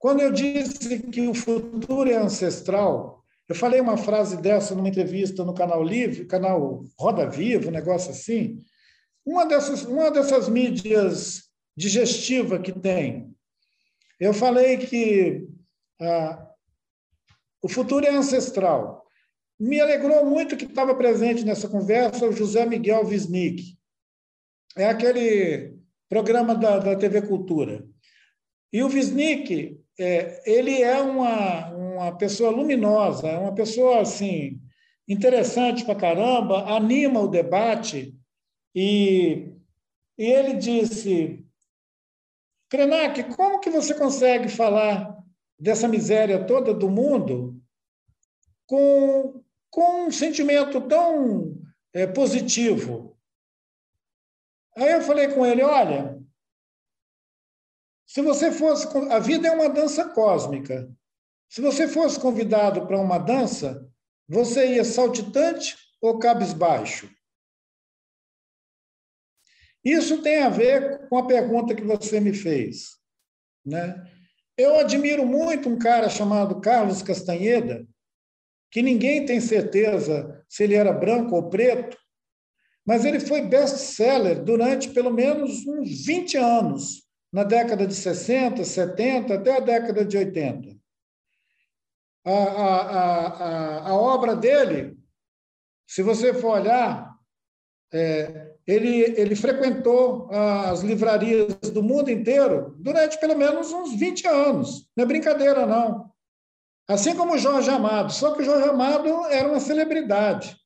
Quando 0.00 0.22
eu 0.22 0.32
disse 0.32 0.98
que 0.98 1.28
o 1.28 1.34
futuro 1.34 2.10
é 2.10 2.16
ancestral, 2.16 3.22
eu 3.46 3.54
falei 3.54 3.82
uma 3.82 3.98
frase 3.98 4.40
dessa 4.40 4.74
numa 4.74 4.88
entrevista 4.88 5.44
no 5.44 5.52
canal 5.52 5.84
Livre, 5.84 6.24
canal 6.24 6.82
Roda 6.98 7.28
Viva, 7.28 7.68
um 7.68 7.72
negócio 7.72 8.10
assim, 8.10 8.64
uma 9.26 9.44
dessas, 9.44 9.84
uma 9.84 10.10
dessas 10.10 10.48
mídias 10.48 11.50
digestiva 11.76 12.58
que 12.58 12.72
tem. 12.72 13.30
Eu 14.18 14.32
falei 14.32 14.78
que 14.78 15.46
ah, 16.00 16.48
o 17.60 17.68
futuro 17.68 18.06
é 18.06 18.10
ancestral. 18.10 19.06
Me 19.58 19.82
alegrou 19.82 20.24
muito 20.24 20.56
que 20.56 20.64
estava 20.64 20.94
presente 20.94 21.44
nessa 21.44 21.68
conversa 21.68 22.26
o 22.26 22.32
José 22.32 22.64
Miguel 22.64 23.04
Wisnik. 23.04 23.76
É 24.74 24.86
aquele 24.86 25.76
programa 26.08 26.54
da, 26.54 26.78
da 26.78 26.96
TV 26.96 27.20
Cultura. 27.20 27.86
E 28.72 28.82
o 28.82 28.88
Wisnik, 28.88 29.78
é, 30.00 30.42
ele 30.50 30.82
é 30.82 30.98
uma, 30.98 31.68
uma 31.74 32.16
pessoa 32.16 32.50
luminosa, 32.50 33.28
é 33.28 33.38
uma 33.38 33.54
pessoa 33.54 34.00
assim 34.00 34.58
interessante 35.06 35.84
para 35.84 35.94
caramba, 35.94 36.74
anima 36.74 37.20
o 37.20 37.28
debate. 37.28 38.18
E, 38.74 39.52
e 40.16 40.24
ele 40.24 40.54
disse: 40.54 41.44
Krenak, 42.70 43.24
como 43.36 43.60
que 43.60 43.68
você 43.68 43.94
consegue 43.94 44.48
falar 44.48 45.18
dessa 45.58 45.86
miséria 45.86 46.46
toda 46.46 46.72
do 46.72 46.88
mundo 46.88 47.60
com, 48.66 49.44
com 49.68 50.06
um 50.06 50.10
sentimento 50.10 50.80
tão 50.80 51.60
é, 51.92 52.06
positivo? 52.06 53.18
Aí 54.74 54.92
eu 54.92 55.02
falei 55.02 55.28
com 55.28 55.44
ele: 55.44 55.62
olha, 55.62 56.19
se 58.10 58.22
você 58.22 58.50
fosse. 58.50 58.88
A 59.08 59.20
vida 59.20 59.46
é 59.46 59.52
uma 59.52 59.68
dança 59.68 60.08
cósmica. 60.08 60.90
Se 61.48 61.60
você 61.60 61.86
fosse 61.86 62.18
convidado 62.18 62.84
para 62.84 62.98
uma 62.98 63.18
dança, 63.18 63.88
você 64.28 64.74
ia 64.74 64.84
saltitante 64.84 65.76
ou 66.00 66.18
cabisbaixo? 66.18 67.08
Isso 69.84 70.22
tem 70.22 70.42
a 70.42 70.48
ver 70.48 71.08
com 71.08 71.18
a 71.18 71.26
pergunta 71.26 71.72
que 71.72 71.84
você 71.84 72.18
me 72.18 72.34
fez. 72.34 72.98
Né? 73.64 74.04
Eu 74.58 74.80
admiro 74.80 75.24
muito 75.24 75.68
um 75.68 75.78
cara 75.78 76.08
chamado 76.08 76.60
Carlos 76.60 77.02
Castanheda, 77.02 77.86
que 78.72 78.82
ninguém 78.82 79.24
tem 79.24 79.40
certeza 79.40 80.44
se 80.48 80.64
ele 80.64 80.74
era 80.74 80.92
branco 80.92 81.36
ou 81.36 81.48
preto, 81.48 81.96
mas 82.84 83.04
ele 83.04 83.20
foi 83.20 83.42
best-seller 83.42 84.42
durante 84.42 84.88
pelo 84.88 85.12
menos 85.12 85.64
uns 85.64 86.04
20 86.04 86.36
anos, 86.36 87.09
na 87.32 87.44
década 87.44 87.86
de 87.86 87.94
60, 87.94 88.64
70, 88.64 89.34
até 89.34 89.56
a 89.56 89.60
década 89.60 90.04
de 90.04 90.16
80 90.16 90.80
a, 92.24 92.30
a, 92.30 93.26
a, 93.26 93.88
a 93.88 93.94
obra 93.94 94.36
dele, 94.36 94.96
se 95.86 96.02
você 96.02 96.34
for 96.34 96.60
olhar, 96.60 97.10
é, 97.92 98.54
ele, 98.66 99.00
ele 99.18 99.34
frequentou 99.34 100.28
as 100.30 100.80
livrarias 100.80 101.54
do 101.72 101.82
mundo 101.82 102.10
inteiro 102.10 102.76
durante 102.78 103.18
pelo 103.18 103.36
menos 103.36 103.72
uns 103.72 103.98
20 103.98 104.26
anos. 104.28 104.88
Não 104.96 105.04
é 105.04 105.06
brincadeira, 105.06 105.66
não. 105.66 106.10
Assim 106.88 107.16
como 107.16 107.34
o 107.34 107.38
Jorge 107.38 107.70
Amado, 107.70 108.12
só 108.12 108.32
que 108.32 108.42
o 108.42 108.44
Jorge 108.44 108.68
Amado 108.68 109.08
era 109.26 109.48
uma 109.48 109.60
celebridade. 109.60 110.56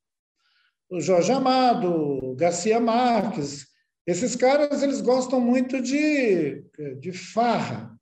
O 0.90 1.00
Jorge 1.00 1.32
Amado, 1.32 2.34
Garcia 2.36 2.78
Marques, 2.80 3.66
esses 4.06 4.36
caras 4.36 4.82
eles 4.82 5.00
gostam 5.00 5.40
muito 5.40 5.80
de, 5.80 6.62
de 7.00 7.12
farra. 7.12 7.98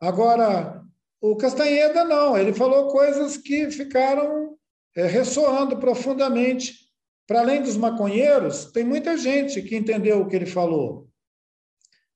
Agora, 0.00 0.82
o 1.20 1.36
Castanheda 1.36 2.04
não, 2.04 2.36
ele 2.36 2.52
falou 2.52 2.88
coisas 2.88 3.36
que 3.36 3.70
ficaram 3.70 4.56
é, 4.96 5.06
ressoando 5.06 5.78
profundamente. 5.78 6.82
Para 7.26 7.40
além 7.40 7.62
dos 7.62 7.76
maconheiros, 7.76 8.66
tem 8.66 8.84
muita 8.84 9.16
gente 9.16 9.62
que 9.62 9.76
entendeu 9.76 10.20
o 10.20 10.28
que 10.28 10.36
ele 10.36 10.46
falou. 10.46 11.08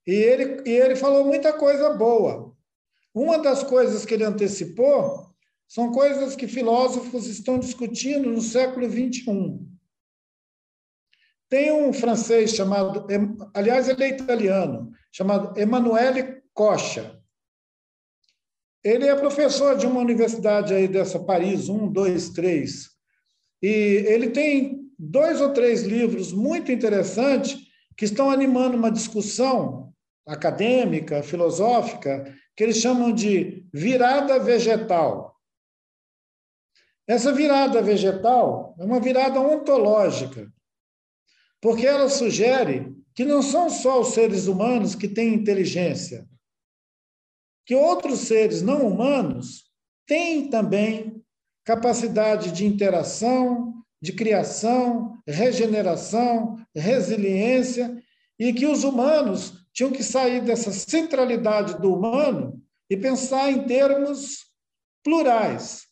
E 0.06 0.12
ele, 0.12 0.62
e 0.68 0.72
ele 0.72 0.96
falou 0.96 1.24
muita 1.24 1.52
coisa 1.52 1.90
boa. 1.94 2.54
Uma 3.14 3.38
das 3.38 3.62
coisas 3.62 4.04
que 4.04 4.14
ele 4.14 4.24
antecipou 4.24 5.26
são 5.66 5.90
coisas 5.90 6.36
que 6.36 6.46
filósofos 6.46 7.26
estão 7.26 7.58
discutindo 7.58 8.30
no 8.30 8.40
século 8.40 8.88
XXI. 8.88 9.75
Tem 11.48 11.72
um 11.72 11.92
francês 11.92 12.50
chamado, 12.50 13.06
aliás, 13.54 13.88
ele 13.88 14.02
é 14.02 14.08
italiano, 14.08 14.90
chamado 15.12 15.58
Emanuele 15.58 16.42
Cocha. 16.52 17.20
Ele 18.82 19.06
é 19.06 19.14
professor 19.14 19.76
de 19.76 19.86
uma 19.86 20.00
universidade 20.00 20.74
aí 20.74 20.88
dessa 20.88 21.18
Paris, 21.18 21.68
um, 21.68 21.90
dois, 21.90 22.30
três. 22.30 22.90
E 23.62 23.68
ele 23.68 24.30
tem 24.30 24.90
dois 24.98 25.40
ou 25.40 25.52
três 25.52 25.82
livros 25.82 26.32
muito 26.32 26.72
interessantes 26.72 27.58
que 27.96 28.04
estão 28.04 28.30
animando 28.30 28.76
uma 28.76 28.90
discussão 28.90 29.92
acadêmica, 30.26 31.22
filosófica, 31.22 32.34
que 32.56 32.64
eles 32.64 32.78
chamam 32.78 33.12
de 33.12 33.66
virada 33.72 34.38
vegetal. 34.40 35.36
Essa 37.06 37.32
virada 37.32 37.80
vegetal 37.80 38.74
é 38.78 38.84
uma 38.84 38.98
virada 38.98 39.40
ontológica, 39.40 40.50
porque 41.60 41.86
ela 41.86 42.08
sugere 42.08 42.94
que 43.14 43.24
não 43.24 43.42
são 43.42 43.70
só 43.70 44.00
os 44.00 44.08
seres 44.08 44.46
humanos 44.46 44.94
que 44.94 45.08
têm 45.08 45.34
inteligência, 45.34 46.28
que 47.64 47.74
outros 47.74 48.20
seres 48.20 48.62
não 48.62 48.86
humanos 48.86 49.64
têm 50.06 50.48
também 50.48 51.22
capacidade 51.64 52.52
de 52.52 52.64
interação, 52.64 53.82
de 54.00 54.12
criação, 54.12 55.20
regeneração, 55.26 56.56
resiliência, 56.74 58.00
e 58.38 58.52
que 58.52 58.66
os 58.66 58.84
humanos 58.84 59.66
tinham 59.72 59.90
que 59.90 60.02
sair 60.02 60.42
dessa 60.42 60.70
centralidade 60.70 61.80
do 61.80 61.94
humano 61.94 62.62
e 62.88 62.96
pensar 62.96 63.50
em 63.50 63.66
termos 63.66 64.46
plurais. 65.02 65.86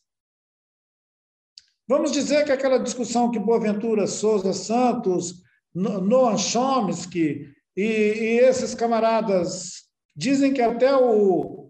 Vamos 1.87 2.11
dizer 2.11 2.45
que 2.45 2.51
aquela 2.51 2.79
discussão 2.79 3.29
que 3.29 3.39
Boaventura 3.39 4.07
Souza 4.07 4.53
Santos, 4.53 5.43
Noam 5.75 6.37
Chomsky 6.37 7.53
e, 7.75 7.83
e 7.83 8.39
esses 8.39 8.73
camaradas 8.73 9.83
dizem 10.15 10.53
que 10.53 10.61
até 10.61 10.95
o, 10.95 11.69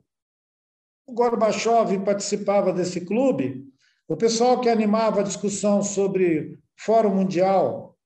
o 1.07 1.13
Gorbachev 1.13 1.99
participava 2.05 2.71
desse 2.71 3.01
clube, 3.03 3.65
o 4.07 4.15
pessoal 4.15 4.61
que 4.61 4.69
animava 4.69 5.21
a 5.21 5.23
discussão 5.23 5.81
sobre 5.81 6.59
Fórum 6.77 7.15
Mundial, 7.15 7.97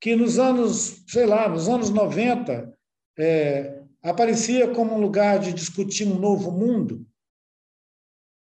que 0.00 0.16
nos 0.16 0.38
anos, 0.38 1.04
sei 1.06 1.24
lá, 1.24 1.48
nos 1.48 1.68
anos 1.68 1.90
90, 1.90 2.76
é, 3.18 3.82
aparecia 4.02 4.72
como 4.74 4.94
um 4.94 5.00
lugar 5.00 5.38
de 5.38 5.52
discutir 5.52 6.06
um 6.06 6.18
novo 6.18 6.50
mundo, 6.50 7.06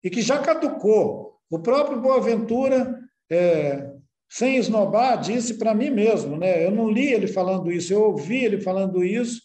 e 0.03 0.09
que 0.09 0.23
já 0.23 0.41
caducou. 0.41 1.39
O 1.51 1.59
próprio 1.59 2.01
Boaventura, 2.01 3.03
é, 3.31 3.88
sem 4.31 4.57
esnobar, 4.57 5.21
disse 5.21 5.55
para 5.55 5.75
mim 5.75 5.91
mesmo, 5.91 6.37
né? 6.37 6.65
eu 6.65 6.71
não 6.71 6.91
li 6.91 7.13
ele 7.13 7.27
falando 7.27 7.73
isso, 7.73 7.93
eu 7.93 8.03
ouvi 8.03 8.45
ele 8.45 8.61
falando 8.61 9.03
isso, 9.03 9.41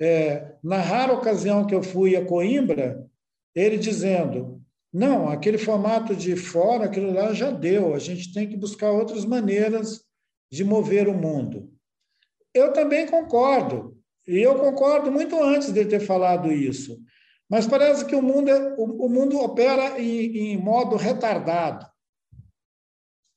é, 0.00 0.56
na 0.62 0.78
rara 0.78 1.12
ocasião 1.12 1.66
que 1.66 1.74
eu 1.74 1.82
fui 1.82 2.16
a 2.16 2.24
Coimbra, 2.24 3.04
ele 3.54 3.76
dizendo: 3.76 4.60
não, 4.92 5.28
aquele 5.28 5.58
formato 5.58 6.14
de 6.14 6.36
fora, 6.36 6.84
aquilo 6.84 7.12
lá 7.12 7.32
já 7.32 7.50
deu, 7.50 7.94
a 7.94 7.98
gente 7.98 8.32
tem 8.32 8.48
que 8.48 8.56
buscar 8.56 8.90
outras 8.90 9.24
maneiras 9.24 10.02
de 10.50 10.64
mover 10.64 11.08
o 11.08 11.14
mundo. 11.14 11.72
Eu 12.54 12.72
também 12.72 13.06
concordo, 13.06 13.96
e 14.26 14.38
eu 14.38 14.56
concordo 14.56 15.10
muito 15.10 15.42
antes 15.42 15.72
de 15.72 15.84
ter 15.84 16.00
falado 16.00 16.52
isso, 16.52 16.98
mas 17.48 17.66
parece 17.66 18.04
que 18.04 18.14
o 18.14 18.22
mundo, 18.22 18.50
é, 18.50 18.74
o, 18.78 19.08
mundo 19.08 19.38
opera 19.38 20.00
em, 20.00 20.52
em 20.52 20.56
modo 20.56 20.96
retardado. 20.96 21.86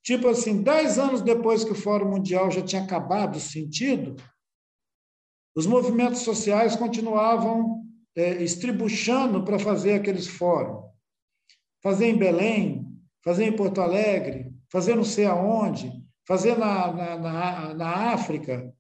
Tipo 0.06 0.28
assim, 0.28 0.62
dez 0.62 1.00
anos 1.00 1.22
depois 1.22 1.64
que 1.64 1.72
o 1.72 1.76
Fórum 1.76 2.12
Mundial 2.12 2.52
já 2.52 2.62
tinha 2.62 2.84
acabado 2.84 3.38
o 3.38 3.40
sentido, 3.40 4.16
os 5.56 5.66
movimentos 5.66 6.22
sociais 6.22 6.76
continuavam 6.76 7.84
é, 8.16 8.44
estribuchando 8.44 9.44
para 9.44 9.58
fazer 9.58 9.94
aqueles 9.94 10.28
fóruns. 10.28 10.86
Fazer 11.82 12.06
em 12.06 12.18
Belém, 12.18 12.86
fazer 13.24 13.46
em 13.46 13.56
Porto 13.56 13.82
Alegre, 13.82 14.54
fazer 14.72 14.96
não 14.96 15.04
sei 15.04 15.26
aonde, 15.26 15.92
fazer 16.28 16.56
na, 16.56 16.94
na, 16.94 17.18
na, 17.18 17.74
na 17.74 17.90
África. 18.14 18.72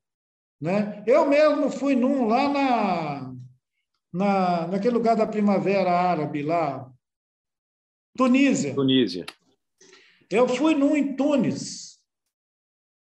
Né? 0.61 1.03
Eu 1.07 1.27
mesmo 1.27 1.71
fui 1.71 1.95
num 1.95 2.27
lá 2.27 2.49
na, 2.49 3.35
na, 4.13 4.67
naquele 4.67 4.93
lugar 4.93 5.15
da 5.15 5.25
Primavera 5.25 5.91
Árabe, 5.91 6.43
lá, 6.43 6.87
Tunísia. 8.15 8.75
Tunísia. 8.75 9.25
Eu 10.29 10.47
fui 10.47 10.73
num 10.75 10.95
em 10.95 11.15
Tunis, 11.15 11.99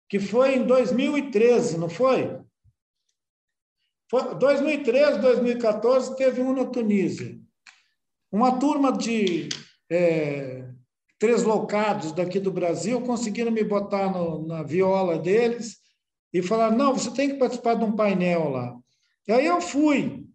que 0.08 0.18
foi 0.18 0.56
em 0.56 0.66
2013, 0.66 1.78
não 1.78 1.88
foi? 1.88 2.40
2013, 4.38 5.20
2014, 5.20 6.16
teve 6.16 6.40
um 6.40 6.54
na 6.54 6.64
Tunísia. 6.64 7.38
Uma 8.32 8.58
turma 8.58 8.92
de 8.96 9.48
é, 9.90 10.66
locados 11.44 12.12
daqui 12.12 12.38
do 12.40 12.50
Brasil 12.50 13.00
conseguiram 13.02 13.50
me 13.50 13.62
botar 13.62 14.10
no, 14.10 14.46
na 14.46 14.62
viola 14.62 15.18
deles 15.18 15.78
e 16.32 16.42
falaram: 16.42 16.76
não, 16.76 16.94
você 16.94 17.10
tem 17.10 17.30
que 17.30 17.36
participar 17.36 17.74
de 17.74 17.84
um 17.84 17.94
painel 17.94 18.48
lá. 18.48 18.76
E 19.26 19.32
aí 19.32 19.46
eu 19.46 19.60
fui. 19.60 20.26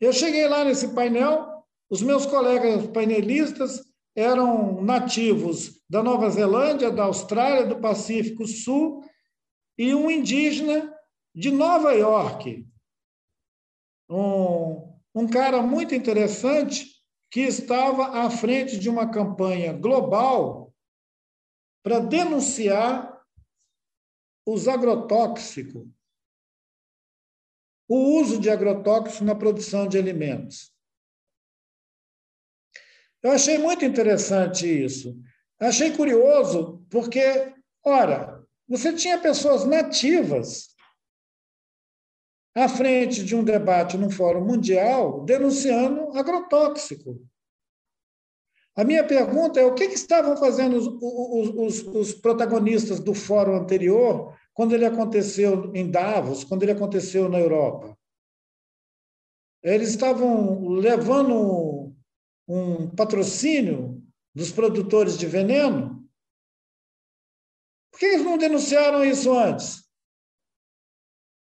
Eu 0.00 0.12
cheguei 0.12 0.48
lá 0.48 0.64
nesse 0.64 0.88
painel, 0.88 1.64
os 1.88 2.02
meus 2.02 2.26
colegas 2.26 2.86
painelistas 2.88 3.80
eram 4.14 4.82
nativos 4.82 5.82
da 5.88 6.02
Nova 6.02 6.28
Zelândia, 6.30 6.90
da 6.90 7.04
Austrália, 7.04 7.66
do 7.66 7.80
Pacífico 7.80 8.46
Sul 8.46 9.02
e 9.78 9.94
um 9.94 10.10
indígena 10.10 10.94
de 11.34 11.50
Nova 11.50 11.92
York, 11.92 12.66
um, 14.10 14.98
um 15.14 15.28
cara 15.28 15.62
muito 15.62 15.94
interessante 15.94 16.86
que 17.30 17.40
estava 17.40 18.24
à 18.24 18.30
frente 18.30 18.78
de 18.78 18.90
uma 18.90 19.10
campanha 19.10 19.72
global 19.72 20.74
para 21.82 21.98
denunciar 21.98 23.10
os 24.46 24.68
agrotóxicos, 24.68 25.88
o 27.88 28.20
uso 28.20 28.38
de 28.38 28.50
agrotóxicos 28.50 29.22
na 29.22 29.34
produção 29.34 29.88
de 29.88 29.96
alimentos. 29.96 30.72
Eu 33.22 33.30
achei 33.32 33.58
muito 33.58 33.84
interessante 33.84 34.66
isso. 34.66 35.16
Achei 35.60 35.96
curioso, 35.96 36.84
porque, 36.90 37.54
ora, 37.84 38.42
você 38.68 38.92
tinha 38.92 39.18
pessoas 39.18 39.64
nativas 39.64 40.72
à 42.54 42.68
frente 42.68 43.24
de 43.24 43.34
um 43.34 43.44
debate 43.44 43.96
num 43.96 44.10
fórum 44.10 44.44
mundial 44.44 45.24
denunciando 45.24 46.16
agrotóxico. 46.18 47.20
A 48.74 48.84
minha 48.84 49.04
pergunta 49.04 49.60
é: 49.60 49.64
o 49.64 49.74
que, 49.74 49.88
que 49.88 49.94
estavam 49.94 50.36
fazendo 50.36 50.76
os, 50.76 50.86
os, 50.86 51.82
os, 51.84 51.94
os, 51.94 52.14
protagonistas 52.14 52.98
do 53.00 53.14
fórum 53.14 53.56
anterior 53.56 54.34
quando 54.54 54.74
ele 54.74 54.84
aconteceu 54.84 55.70
em 55.74 55.90
Davos, 55.90 56.44
quando 56.44 56.62
ele 56.62 56.72
aconteceu 56.72 57.28
na 57.28 57.38
Europa? 57.38 57.96
Eles 59.62 59.90
estavam 59.90 60.68
levando 60.68 61.32
um 62.46 62.88
patrocínio 62.90 64.02
dos 64.34 64.50
produtores 64.50 65.16
de 65.16 65.26
veneno? 65.26 66.08
Por 67.90 68.00
que 68.00 68.06
eles 68.06 68.24
não 68.24 68.38
denunciaram 68.38 69.04
isso 69.04 69.32
antes? 69.36 69.82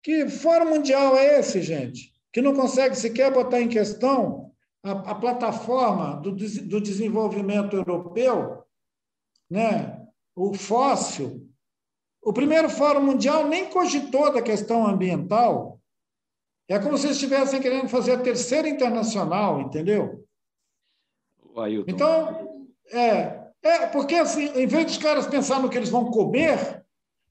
Que 0.03 0.28
fórum 0.28 0.70
mundial 0.70 1.16
é 1.16 1.38
esse, 1.38 1.62
gente? 1.62 2.12
Que 2.32 2.43
não 2.43 2.55
consegue 2.55 2.97
sequer 2.97 3.32
botar 3.32 3.61
em 3.61 3.68
questão 3.68 4.53
a, 4.82 4.90
a 5.12 5.14
plataforma 5.14 6.20
do, 6.20 6.32
do 6.32 6.80
desenvolvimento 6.80 7.76
europeu, 7.76 8.64
né? 9.49 10.03
o 10.34 10.55
fóssil. 10.55 11.49
O 12.22 12.32
primeiro 12.32 12.70
Fórum 12.70 13.03
Mundial 13.03 13.49
nem 13.49 13.68
cogitou 13.68 14.32
da 14.32 14.40
questão 14.40 14.86
ambiental. 14.86 15.80
É 16.68 16.78
como 16.78 16.97
se 16.97 17.09
estivessem 17.09 17.61
querendo 17.61 17.88
fazer 17.88 18.12
a 18.12 18.22
terceira 18.22 18.68
internacional, 18.68 19.61
entendeu? 19.61 20.24
Ailton. 21.61 21.91
Então, 21.91 22.67
é, 22.93 23.43
é, 23.63 23.87
porque 23.87 24.15
assim, 24.15 24.51
em 24.55 24.67
vez 24.67 24.87
dos 24.87 24.99
caras 24.99 25.27
pensar 25.27 25.61
no 25.61 25.69
que 25.69 25.77
eles 25.77 25.89
vão 25.89 26.11
comer, 26.11 26.83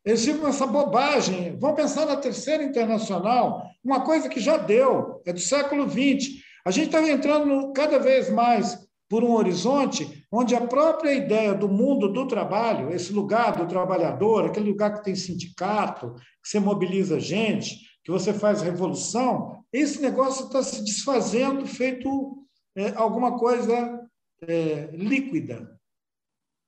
eles 0.06 0.26
ficam 0.26 0.48
essa 0.48 0.66
bobagem. 0.66 1.58
Vão 1.58 1.76
pensar 1.76 2.06
na 2.06 2.16
terceira 2.16 2.64
internacional, 2.64 3.64
uma 3.84 4.02
coisa 4.02 4.30
que 4.30 4.40
já 4.40 4.58
deu, 4.58 5.22
é 5.26 5.34
do 5.34 5.40
século 5.40 5.88
XX. 5.90 6.42
A 6.66 6.72
gente 6.72 6.88
está 6.88 7.08
entrando 7.08 7.72
cada 7.74 8.00
vez 8.00 8.30
mais 8.30 8.78
por 9.10 9.24
um 9.24 9.34
horizonte 9.34 10.26
onde 10.32 10.56
a 10.56 10.62
própria 10.62 11.14
ideia 11.14 11.54
do 11.54 11.68
mundo 11.68 12.08
do 12.08 12.26
trabalho, 12.28 12.94
esse 12.94 13.12
lugar 13.12 13.58
do 13.58 13.68
trabalhador, 13.68 14.46
aquele 14.46 14.70
lugar 14.70 14.94
que 14.94 15.04
tem 15.04 15.16
sindicato, 15.16 16.16
que 16.42 16.48
você 16.48 16.60
mobiliza 16.60 17.20
gente, 17.20 17.78
que 18.04 18.12
você 18.12 18.34
faz 18.34 18.62
revolução, 18.62 19.64
esse 19.74 20.02
negócio 20.02 20.46
está 20.46 20.64
se 20.64 20.82
desfazendo, 20.84 21.66
feito 21.66 22.38
é, 22.76 22.94
alguma 22.96 23.38
coisa 23.38 24.01
é, 24.42 24.88
líquida. 24.94 25.80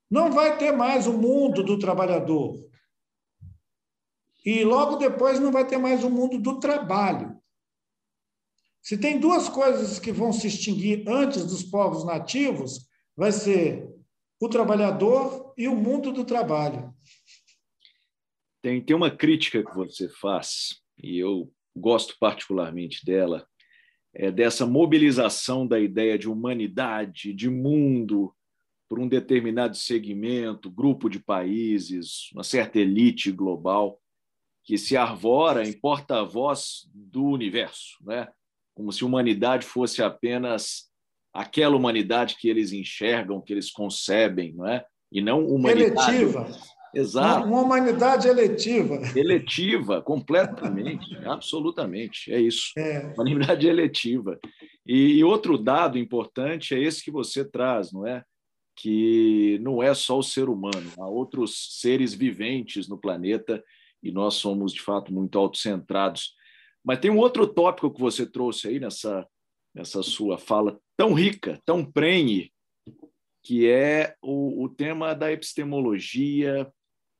Não 0.09 0.31
vai 0.31 0.57
ter 0.57 0.71
mais 0.71 1.07
o 1.07 1.13
mundo 1.13 1.63
do 1.63 1.79
trabalhador. 1.79 2.55
E 4.45 4.63
logo 4.63 4.97
depois 4.97 5.39
não 5.39 5.51
vai 5.51 5.65
ter 5.65 5.77
mais 5.77 6.03
o 6.03 6.09
mundo 6.09 6.39
do 6.39 6.59
trabalho. 6.59 7.41
Se 8.81 8.97
tem 8.97 9.17
duas 9.19 9.47
coisas 9.47 9.97
que 9.97 10.11
vão 10.11 10.33
se 10.33 10.47
extinguir 10.47 11.07
antes 11.07 11.45
dos 11.45 11.63
povos 11.63 12.05
nativos, 12.05 12.85
vai 13.15 13.31
ser 13.31 13.89
o 14.39 14.49
trabalhador 14.49 15.53
e 15.57 15.69
o 15.69 15.75
mundo 15.75 16.11
do 16.11 16.25
trabalho. 16.25 16.93
Tem, 18.61 18.83
tem 18.83 18.95
uma 18.95 19.09
crítica 19.09 19.63
que 19.63 19.73
você 19.73 20.09
faz, 20.09 20.81
e 20.97 21.17
eu 21.17 21.49
gosto 21.75 22.17
particularmente 22.19 23.05
dela, 23.05 23.47
é 24.13 24.31
dessa 24.31 24.65
mobilização 24.65 25.65
da 25.65 25.79
ideia 25.79 26.17
de 26.17 26.29
humanidade, 26.29 27.33
de 27.33 27.49
mundo, 27.49 28.33
por 28.87 28.99
um 28.99 29.07
determinado 29.07 29.75
segmento, 29.75 30.69
grupo 30.69 31.09
de 31.09 31.19
países, 31.19 32.31
uma 32.31 32.43
certa 32.43 32.79
elite 32.79 33.31
global 33.31 33.99
que 34.63 34.77
se 34.77 34.95
arvora 34.95 35.67
em 35.67 35.73
porta-voz 35.73 36.89
do 36.93 37.25
universo, 37.25 37.97
né? 38.01 38.27
como 38.73 38.91
se 38.91 39.03
humanidade 39.03 39.65
fosse 39.65 40.01
apenas 40.01 40.89
aquela 41.33 41.75
humanidade 41.75 42.35
que 42.39 42.47
eles 42.47 42.71
enxergam, 42.71 43.41
que 43.41 43.51
eles 43.51 43.71
concebem, 43.71 44.53
não 44.53 44.67
é? 44.67 44.85
E 45.11 45.21
não 45.21 45.45
humanidade. 45.45 46.15
Eletiva. 46.15 46.47
Exato. 46.93 47.47
Uma 47.47 47.61
humanidade 47.61 48.27
eletiva. 48.27 49.01
Eletiva, 49.15 50.01
completamente, 50.01 51.15
absolutamente. 51.25 52.31
É 52.31 52.39
isso. 52.39 52.71
É. 52.77 52.99
Uma 52.99 53.23
humanidade 53.23 53.67
eletiva. 53.67 54.39
E, 54.85 55.17
e 55.17 55.23
outro 55.23 55.57
dado 55.57 55.97
importante 55.97 56.75
é 56.75 56.79
esse 56.79 57.03
que 57.03 57.11
você 57.11 57.43
traz, 57.43 57.91
não 57.91 58.05
é? 58.05 58.23
Que 58.75 59.59
não 59.61 59.81
é 59.81 59.93
só 59.93 60.17
o 60.17 60.23
ser 60.23 60.49
humano, 60.49 60.91
há 60.97 61.07
outros 61.07 61.79
seres 61.79 62.13
viventes 62.13 62.87
no 62.87 62.97
planeta 62.97 63.63
e 64.01 64.11
nós 64.11 64.35
somos, 64.35 64.73
de 64.73 64.81
fato, 64.81 65.13
muito 65.13 65.37
autocentrados 65.37 66.33
mas 66.83 66.99
tem 66.99 67.09
um 67.09 67.17
outro 67.17 67.47
tópico 67.47 67.91
que 67.91 68.01
você 68.01 68.25
trouxe 68.29 68.67
aí 68.67 68.79
nessa, 68.79 69.25
nessa 69.73 70.03
sua 70.03 70.37
fala 70.37 70.77
tão 70.97 71.13
rica, 71.13 71.59
tão 71.65 71.85
prenhe, 71.85 72.51
que 73.41 73.67
é 73.67 74.15
o, 74.21 74.63
o 74.63 74.69
tema 74.69 75.13
da 75.13 75.31
epistemologia 75.31 76.69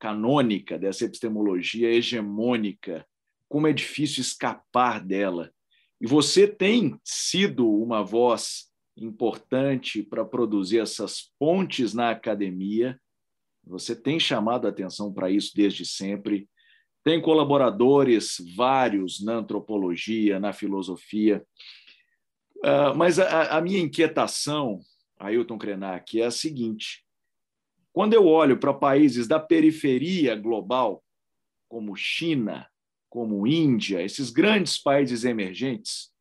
canônica, 0.04 0.78
dessa 0.78 1.06
epistemologia 1.06 1.89
hegemônica, 1.89 3.08
como 3.47 3.68
é 3.68 3.72
difícil 3.72 4.20
escapar 4.20 5.01
dela. 5.01 5.49
E 6.01 6.06
você 6.06 6.45
tem 6.45 6.99
sido 7.06 7.72
uma 7.72 8.04
voz 8.04 8.70
importante 8.97 10.04
para 10.04 10.26
produzir 10.26 10.80
essas 10.80 11.32
pontes 11.39 11.93
na 11.93 12.10
academia, 12.10 12.99
você 13.66 13.95
tem 13.95 14.20
chamado 14.20 14.68
a 14.68 14.72
atenção 14.72 15.14
para 15.14 15.32
isso 15.32 15.54
desde 15.56 15.86
sempre. 15.86 16.49
Tem 17.01 17.22
colaboradores 17.22 18.36
vários 18.58 19.24
na 19.24 19.36
antropologia, 19.36 20.38
na 20.38 20.51
filosofia. 20.51 21.45
Uh, 22.58 22.93
mas 22.97 23.20
a, 23.20 23.58
a, 23.58 23.62
minha 23.62 23.80
inquietação, 23.80 24.82
Ailton 25.18 25.58
Krenak, 25.58 26.20
é 26.20 26.26
a 26.26 26.32
seguinte: 26.32 27.06
quando 27.94 28.14
eu 28.14 28.26
olho 28.26 28.58
para 28.58 28.74
países 28.74 29.28
da 29.28 29.39
periferia 29.39 30.36
global, 30.36 31.04
como 31.70 31.96
China, 31.96 32.68
como 33.08 33.46
Índia, 33.46 34.02
esses 34.02 34.32
grandes 34.32 34.82
países 34.82 35.24
emergentes, 35.24 36.12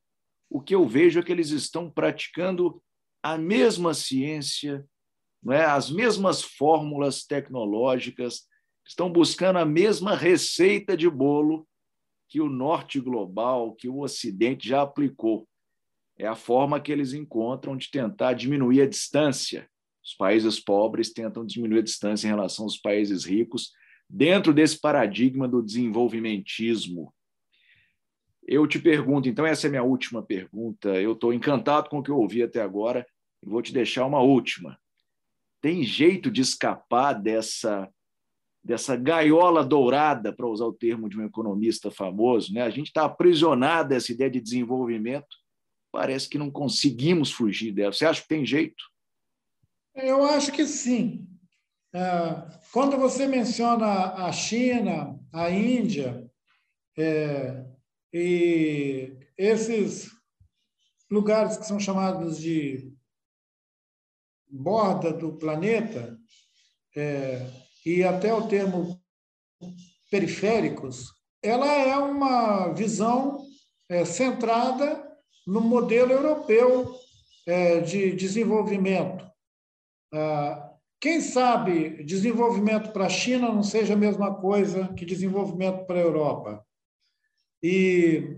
o 0.50 0.60
que 0.60 0.74
eu 0.74 0.86
vejo 0.86 1.18
é 1.18 1.22
que 1.22 1.32
eles 1.32 1.48
estão 1.48 1.90
praticando 1.90 2.82
a 3.22 3.38
mesma 3.38 3.94
ciência, 3.94 4.86
não 5.42 5.54
é? 5.54 5.64
as 5.64 5.90
mesmas 5.90 6.42
fórmulas 6.42 7.24
tecnológicas, 7.24 8.46
estão 8.86 9.10
buscando 9.10 9.58
a 9.58 9.64
mesma 9.64 10.14
receita 10.14 10.94
de 10.94 11.08
bolo 11.08 11.66
que 12.28 12.40
o 12.40 12.50
norte 12.50 13.00
global, 13.00 13.74
que 13.74 13.88
o 13.88 14.00
ocidente 14.00 14.68
já 14.68 14.82
aplicou. 14.82 15.48
É 16.18 16.26
a 16.26 16.34
forma 16.34 16.80
que 16.80 16.92
eles 16.92 17.14
encontram 17.14 17.76
de 17.76 17.90
tentar 17.90 18.34
diminuir 18.34 18.82
a 18.82 18.88
distância. 18.88 19.70
Os 20.04 20.14
países 20.14 20.58
pobres 20.58 21.12
tentam 21.12 21.46
diminuir 21.46 21.78
a 21.78 21.82
distância 21.82 22.26
em 22.26 22.30
relação 22.30 22.64
aos 22.64 22.76
países 22.76 23.24
ricos, 23.24 23.70
dentro 24.08 24.52
desse 24.52 24.80
paradigma 24.80 25.48
do 25.48 25.62
desenvolvimentismo. 25.62 27.14
Eu 28.46 28.66
te 28.66 28.78
pergunto, 28.78 29.28
então, 29.28 29.46
essa 29.46 29.66
é 29.66 29.68
a 29.68 29.70
minha 29.70 29.82
última 29.82 30.22
pergunta. 30.22 30.88
Eu 31.00 31.12
estou 31.12 31.32
encantado 31.32 31.88
com 31.88 31.98
o 31.98 32.02
que 32.02 32.10
eu 32.10 32.18
ouvi 32.18 32.42
até 32.42 32.60
agora 32.60 33.06
e 33.42 33.48
vou 33.48 33.62
te 33.62 33.72
deixar 33.72 34.04
uma 34.04 34.20
última. 34.20 34.78
Tem 35.60 35.82
jeito 35.84 36.30
de 36.30 36.40
escapar 36.40 37.14
dessa 37.14 37.88
dessa 38.64 38.94
gaiola 38.94 39.64
dourada, 39.64 40.32
para 40.32 40.46
usar 40.46 40.66
o 40.66 40.72
termo 40.72 41.08
de 41.08 41.18
um 41.18 41.26
economista 41.26 41.90
famoso, 41.90 42.52
né? 42.52 42.62
A 42.62 42.70
gente 42.70 42.86
está 42.88 43.04
aprisionado 43.04 43.88
dessa 43.88 44.12
ideia 44.12 44.30
de 44.30 44.40
desenvolvimento. 44.40 45.36
Parece 45.90 46.28
que 46.28 46.38
não 46.38 46.48
conseguimos 46.48 47.32
fugir 47.32 47.72
dela. 47.72 47.92
Você 47.92 48.06
acha 48.06 48.22
que 48.22 48.28
tem 48.28 48.46
jeito? 48.46 48.91
Eu 49.94 50.24
acho 50.24 50.52
que 50.52 50.66
sim. 50.66 51.28
É, 51.94 52.58
quando 52.72 52.96
você 52.96 53.26
menciona 53.26 54.14
a 54.14 54.32
China, 54.32 55.18
a 55.32 55.50
Índia, 55.50 56.30
é, 56.96 57.64
e 58.12 59.18
esses 59.36 60.10
lugares 61.10 61.56
que 61.58 61.66
são 61.66 61.78
chamados 61.78 62.38
de 62.38 62.92
borda 64.48 65.12
do 65.12 65.36
planeta, 65.36 66.18
é, 66.96 67.46
e 67.84 68.02
até 68.04 68.32
o 68.32 68.46
termo 68.48 69.00
periféricos, 70.10 71.12
ela 71.42 71.66
é 71.66 71.96
uma 71.96 72.72
visão 72.72 73.44
é, 73.88 74.04
centrada 74.04 75.10
no 75.46 75.60
modelo 75.60 76.12
europeu 76.12 76.94
é, 77.46 77.80
de 77.80 78.12
desenvolvimento. 78.12 79.31
Ah, 80.12 80.70
quem 81.00 81.20
sabe 81.20 82.04
desenvolvimento 82.04 82.92
para 82.92 83.06
a 83.06 83.10
China 83.10 83.50
não 83.50 83.62
seja 83.62 83.94
a 83.94 83.96
mesma 83.96 84.34
coisa 84.34 84.92
que 84.94 85.04
desenvolvimento 85.04 85.84
para 85.86 85.98
a 85.98 86.02
Europa. 86.02 86.66
E 87.62 88.36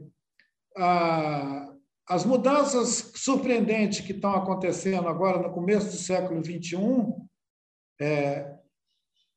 ah, 0.77 1.75
as 2.07 2.25
mudanças 2.25 3.13
surpreendentes 3.17 4.01
que 4.01 4.13
estão 4.13 4.35
acontecendo 4.35 5.09
agora 5.09 5.39
no 5.39 5.53
começo 5.53 5.87
do 5.87 5.97
século 5.97 6.45
XXI, 6.45 6.79
é, 8.01 8.55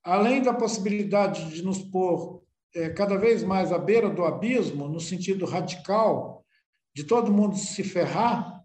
além 0.04 0.42
da 0.42 0.54
possibilidade 0.54 1.50
de 1.50 1.64
nos 1.64 1.82
pôr 1.82 2.44
é, 2.76 2.90
cada 2.90 3.18
vez 3.18 3.44
mais 3.44 3.72
à 3.72 3.78
beira 3.78 4.10
do 4.10 4.26
abismo, 4.26 4.88
no 4.88 5.00
sentido 5.00 5.46
radical, 5.46 6.46
de 6.94 7.06
todo 7.06 7.32
mundo 7.32 7.56
se 7.56 7.84
ferrar, 7.84 8.64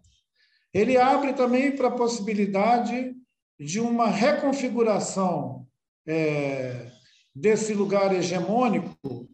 ele 0.73 0.97
abre 0.97 1.33
também 1.33 1.73
para 1.75 1.87
a 1.87 1.95
possibilidade 1.95 3.15
de 3.59 3.79
uma 3.79 4.07
reconfiguração 4.07 5.67
é, 6.07 6.91
desse 7.33 7.73
lugar 7.73 8.13
hegemônico, 8.13 9.29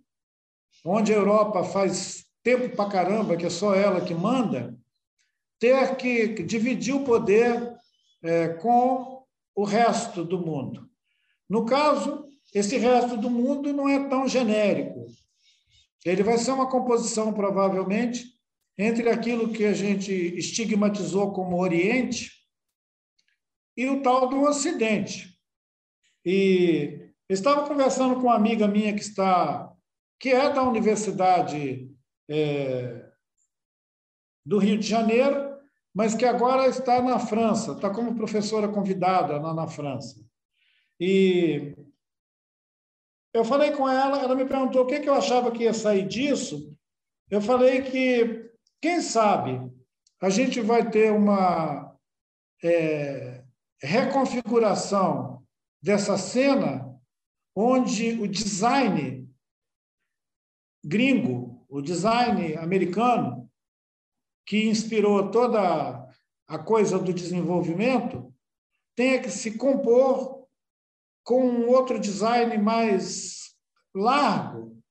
onde 0.86 1.14
a 1.14 1.18
Europa 1.18 1.64
faz 1.64 2.26
tempo 2.44 2.76
para 2.76 2.90
caramba, 2.90 3.36
que 3.36 3.46
é 3.46 3.50
só 3.50 3.74
ela 3.74 4.02
que 4.02 4.14
manda, 4.14 4.78
ter 5.60 5.96
que 5.98 6.44
dividir 6.44 6.96
o 6.96 7.04
poder 7.04 7.76
é, 8.24 8.50
com 8.50 9.24
o 9.56 9.64
resto 9.64 10.24
do 10.24 10.40
mundo. 10.40 10.90
No 11.50 11.66
caso, 11.66 12.26
esse 12.54 12.78
resto 12.78 13.18
do 13.18 13.30
mundo 13.30 13.74
não 13.74 13.90
é 13.90 14.08
tão 14.08 14.28
genérico. 14.28 15.06
Ele 16.06 16.24
vai 16.24 16.38
ser 16.38 16.52
uma 16.52 16.70
composição, 16.70 17.34
provavelmente, 17.34 18.26
entre 18.78 19.10
aquilo 19.10 19.52
que 19.52 19.66
a 19.66 19.74
gente 19.74 20.12
estigmatizou 20.14 21.34
como 21.34 21.60
Oriente 21.60 22.39
e 23.80 23.88
o 23.88 24.02
tal 24.02 24.28
do 24.28 24.42
Ocidente. 24.42 25.40
E 26.26 27.14
estava 27.30 27.66
conversando 27.66 28.16
com 28.16 28.24
uma 28.24 28.36
amiga 28.36 28.68
minha 28.68 28.94
que 28.94 29.00
está, 29.00 29.74
que 30.20 30.32
é 30.32 30.52
da 30.52 30.64
Universidade 30.64 31.90
é, 32.30 33.10
do 34.46 34.58
Rio 34.58 34.78
de 34.78 34.86
Janeiro, 34.86 35.58
mas 35.96 36.14
que 36.14 36.26
agora 36.26 36.68
está 36.68 37.02
na 37.02 37.20
França, 37.20 37.72
está 37.72 37.90
como 37.90 38.18
professora 38.18 38.68
convidada 38.68 39.40
na, 39.40 39.54
na 39.54 39.66
França. 39.66 40.20
E 41.00 41.74
eu 43.34 43.46
falei 43.46 43.72
com 43.72 43.88
ela, 43.88 44.20
ela 44.22 44.36
me 44.36 44.46
perguntou 44.46 44.84
o 44.84 44.86
que, 44.86 45.00
que 45.00 45.08
eu 45.08 45.14
achava 45.14 45.54
que 45.54 45.64
ia 45.64 45.74
sair 45.74 46.06
disso. 46.06 46.76
Eu 47.32 47.42
falei 47.42 47.84
que, 47.84 48.52
quem 48.82 49.00
sabe, 49.00 49.72
a 50.22 50.30
gente 50.30 50.60
vai 50.60 50.90
ter 50.92 51.14
uma 51.14 51.98
é, 52.62 53.29
reconfiguração 53.82 55.44
dessa 55.82 56.18
cena, 56.18 56.90
onde 57.56 58.14
o 58.22 58.28
design 58.28 59.30
gringo, 60.84 61.66
o 61.70 61.82
design 61.82 62.56
americano, 62.58 63.50
que 64.46 64.68
inspirou 64.68 65.30
toda 65.30 66.08
a 66.48 66.58
coisa 66.58 66.98
do 66.98 67.14
desenvolvimento, 67.14 68.34
tenha 68.96 69.22
que 69.22 69.30
se 69.30 69.58
compor 69.58 70.48
com 71.24 71.46
um 71.46 71.68
outro 71.70 72.00
design 72.00 72.58
mais 72.58 73.56
largo, 73.94 74.82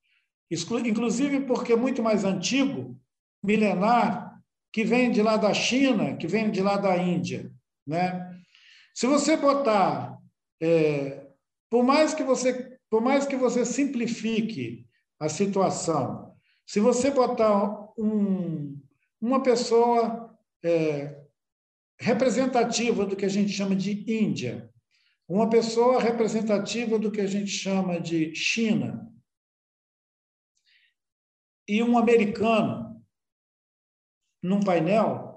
inclusive 0.49 1.41
porque 1.41 1.73
é 1.73 1.75
muito 1.75 2.01
mais 2.01 2.23
antigo, 2.23 2.97
milenar, 3.43 4.41
que 4.71 4.83
vem 4.83 5.11
de 5.11 5.21
lá 5.21 5.35
da 5.35 5.53
China, 5.53 6.15
que 6.15 6.27
vem 6.27 6.49
de 6.49 6.61
lá 6.61 6.77
da 6.77 6.97
Índia, 6.97 7.51
né? 7.85 8.28
Se 8.99 9.07
você 9.07 9.37
botar, 9.37 10.19
é, 10.61 11.31
por 11.69 11.85
mais 11.85 12.13
que 12.13 12.21
você, 12.21 12.77
por 12.89 13.01
mais 13.01 13.25
que 13.25 13.37
você 13.37 13.65
simplifique 13.65 14.85
a 15.17 15.29
situação, 15.29 16.35
se 16.67 16.81
você 16.81 17.09
botar 17.09 17.93
um, 17.97 18.77
uma 19.21 19.41
pessoa 19.41 20.37
é, 20.61 21.17
representativa 21.97 23.05
do 23.05 23.15
que 23.15 23.23
a 23.23 23.29
gente 23.29 23.53
chama 23.53 23.73
de 23.73 24.03
Índia, 24.11 24.69
uma 25.29 25.49
pessoa 25.49 26.01
representativa 26.01 26.99
do 26.99 27.09
que 27.09 27.21
a 27.21 27.27
gente 27.27 27.51
chama 27.51 28.01
de 28.01 28.35
China, 28.35 29.09
e 31.65 31.81
um 31.81 31.97
americano 31.97 33.01
num 34.43 34.59
painel, 34.59 35.28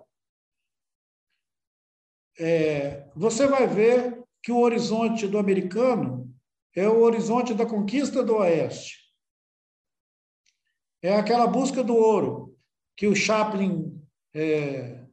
é, 2.39 3.09
você 3.15 3.47
vai 3.47 3.67
ver 3.67 4.23
que 4.43 4.51
o 4.51 4.59
horizonte 4.59 5.27
do 5.27 5.39
americano 5.39 6.35
é 6.75 6.89
o 6.89 7.01
horizonte 7.01 7.55
da 7.55 7.67
conquista 7.67 8.23
do 8.23 8.37
Oeste. 8.37 9.03
É 11.03 11.15
aquela 11.17 11.47
busca 11.47 11.83
do 11.83 11.95
ouro 11.95 12.57
que 12.97 13.07
o 13.07 13.15
Chaplin 13.15 14.01
é, 14.35 15.05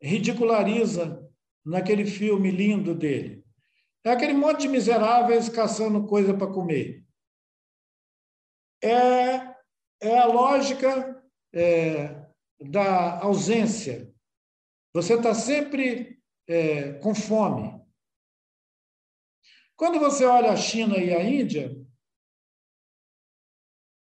ridiculariza 0.00 1.24
naquele 1.64 2.04
filme 2.04 2.50
lindo 2.50 2.94
dele. 2.94 3.44
É 4.04 4.10
aquele 4.10 4.32
monte 4.32 4.62
de 4.62 4.68
miseráveis 4.68 5.48
caçando 5.48 6.06
coisa 6.06 6.32
para 6.32 6.52
comer. 6.52 7.04
É, 8.82 9.54
é 10.00 10.18
a 10.18 10.26
lógica 10.26 11.22
é, 11.52 12.26
da 12.60 13.20
ausência. 13.20 14.12
Você 14.92 15.14
está 15.14 15.34
sempre 15.34 16.15
é, 16.48 16.94
com 16.94 17.14
fome. 17.14 17.80
Quando 19.76 19.98
você 19.98 20.24
olha 20.24 20.50
a 20.50 20.56
China 20.56 20.96
e 20.96 21.14
a 21.14 21.22
Índia, 21.22 21.76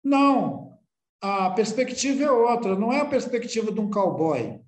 não, 0.04 0.80
a 1.22 1.52
perspectiva 1.52 2.24
é 2.24 2.32
outra, 2.32 2.76
não 2.76 2.92
é 2.92 3.02
a 3.02 3.06
perspectiva 3.06 3.72
de 3.72 3.80
um 3.80 3.90
cowboy. 3.90 4.60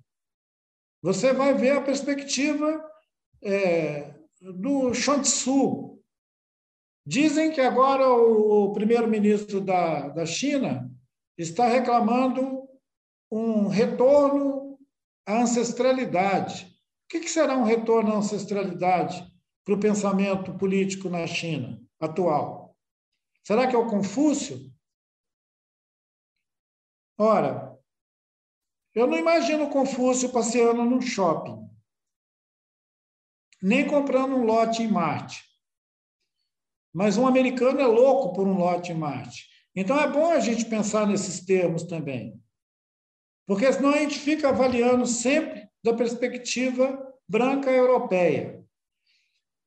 Você 1.02 1.32
vai 1.32 1.52
ver 1.52 1.72
a 1.72 1.82
perspectiva 1.82 2.82
é, 3.42 4.14
do 4.40 4.94
Shantsu. 4.94 6.02
Dizem 7.06 7.52
que 7.52 7.60
agora 7.60 8.08
o, 8.08 8.72
primeiro-ministro 8.72 9.60
da, 9.60 10.08
da 10.08 10.24
China 10.24 10.90
está 11.36 11.66
reclamando 11.66 12.66
um 13.30 13.68
retorno 13.68 14.78
à 15.26 15.42
ancestralidade. 15.42 16.73
O 17.14 17.20
que 17.20 17.28
será 17.28 17.56
um 17.56 17.62
retorno 17.62 18.12
à 18.12 18.16
ancestralidade 18.16 19.24
para 19.64 19.74
o 19.74 19.78
pensamento 19.78 20.52
político 20.58 21.08
na 21.08 21.24
China 21.28 21.80
atual? 22.00 22.76
Será 23.44 23.68
que 23.68 23.76
é 23.76 23.78
o 23.78 23.86
Confúcio? 23.86 24.58
Ora, 27.16 27.78
eu 28.92 29.06
não 29.06 29.16
imagino 29.16 29.66
o 29.66 29.70
Confúcio 29.70 30.32
passeando 30.32 30.84
num 30.84 31.00
shopping, 31.00 31.70
nem 33.62 33.86
comprando 33.86 34.34
um 34.34 34.44
lote 34.44 34.82
em 34.82 34.90
Marte. 34.90 35.44
Mas 36.92 37.16
um 37.16 37.28
americano 37.28 37.80
é 37.80 37.86
louco 37.86 38.34
por 38.34 38.46
um 38.46 38.58
lote 38.58 38.90
em 38.90 38.98
Marte. 38.98 39.48
Então 39.74 40.00
é 40.00 40.10
bom 40.10 40.32
a 40.32 40.40
gente 40.40 40.64
pensar 40.64 41.06
nesses 41.06 41.44
termos 41.44 41.84
também. 41.84 42.42
Porque 43.46 43.72
senão 43.72 43.90
a 43.90 43.98
gente 43.98 44.18
fica 44.18 44.48
avaliando 44.48 45.06
sempre 45.06 45.63
da 45.84 45.92
perspectiva 45.92 47.14
branca 47.28 47.70
europeia. 47.70 48.64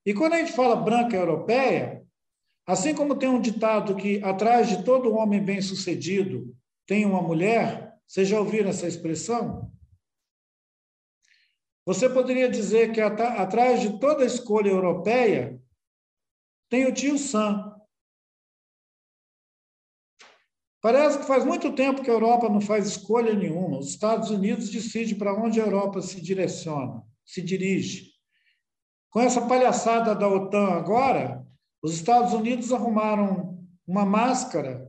E 0.03 0.15
quando 0.15 0.33
a 0.33 0.39
gente 0.39 0.51
fala 0.51 0.75
branca 0.75 1.15
europeia, 1.15 2.03
assim 2.65 2.95
como 2.95 3.15
tem 3.15 3.29
um 3.29 3.39
ditado 3.39 3.95
que 3.95 4.23
atrás 4.23 4.67
de 4.67 4.83
todo 4.83 5.13
homem 5.13 5.43
bem-sucedido 5.43 6.57
tem 6.87 7.05
uma 7.05 7.21
mulher, 7.21 7.93
vocês 8.07 8.27
já 8.27 8.39
ouviram 8.39 8.69
essa 8.69 8.87
expressão? 8.87 9.71
Você 11.85 12.09
poderia 12.09 12.49
dizer 12.49 12.91
que 12.91 12.99
atrás 12.99 13.81
de 13.81 13.99
toda 13.99 14.25
escolha 14.25 14.69
europeia 14.69 15.61
tem 16.67 16.85
o 16.85 16.93
tio 16.93 17.17
Sam, 17.17 17.76
Parece 20.81 21.19
que 21.19 21.25
faz 21.25 21.43
muito 21.43 21.73
tempo 21.73 22.03
que 22.03 22.09
a 22.09 22.13
Europa 22.13 22.49
não 22.49 22.61
faz 22.61 22.87
escolha 22.87 23.33
nenhuma. 23.33 23.79
Os 23.79 23.89
Estados 23.89 24.29
Unidos 24.29 24.69
decidem 24.69 25.17
para 25.17 25.33
onde 25.33 25.59
a 25.59 25.65
Europa 25.65 26.01
se 26.01 26.21
direciona, 26.21 27.01
se 27.25 27.41
dirige. 27.41 28.11
Com 29.09 29.19
essa 29.19 29.41
palhaçada 29.47 30.13
da 30.13 30.27
OTAN 30.27 30.67
agora, 30.67 31.45
os 31.81 31.93
Estados 31.93 32.33
Unidos 32.33 32.71
arrumaram 32.71 33.57
uma 33.87 34.05
máscara 34.05 34.87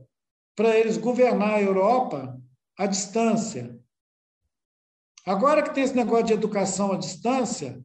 para 0.55 0.77
eles 0.77 0.97
governar 0.97 1.55
a 1.55 1.61
Europa 1.61 2.39
à 2.77 2.85
distância. 2.85 3.79
Agora 5.25 5.63
que 5.63 5.73
tem 5.73 5.83
esse 5.83 5.95
negócio 5.95 6.25
de 6.25 6.33
educação 6.33 6.91
à 6.91 6.97
distância, 6.97 7.83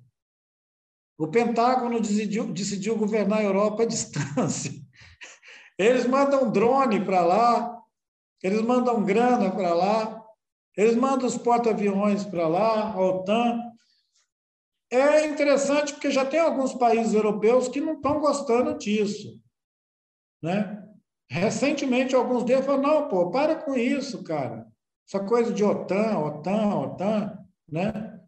o 1.17 1.29
Pentágono 1.29 2.01
decidiu, 2.01 2.53
decidiu 2.53 2.97
governar 2.97 3.39
a 3.39 3.45
Europa 3.45 3.85
à 3.85 3.87
distância. 3.87 4.73
Eles 5.79 6.07
mandam 6.07 6.51
drone 6.51 7.05
para 7.05 7.25
lá, 7.25 7.74
eles 8.45 8.61
mandam 8.61 9.03
grana 9.03 9.51
para 9.51 9.73
lá, 9.73 10.23
eles 10.77 10.95
mandam 10.95 11.27
os 11.27 11.39
porta-aviões 11.39 12.25
para 12.27 12.47
lá, 12.47 12.93
a 12.93 13.01
OTAN. 13.01 13.59
é 14.93 15.27
interessante 15.27 15.95
porque 15.95 16.11
já 16.11 16.27
tem 16.27 16.41
alguns 16.41 16.75
países 16.75 17.15
europeus 17.15 17.69
que 17.69 17.81
não 17.81 17.95
estão 17.95 18.21
gostando 18.21 18.77
disso. 18.77 19.41
Né? 20.43 20.87
Recentemente, 21.31 22.15
alguns 22.15 22.45
deles 22.45 22.67
falaram, 22.67 22.83
não, 22.83 23.09
pô, 23.09 23.31
para 23.31 23.57
com 23.57 23.75
isso, 23.75 24.23
cara. 24.23 24.71
Essa 25.09 25.25
coisa 25.25 25.51
de 25.51 25.65
OTAN, 25.65 26.19
OTAN, 26.19 26.75
OTAN, 26.77 27.39
né? 27.67 28.21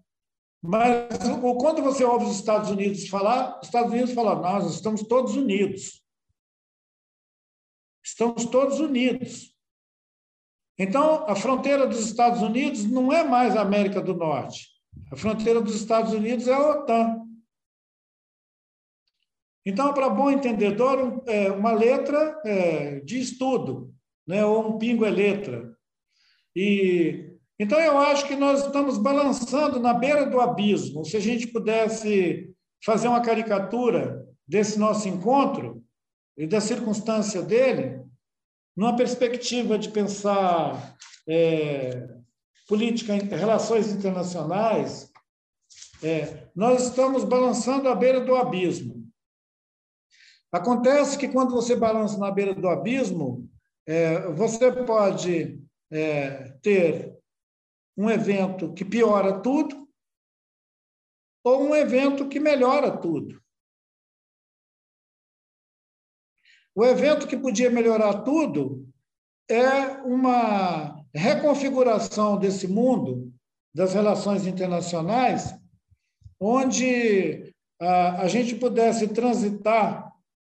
Mas 0.63 1.19
quando 1.61 1.83
você 1.83 2.05
ouve 2.05 2.25
os 2.25 2.37
Estados 2.37 2.71
Unidos 2.71 3.07
falar, 3.09 3.59
os 3.61 3.67
Estados 3.67 3.93
Unidos 3.93 4.13
falam, 4.15 4.41
nós 4.41 4.75
estamos 4.75 5.03
todos 5.03 5.37
unidos. 5.37 6.03
Estamos 8.03 8.47
todos 8.47 8.81
unidos. 8.81 9.56
Então, 10.79 11.25
a 11.29 11.35
fronteira 11.35 11.87
dos 11.87 12.01
Estados 12.01 12.43
Unidos 12.43 12.85
não 12.85 13.13
é 13.13 13.25
mais 13.25 13.57
a 13.57 13.63
América 13.63 14.01
do 14.01 14.15
Norte. 14.15 14.69
A 15.11 15.17
fronteira 15.17 15.61
dos 15.61 15.75
Estados 15.75 16.13
Unidos 16.13 16.47
é 16.47 16.53
a 16.53 16.71
OTAN. 16.71 17.23
Então, 19.65 19.93
para 19.93 20.09
bom 20.09 20.31
entendedor, 20.31 21.23
é, 21.27 21.51
uma 21.51 21.73
letra 21.73 22.41
é, 22.45 23.01
diz 23.01 23.37
tudo, 23.37 23.93
né? 24.27 24.45
ou 24.45 24.69
um 24.69 24.79
pingo 24.79 25.05
é 25.05 25.11
letra. 25.11 25.77
E, 26.55 27.33
então, 27.59 27.81
eu 27.81 27.99
acho 27.99 28.27
que 28.29 28.37
nós 28.37 28.65
estamos 28.65 28.99
balançando 28.99 29.81
na 29.81 29.95
beira 29.95 30.27
do 30.27 30.41
abismo. 30.41 31.05
Se 31.05 31.17
a 31.17 31.21
gente 31.21 31.49
pudesse 31.49 32.55
fazer 32.85 33.09
uma 33.09 33.23
caricatura 33.23 34.25
desse 34.47 34.79
nosso 34.79 35.09
encontro 35.09 35.83
e 36.37 36.47
da 36.47 36.61
circunstância 36.61 37.43
dele, 37.43 38.05
numa 38.77 38.95
perspectiva 38.95 39.79
de 39.79 39.89
pensar 39.89 40.97
é, 41.27 42.09
política, 42.69 43.15
relações 43.15 43.91
internacionais, 43.91 45.11
é, 46.03 46.49
nós 46.55 46.89
estamos 46.89 47.25
balançando 47.25 47.89
à 47.89 47.95
beira 47.95 48.21
do 48.21 48.35
abismo. 48.35 49.07
Acontece 50.53 51.19
que 51.19 51.29
quando 51.29 51.53
você 51.53 51.75
balança 51.75 52.19
na 52.19 52.31
beira 52.31 52.55
do 52.55 52.69
abismo, 52.69 53.49
é, 53.87 54.31
você 54.33 54.71
pode 54.85 55.63
é, 55.91 56.51
ter 56.63 57.17
um 57.97 58.11
evento 58.11 58.73
que 58.75 58.85
piora 58.85 59.41
tudo 59.41 59.89
ou 61.43 61.69
um 61.69 61.75
evento 61.75 62.29
que 62.29 62.41
melhora 62.41 62.97
tudo. 62.97 63.41
O 66.77 66.85
evento 66.85 67.27
que 67.27 67.37
podia 67.37 67.71
melhorar 67.71 68.23
tudo 68.23 68.87
é 69.51 70.01
uma 70.05 71.03
reconfiguração 71.13 72.39
desse 72.39 72.69
mundo 72.69 73.33
das 73.75 73.95
relações 73.95 74.47
internacionais, 74.47 75.57
onde 76.39 77.53
a, 77.81 78.23
a 78.23 78.29
gente 78.29 78.55
pudesse 78.55 79.09
transitar 79.09 80.07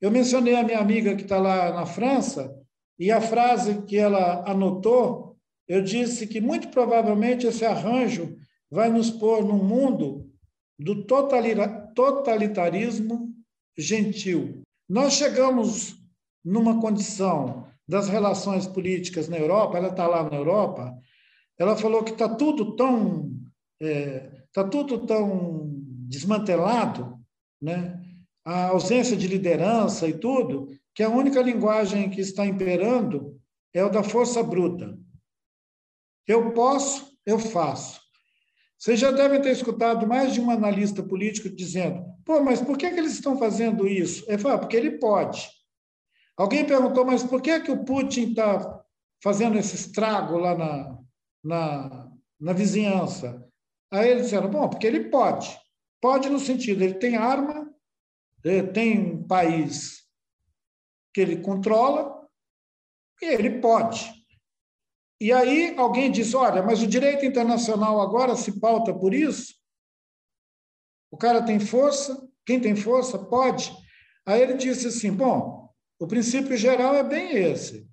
eu 0.03 0.11
mencionei 0.11 0.53
a 0.55 0.63
minha 0.63 0.79
amiga 0.79 1.15
que 1.15 1.21
está 1.21 1.39
lá 1.39 1.71
na 1.71 1.85
França, 1.85 2.53
e 2.99 3.09
a 3.09 3.21
frase 3.21 3.83
que 3.83 3.97
ela 3.97 4.43
anotou, 4.45 5.37
eu 5.65 5.81
disse 5.81 6.27
que 6.27 6.41
muito 6.41 6.67
provavelmente 6.67 7.47
esse 7.47 7.63
arranjo 7.63 8.35
vai 8.69 8.89
nos 8.89 9.09
pôr 9.09 9.45
num 9.45 9.63
mundo 9.63 10.29
do 10.77 11.05
totalitarismo 11.05 13.33
gentil. 13.77 14.61
Nós 14.89 15.13
chegamos 15.13 15.95
numa 16.43 16.79
condição 16.79 17.67
das 17.87 18.07
relações 18.09 18.65
políticas 18.65 19.27
na 19.27 19.37
Europa, 19.37 19.77
ela 19.77 19.89
está 19.89 20.07
lá 20.07 20.23
na 20.29 20.35
Europa, 20.35 20.95
ela 21.57 21.75
falou 21.75 22.03
que 22.03 22.11
está 22.11 22.27
tudo 22.27 22.75
tão 22.75 23.31
está 23.79 24.61
é, 24.61 24.69
tudo 24.69 25.05
tão 25.05 25.69
desmantelado, 26.07 27.19
né? 27.61 27.99
a 28.45 28.67
ausência 28.67 29.15
de 29.15 29.27
liderança 29.27 30.07
e 30.07 30.13
tudo, 30.17 30.67
que 30.93 31.01
a 31.01 31.09
única 31.09 31.41
linguagem 31.41 32.09
que 32.09 32.21
está 32.21 32.45
imperando 32.45 33.39
é 33.73 33.83
o 33.83 33.89
da 33.89 34.03
força 34.03 34.43
bruta. 34.43 34.97
Eu 36.27 36.51
posso, 36.51 37.17
eu 37.25 37.39
faço. 37.39 38.01
Vocês 38.77 38.99
já 38.99 39.11
devem 39.11 39.41
ter 39.41 39.51
escutado 39.51 40.05
mais 40.05 40.33
de 40.33 40.41
um 40.41 40.49
analista 40.49 41.01
político 41.01 41.49
dizendo: 41.49 42.03
pô, 42.25 42.41
mas 42.41 42.61
por 42.61 42.77
que, 42.77 42.89
que 42.89 42.99
eles 42.99 43.13
estão 43.13 43.37
fazendo 43.39 43.87
isso? 43.87 44.25
Ah, 44.29 44.57
porque 44.57 44.75
ele 44.75 44.99
pode. 44.99 45.49
Alguém 46.37 46.65
perguntou: 46.65 47.05
mas 47.05 47.23
por 47.23 47.41
que, 47.41 47.59
que 47.59 47.71
o 47.71 47.83
Putin 47.83 48.31
está 48.31 48.83
fazendo 49.21 49.57
esse 49.57 49.75
estrago 49.75 50.37
lá 50.37 50.55
na, 50.55 50.99
na, 51.43 52.11
na 52.39 52.53
vizinhança? 52.53 53.47
Aí 53.91 54.09
eles 54.09 54.23
disseram: 54.23 54.49
bom, 54.49 54.67
porque 54.67 54.87
ele 54.87 55.09
pode. 55.09 55.59
Pode 56.01 56.29
no 56.29 56.39
sentido, 56.39 56.83
ele 56.83 56.95
tem 56.95 57.15
arma, 57.15 57.73
é, 58.43 58.61
tem 58.61 59.13
um 59.13 59.27
país 59.27 60.03
que 61.13 61.21
ele 61.21 61.41
controla 61.41 62.27
e 63.21 63.25
ele 63.25 63.61
pode. 63.61 64.11
E 65.21 65.31
aí 65.31 65.75
alguém 65.77 66.11
diz: 66.11 66.33
olha, 66.33 66.61
mas 66.61 66.81
o 66.81 66.87
direito 66.87 67.25
internacional 67.25 68.01
agora 68.01 68.35
se 68.35 68.59
pauta 68.59 68.93
por 68.93 69.13
isso? 69.13 69.53
O 71.11 71.17
cara 71.17 71.43
tem 71.43 71.59
força, 71.59 72.27
quem 72.45 72.59
tem 72.59 72.75
força 72.75 73.17
pode. 73.17 73.71
Aí 74.25 74.41
ele 74.41 74.55
disse 74.55 74.87
assim: 74.87 75.13
bom, 75.13 75.62
o 76.03 76.07
princípio 76.07 76.57
geral 76.57 76.93
é 76.95 77.01
bem 77.03 77.31
esse. 77.31 77.89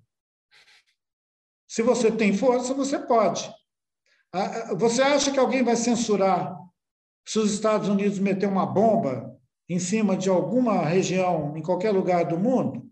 Se 1.65 1.81
você 1.81 2.11
tem 2.11 2.33
força, 2.33 2.73
você 2.73 2.99
pode. 2.99 3.49
Você 4.77 5.01
acha 5.01 5.31
que 5.31 5.39
alguém 5.39 5.63
vai 5.63 5.77
censurar 5.77 6.59
se 7.25 7.39
os 7.39 7.53
Estados 7.53 7.87
Unidos 7.87 8.19
meter 8.19 8.49
uma 8.49 8.65
bomba 8.65 9.33
em 9.69 9.79
cima 9.79 10.17
de 10.17 10.29
alguma 10.29 10.81
região, 10.81 11.55
em 11.55 11.61
qualquer 11.61 11.91
lugar 11.91 12.25
do 12.25 12.37
mundo, 12.37 12.85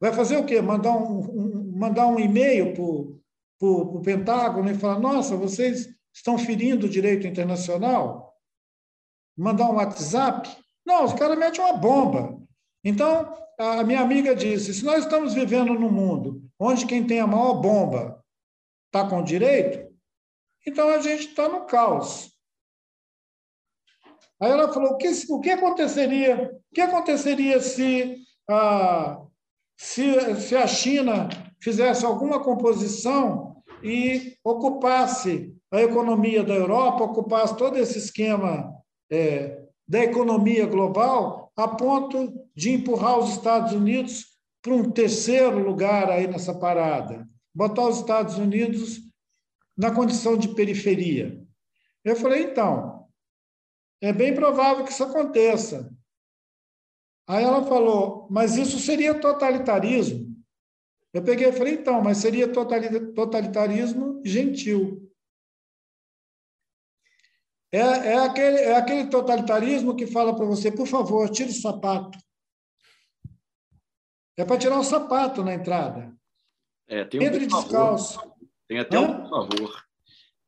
vai 0.00 0.12
fazer 0.12 0.38
o 0.38 0.44
quê? 0.44 0.60
Mandar 0.60 0.96
um, 0.96 1.20
um 1.20 1.72
mandar 1.78 2.08
um 2.08 2.18
e-mail 2.18 2.74
para 2.74 3.68
o 3.68 4.00
Pentágono 4.02 4.68
e 4.72 4.74
falar: 4.74 4.98
nossa, 4.98 5.36
vocês 5.36 5.88
estão 6.12 6.36
ferindo 6.36 6.86
o 6.86 6.90
direito 6.90 7.28
internacional? 7.28 8.34
Mandar 9.38 9.70
um 9.70 9.76
WhatsApp? 9.76 10.50
Não, 10.84 11.04
os 11.04 11.12
caras 11.12 11.38
metem 11.38 11.64
uma 11.64 11.76
bomba. 11.76 12.43
Então, 12.84 13.34
a 13.58 13.82
minha 13.82 14.00
amiga 14.00 14.36
disse: 14.36 14.74
se 14.74 14.84
nós 14.84 15.04
estamos 15.04 15.32
vivendo 15.32 15.72
num 15.74 15.90
mundo 15.90 16.42
onde 16.58 16.86
quem 16.86 17.06
tem 17.06 17.20
a 17.20 17.26
maior 17.26 17.54
bomba 17.54 18.22
está 18.86 19.08
com 19.08 19.22
direito, 19.22 19.92
então 20.66 20.88
a 20.90 20.98
gente 20.98 21.28
está 21.28 21.48
no 21.48 21.64
caos. 21.66 22.32
Aí 24.40 24.50
ela 24.50 24.72
falou: 24.72 24.92
o 24.92 24.96
que, 24.96 25.10
o 25.30 25.40
que 25.40 25.50
aconteceria? 25.50 26.52
O 26.70 26.74
que 26.74 26.80
aconteceria 26.80 27.60
se 27.60 28.16
a, 28.48 29.22
se, 29.76 30.34
se 30.36 30.56
a 30.56 30.66
China 30.66 31.28
fizesse 31.60 32.04
alguma 32.04 32.42
composição 32.42 33.62
e 33.82 34.36
ocupasse 34.44 35.54
a 35.72 35.80
economia 35.80 36.42
da 36.42 36.54
Europa, 36.54 37.04
ocupasse 37.04 37.56
todo 37.56 37.78
esse 37.78 37.98
esquema 37.98 38.72
é, 39.10 39.62
da 39.86 40.00
economia 40.00 40.66
global, 40.66 41.43
a 41.56 41.68
ponto 41.68 42.48
de 42.54 42.70
empurrar 42.70 43.18
os 43.18 43.30
Estados 43.30 43.72
Unidos 43.72 44.34
para 44.60 44.74
um 44.74 44.90
terceiro 44.90 45.58
lugar 45.58 46.10
aí 46.10 46.26
nessa 46.26 46.58
parada, 46.58 47.28
botar 47.54 47.86
os 47.86 47.98
Estados 47.98 48.36
Unidos 48.38 49.00
na 49.76 49.94
condição 49.94 50.36
de 50.36 50.54
periferia. 50.54 51.40
Eu 52.04 52.16
falei, 52.16 52.44
então, 52.44 53.08
é 54.00 54.12
bem 54.12 54.34
provável 54.34 54.84
que 54.84 54.92
isso 54.92 55.04
aconteça. 55.04 55.90
Aí 57.26 57.42
ela 57.42 57.64
falou, 57.66 58.28
mas 58.30 58.56
isso 58.56 58.78
seria 58.78 59.18
totalitarismo. 59.18 60.34
Eu 61.12 61.22
peguei 61.22 61.48
e 61.48 61.52
falei, 61.52 61.74
então, 61.74 62.02
mas 62.02 62.18
seria 62.18 62.52
totalitarismo 62.52 64.20
gentil. 64.24 65.03
É, 67.74 67.78
é, 67.80 68.18
aquele, 68.18 68.58
é 68.58 68.76
aquele 68.76 69.06
totalitarismo 69.10 69.96
que 69.96 70.06
fala 70.06 70.32
para 70.36 70.44
você, 70.44 70.70
por 70.70 70.86
favor, 70.86 71.28
tire 71.28 71.50
o 71.50 71.52
sapato. 71.52 72.16
É 74.36 74.44
para 74.44 74.58
tirar 74.58 74.78
o 74.78 74.84
sapato 74.84 75.42
na 75.42 75.54
entrada. 75.54 76.14
É, 76.88 77.04
tem 77.04 77.18
um 77.18 77.24
Entre 77.24 77.46
descalço. 77.46 78.20
Tem 78.68 78.78
até 78.78 78.96
um 78.96 79.22
por 79.22 79.28
favor. 79.28 79.84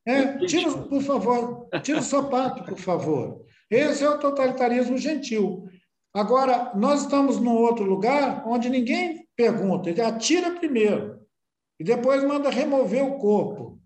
É, 0.05 0.37
tira, 0.45 0.71
por 0.71 1.01
favor, 1.01 1.69
tira 1.83 1.99
o 1.99 2.03
sapato, 2.03 2.63
por 2.63 2.77
favor. 2.77 3.45
Esse 3.69 4.05
é 4.05 4.09
o 4.09 4.19
totalitarismo 4.19 4.97
gentil. 4.97 5.67
Agora, 6.13 6.73
nós 6.75 7.01
estamos 7.01 7.41
num 7.41 7.57
outro 7.57 7.83
lugar 7.83 8.47
onde 8.47 8.69
ninguém 8.69 9.27
pergunta, 9.35 9.89
ele 9.89 10.01
atira 10.01 10.51
primeiro 10.51 11.19
e 11.77 11.83
depois 11.83 12.23
manda 12.23 12.49
remover 12.49 13.03
o 13.03 13.17
corpo. 13.17 13.81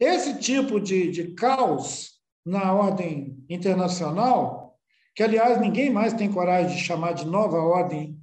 Esse 0.00 0.40
tipo 0.40 0.80
de, 0.80 1.08
de 1.12 1.34
caos 1.34 2.13
na 2.44 2.72
ordem 2.72 3.44
internacional, 3.48 4.76
que 5.14 5.22
aliás 5.22 5.60
ninguém 5.60 5.90
mais 5.90 6.12
tem 6.12 6.30
coragem 6.30 6.76
de 6.76 6.82
chamar 6.82 7.12
de 7.12 7.24
nova 7.24 7.58
ordem, 7.58 8.18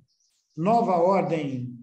nova 0.56 0.98
ordem. 0.98 1.78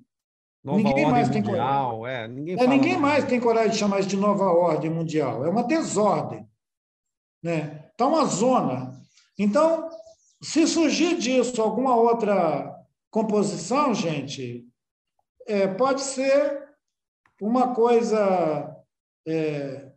Nova 0.62 0.78
ninguém 0.78 1.04
ordem 1.04 1.10
mais 1.10 1.28
mundial, 1.28 1.42
tem 1.42 1.52
coragem. 1.52 2.06
É, 2.06 2.28
ninguém, 2.28 2.56
é, 2.58 2.66
ninguém 2.66 2.98
mais 2.98 3.24
tem 3.24 3.40
coragem 3.40 3.70
de 3.70 3.78
chamar 3.78 4.00
isso 4.00 4.08
de 4.08 4.16
nova 4.16 4.44
ordem 4.44 4.90
mundial. 4.90 5.44
É 5.44 5.48
uma 5.48 5.64
desordem. 5.64 6.46
Né? 7.42 7.88
Está 7.90 8.06
uma 8.06 8.24
zona 8.24 8.92
Então, 9.38 9.88
se 10.42 10.66
surgir 10.66 11.16
disso 11.18 11.60
alguma 11.62 11.96
outra 11.96 12.76
composição, 13.10 13.94
gente, 13.94 14.66
é, 15.46 15.66
pode 15.66 16.02
ser 16.02 16.68
uma 17.40 17.74
coisa 17.74 18.76
é, 19.26 19.87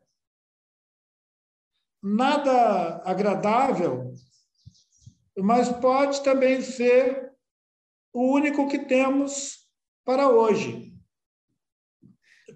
nada 2.01 3.01
agradável, 3.05 4.13
mas 5.37 5.69
pode 5.69 6.23
também 6.23 6.61
ser 6.61 7.31
o 8.13 8.33
único 8.33 8.67
que 8.67 8.79
temos 8.79 9.67
para 10.03 10.27
hoje. 10.27 10.91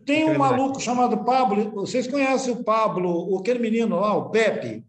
Tem 0.06 0.30
um 0.30 0.38
maluco 0.38 0.80
chamado 0.80 1.24
Pablo, 1.24 1.72
vocês 1.72 2.08
conhecem 2.08 2.54
o 2.54 2.64
Pablo, 2.64 3.38
aquele 3.40 3.60
menino 3.60 4.00
lá, 4.00 4.16
o 4.16 4.30
Pepe? 4.30 4.86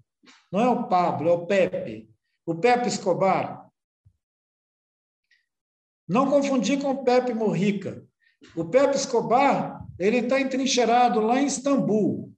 Não 0.52 0.60
é 0.60 0.68
o 0.68 0.88
Pablo, 0.88 1.28
é 1.28 1.32
o 1.32 1.46
Pepe. 1.46 2.10
O 2.44 2.54
Pepe 2.54 2.88
Escobar. 2.88 3.68
Não 6.08 6.30
confundir 6.30 6.80
com 6.80 6.90
o 6.90 7.04
Pepe 7.04 7.34
Morrica. 7.34 8.06
O 8.54 8.64
Pepe 8.64 8.96
Escobar, 8.96 9.84
ele 9.98 10.18
está 10.18 10.40
entrincheirado 10.40 11.20
lá 11.20 11.40
em 11.40 11.46
Istambul. 11.46 12.35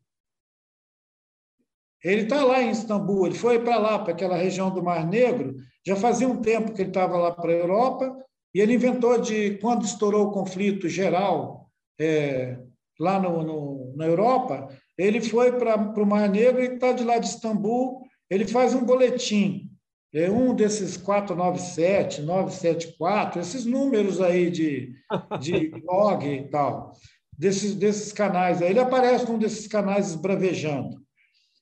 Ele 2.02 2.22
está 2.22 2.44
lá 2.44 2.62
em 2.62 2.70
Istambul, 2.70 3.26
ele 3.26 3.34
foi 3.34 3.58
para 3.58 3.76
lá, 3.76 3.98
para 3.98 4.12
aquela 4.12 4.36
região 4.36 4.70
do 4.70 4.82
Mar 4.82 5.06
Negro, 5.06 5.56
já 5.84 5.96
fazia 5.96 6.28
um 6.28 6.40
tempo 6.40 6.72
que 6.72 6.82
ele 6.82 6.90
estava 6.90 7.16
lá 7.16 7.32
para 7.32 7.50
a 7.50 7.56
Europa, 7.56 8.16
e 8.54 8.60
ele 8.60 8.74
inventou 8.74 9.20
de, 9.20 9.58
quando 9.58 9.84
estourou 9.84 10.26
o 10.26 10.32
conflito 10.32 10.88
geral 10.88 11.68
é, 12.00 12.58
lá 12.98 13.20
no, 13.20 13.42
no, 13.42 13.94
na 13.96 14.06
Europa, 14.06 14.68
ele 14.96 15.20
foi 15.20 15.52
para 15.52 15.76
o 15.76 16.06
Mar 16.06 16.28
Negro 16.28 16.62
e 16.62 16.74
está 16.74 16.92
de 16.92 17.04
lá 17.04 17.18
de 17.18 17.26
Istambul, 17.26 18.02
ele 18.30 18.46
faz 18.46 18.74
um 18.74 18.84
boletim, 18.84 19.70
é 20.14 20.30
um 20.30 20.54
desses 20.54 20.96
497, 20.96 22.22
974, 22.22 23.40
esses 23.40 23.64
números 23.64 24.20
aí 24.20 24.50
de, 24.50 24.92
de 25.40 25.70
log 25.84 26.26
e 26.26 26.48
tal, 26.48 26.92
desses, 27.36 27.74
desses 27.74 28.12
canais 28.12 28.62
aí, 28.62 28.70
ele 28.70 28.80
aparece 28.80 29.26
num 29.30 29.38
desses 29.38 29.66
canais 29.66 30.08
esbravejando. 30.08 31.07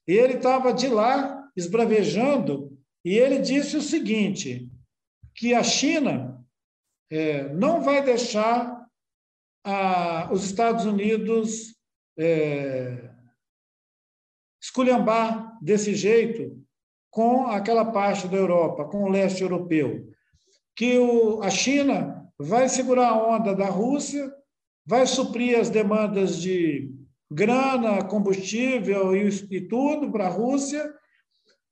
Ele 0.07 0.35
estava 0.35 0.73
de 0.73 0.89
lá 0.89 1.49
esbravejando 1.57 2.77
e 3.05 3.17
ele 3.17 3.39
disse 3.39 3.77
o 3.77 3.83
seguinte, 3.83 4.69
que 5.35 5.55
a 5.55 5.63
China 5.63 6.45
é, 7.11 7.49
não 7.55 7.83
vai 7.83 8.03
deixar 8.03 8.87
a, 9.65 10.33
os 10.33 10.45
Estados 10.45 10.85
Unidos 10.85 11.77
é, 12.19 13.11
esculhambar 14.63 15.59
desse 15.63 15.95
jeito 15.95 16.63
com 17.11 17.47
aquela 17.47 17.85
parte 17.85 18.29
da 18.29 18.37
Europa, 18.37 18.85
com 18.85 19.05
o 19.05 19.09
leste 19.09 19.43
europeu. 19.43 20.09
Que 20.75 20.99
o, 20.99 21.43
a 21.43 21.51
China 21.51 22.31
vai 22.39 22.69
segurar 22.69 23.09
a 23.09 23.37
onda 23.37 23.55
da 23.55 23.67
Rússia, 23.67 24.31
vai 24.85 25.07
suprir 25.07 25.59
as 25.59 25.71
demandas 25.71 26.41
de 26.41 26.93
grana, 27.31 28.05
combustível 28.05 29.17
e, 29.17 29.29
e 29.51 29.61
tudo 29.61 30.11
para 30.11 30.27
a 30.27 30.31
Rússia, 30.31 30.93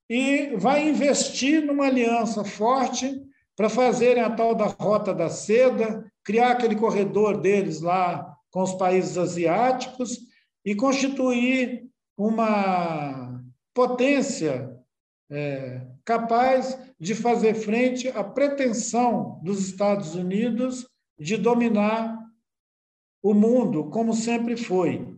e 0.09 0.57
vai 0.57 0.89
investir 0.89 1.65
numa 1.65 1.87
aliança 1.87 2.45
forte 2.45 3.23
para 3.57 3.69
fazerem 3.69 4.23
a 4.23 4.31
tal 4.31 4.55
da 4.55 4.67
Rota 4.67 5.15
da 5.15 5.31
Seda, 5.31 6.05
criar 6.25 6.53
aquele 6.53 6.77
corredor 6.77 7.41
deles 7.41 7.81
lá 7.81 8.35
com 8.51 8.63
os 8.63 8.75
países 8.75 9.17
asiáticos 9.17 10.19
e 10.65 10.75
constituir 10.75 11.89
uma 12.17 13.43
potência 13.73 14.75
é, 15.31 15.87
capaz 16.05 16.79
de 16.99 17.15
fazer 17.15 17.55
frente 17.55 18.09
à 18.09 18.23
pretensão 18.23 19.41
dos 19.43 19.67
Estados 19.67 20.15
Unidos 20.15 20.87
de 21.19 21.37
dominar 21.37 22.19
o 23.23 23.33
mundo, 23.33 23.89
como 23.91 24.13
sempre 24.13 24.57
foi. 24.57 25.14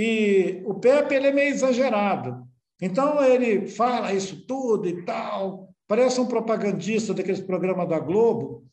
E 0.00 0.62
o 0.64 0.74
Pepe 0.74 1.16
ele 1.16 1.26
é 1.26 1.32
meio 1.32 1.48
exagerado. 1.48 2.46
Então 2.80 3.20
ele 3.24 3.66
fala 3.66 4.12
isso 4.12 4.46
tudo 4.46 4.88
e 4.88 5.04
tal, 5.04 5.74
parece 5.88 6.20
um 6.20 6.28
propagandista 6.28 7.12
daqueles 7.12 7.40
programas 7.40 7.88
da 7.88 7.98
Globo. 7.98 8.64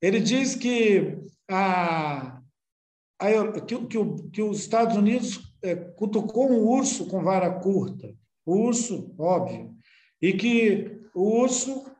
Ele 0.00 0.20
diz 0.20 0.54
que, 0.54 1.18
a, 1.50 2.40
a 3.18 3.60
que, 3.66 3.86
que, 3.86 4.30
que, 4.30 4.40
os 4.40 4.60
Estados 4.60 4.96
Unidos 4.96 5.52
é, 5.64 5.74
cutucou 5.74 6.48
um 6.48 6.64
urso 6.64 7.08
com 7.08 7.24
vara 7.24 7.58
curta. 7.58 8.14
O 8.46 8.58
urso, 8.58 9.12
óbvio. 9.18 9.74
E 10.22 10.32
que 10.32 11.02
o 11.12 11.40
urso, 11.40 11.90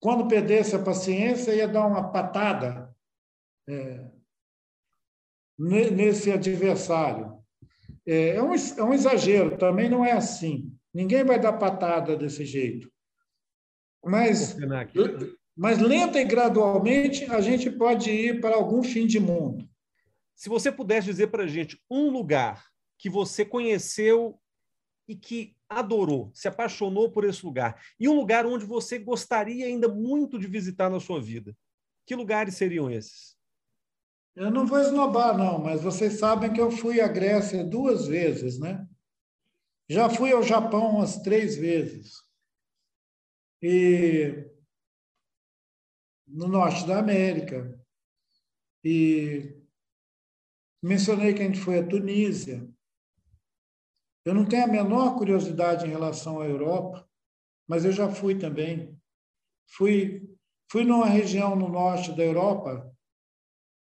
quando 0.00 0.28
perdesse 0.28 0.74
a 0.74 0.82
paciência, 0.82 1.54
ia 1.54 1.68
dar 1.68 1.86
uma 1.86 2.10
patada 2.10 2.90
é, 3.68 4.06
nesse 5.58 6.32
adversário. 6.32 7.37
É, 8.08 8.36
é 8.36 8.42
um, 8.42 8.54
é 8.54 8.82
um 8.82 8.94
exagero, 8.94 9.58
também 9.58 9.86
não 9.90 10.02
é 10.02 10.12
assim. 10.12 10.72
Ninguém 10.94 11.22
vai 11.24 11.38
dar 11.38 11.52
patada 11.52 12.16
desse 12.16 12.42
jeito. 12.42 12.90
Mas, 14.02 14.56
mas 15.54 15.78
lenta 15.78 16.18
e 16.18 16.24
gradualmente 16.24 17.26
a 17.26 17.42
gente 17.42 17.70
pode 17.70 18.10
ir 18.10 18.40
para 18.40 18.56
algum 18.56 18.82
fim 18.82 19.06
de 19.06 19.20
mundo. 19.20 19.68
Se 20.34 20.48
você 20.48 20.72
pudesse 20.72 21.08
dizer 21.08 21.26
para 21.26 21.44
a 21.44 21.46
gente 21.46 21.78
um 21.90 22.08
lugar 22.08 22.64
que 22.96 23.10
você 23.10 23.44
conheceu 23.44 24.40
e 25.06 25.14
que 25.14 25.54
adorou, 25.68 26.30
se 26.32 26.48
apaixonou 26.48 27.10
por 27.10 27.24
esse 27.24 27.44
lugar, 27.44 27.78
e 28.00 28.08
um 28.08 28.14
lugar 28.14 28.46
onde 28.46 28.64
você 28.64 28.98
gostaria 28.98 29.66
ainda 29.66 29.86
muito 29.86 30.38
de 30.38 30.46
visitar 30.46 30.88
na 30.88 30.98
sua 30.98 31.20
vida, 31.20 31.54
que 32.06 32.16
lugares 32.16 32.54
seriam 32.54 32.90
esses? 32.90 33.37
Eu 34.38 34.52
não 34.52 34.64
vou 34.64 34.78
esnobar, 34.78 35.36
não, 35.36 35.58
mas 35.58 35.82
vocês 35.82 36.20
sabem 36.20 36.52
que 36.52 36.60
eu 36.60 36.70
fui 36.70 37.00
à 37.00 37.08
Grécia 37.08 37.64
duas 37.64 38.06
vezes, 38.06 38.56
né? 38.56 38.88
Já 39.88 40.08
fui 40.08 40.30
ao 40.30 40.44
Japão 40.44 40.90
umas 40.90 41.16
três 41.22 41.56
vezes. 41.56 42.22
E 43.60 44.48
no 46.24 46.46
norte 46.46 46.86
da 46.86 47.00
América. 47.00 47.84
E 48.84 49.60
mencionei 50.80 51.34
que 51.34 51.42
a 51.42 51.44
gente 51.44 51.58
foi 51.58 51.80
à 51.80 51.84
Tunísia. 51.84 52.64
Eu 54.24 54.34
não 54.34 54.46
tenho 54.46 54.62
a 54.62 54.68
menor 54.68 55.16
curiosidade 55.16 55.84
em 55.84 55.90
relação 55.90 56.40
à 56.40 56.46
Europa, 56.46 57.10
mas 57.66 57.84
eu 57.84 57.90
já 57.90 58.08
fui 58.08 58.38
também. 58.38 58.96
Fui, 59.66 60.32
fui 60.70 60.84
numa 60.84 61.06
região 61.06 61.56
no 61.56 61.68
norte 61.68 62.14
da 62.14 62.22
Europa 62.22 62.96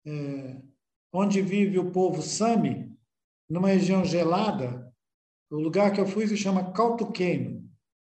é, 0.06 0.56
onde 1.12 1.42
vive 1.42 1.78
o 1.78 1.90
povo 1.90 2.22
Sami, 2.22 2.90
numa 3.48 3.68
região 3.68 4.04
gelada. 4.04 4.92
O 5.50 5.56
lugar 5.56 5.92
que 5.92 6.00
eu 6.00 6.06
fui 6.06 6.26
se 6.26 6.36
chama 6.36 6.72
Caltuqueino. 6.72 7.62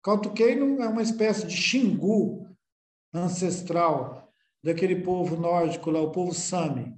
Caltuqueino 0.02 0.80
é 0.80 0.86
uma 0.86 1.02
espécie 1.02 1.46
de 1.46 1.56
xingu 1.56 2.46
ancestral 3.12 4.32
daquele 4.62 5.02
povo 5.02 5.36
nórdico 5.36 5.90
lá, 5.90 6.00
o 6.00 6.12
povo 6.12 6.32
Sami. 6.32 6.94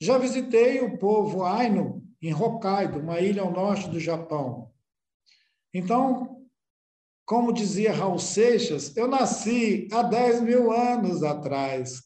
Já 0.00 0.18
visitei 0.18 0.80
o 0.80 0.98
povo 0.98 1.44
Ainu 1.44 2.02
em 2.20 2.34
Hokkaido, 2.34 2.98
uma 2.98 3.20
ilha 3.20 3.42
ao 3.42 3.52
norte 3.52 3.88
do 3.88 4.00
Japão. 4.00 4.72
Então, 5.72 6.44
como 7.24 7.52
dizia 7.52 7.92
Raul 7.92 8.18
Seixas, 8.18 8.94
eu 8.96 9.08
nasci 9.08 9.88
há 9.92 10.02
10 10.02 10.42
mil 10.42 10.72
anos 10.72 11.22
atrás. 11.22 12.02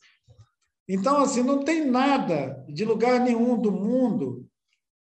Então, 0.88 1.18
assim, 1.18 1.42
não 1.42 1.62
tem 1.62 1.84
nada 1.84 2.64
de 2.68 2.84
lugar 2.84 3.20
nenhum 3.20 3.60
do 3.60 3.70
mundo 3.70 4.48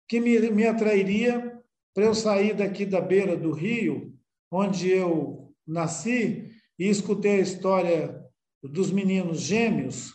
que 0.08 0.20
me, 0.20 0.38
me 0.52 0.68
atrairia 0.68 1.62
para 1.94 2.06
eu 2.06 2.14
sair 2.14 2.54
daqui 2.54 2.86
da 2.86 3.00
beira 3.00 3.38
do 3.38 3.52
rio, 3.52 4.14
onde 4.52 4.90
eu 4.90 5.54
nasci, 5.66 6.52
e 6.78 6.88
escutei 6.88 7.40
a 7.40 7.42
história 7.42 8.24
dos 8.62 8.92
meninos 8.92 9.40
gêmeos, 9.42 10.14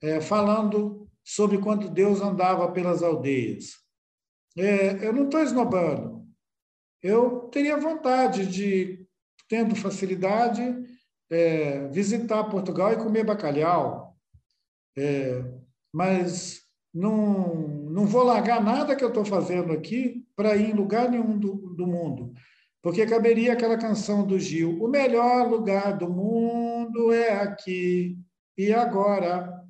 é, 0.00 0.20
falando 0.20 1.08
sobre 1.24 1.58
quando 1.58 1.88
Deus 1.88 2.20
andava 2.20 2.70
pelas 2.72 3.02
aldeias. 3.02 3.82
É, 4.56 5.06
eu 5.06 5.12
não 5.12 5.24
estou 5.24 5.40
esnobando. 5.40 6.26
Eu 7.02 7.48
teria 7.50 7.76
vontade 7.76 8.46
de, 8.46 9.06
tendo 9.48 9.74
facilidade, 9.74 10.62
é, 11.30 11.88
visitar 11.88 12.44
Portugal 12.44 12.92
e 12.92 12.96
comer 12.96 13.24
bacalhau, 13.24 14.11
é, 14.96 15.44
mas 15.92 16.62
não, 16.92 17.54
não 17.90 18.06
vou 18.06 18.22
largar 18.22 18.62
nada 18.62 18.94
que 18.94 19.02
eu 19.02 19.08
estou 19.08 19.24
fazendo 19.24 19.72
aqui 19.72 20.26
para 20.36 20.56
ir 20.56 20.70
em 20.70 20.74
lugar 20.74 21.10
nenhum 21.10 21.38
do, 21.38 21.74
do 21.74 21.86
mundo. 21.86 22.32
Porque 22.82 23.06
caberia 23.06 23.52
aquela 23.52 23.78
canção 23.78 24.26
do 24.26 24.38
Gil: 24.38 24.82
O 24.82 24.88
melhor 24.88 25.48
lugar 25.48 25.96
do 25.96 26.10
mundo 26.10 27.12
é 27.12 27.40
aqui 27.40 28.18
e 28.58 28.72
agora. 28.72 29.60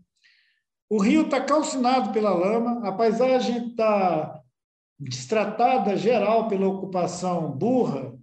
O 0.89 0.99
rio 1.01 1.23
está 1.23 1.41
calcinado 1.41 2.13
pela 2.13 2.35
lama, 2.35 2.87
a 2.87 2.93
paisagem 2.93 3.69
está 3.69 4.43
destratada 4.99 5.97
geral 5.97 6.49
pela 6.49 6.69
ocupação 6.69 7.51
burra, 7.51 8.15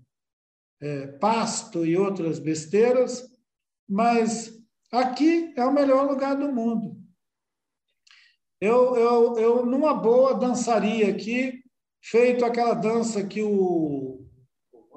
é, 0.80 1.08
pasto 1.08 1.84
e 1.84 1.98
outras 1.98 2.38
besteiras, 2.38 3.28
mas 3.88 4.54
aqui 4.92 5.54
é 5.56 5.66
o 5.66 5.74
melhor 5.74 6.08
lugar 6.08 6.36
do 6.36 6.52
mundo. 6.52 6.98
Eu, 8.62 8.96
eu, 8.96 9.40
eu 9.40 9.66
numa 9.66 9.94
boa, 9.94 10.34
dançaria 10.34 11.10
aqui, 11.10 11.64
feito 12.02 12.44
aquela 12.44 12.74
dança 12.74 13.26
que 13.26 13.42
o 13.42 14.26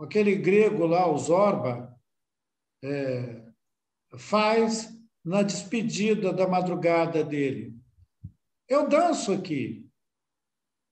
aquele 0.02 0.34
grego 0.34 0.84
lá, 0.84 1.06
o 1.08 1.16
Zorba, 1.16 1.96
é, 2.82 3.40
faz 4.18 4.92
na 5.24 5.42
despedida 5.42 6.32
da 6.32 6.48
madrugada 6.48 7.22
dele. 7.22 7.72
Eu 8.68 8.88
danço 8.88 9.32
aqui. 9.32 9.88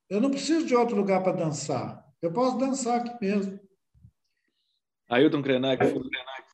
Eu 0.09 0.21
não 0.21 0.31
preciso 0.31 0.67
de 0.67 0.77
outro 0.77 0.97
lugar 0.97 1.23
para 1.23 1.37
dançar. 1.37 2.07
Eu 2.23 2.33
posso 2.33 2.59
dançar 2.59 3.01
aqui 3.01 3.25
mesmo. 3.25 3.59
Ailton 5.09 5.43
Krenak, 5.43 5.83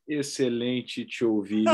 excelente 0.09 1.05
te 1.05 1.25
ouvir. 1.25 1.65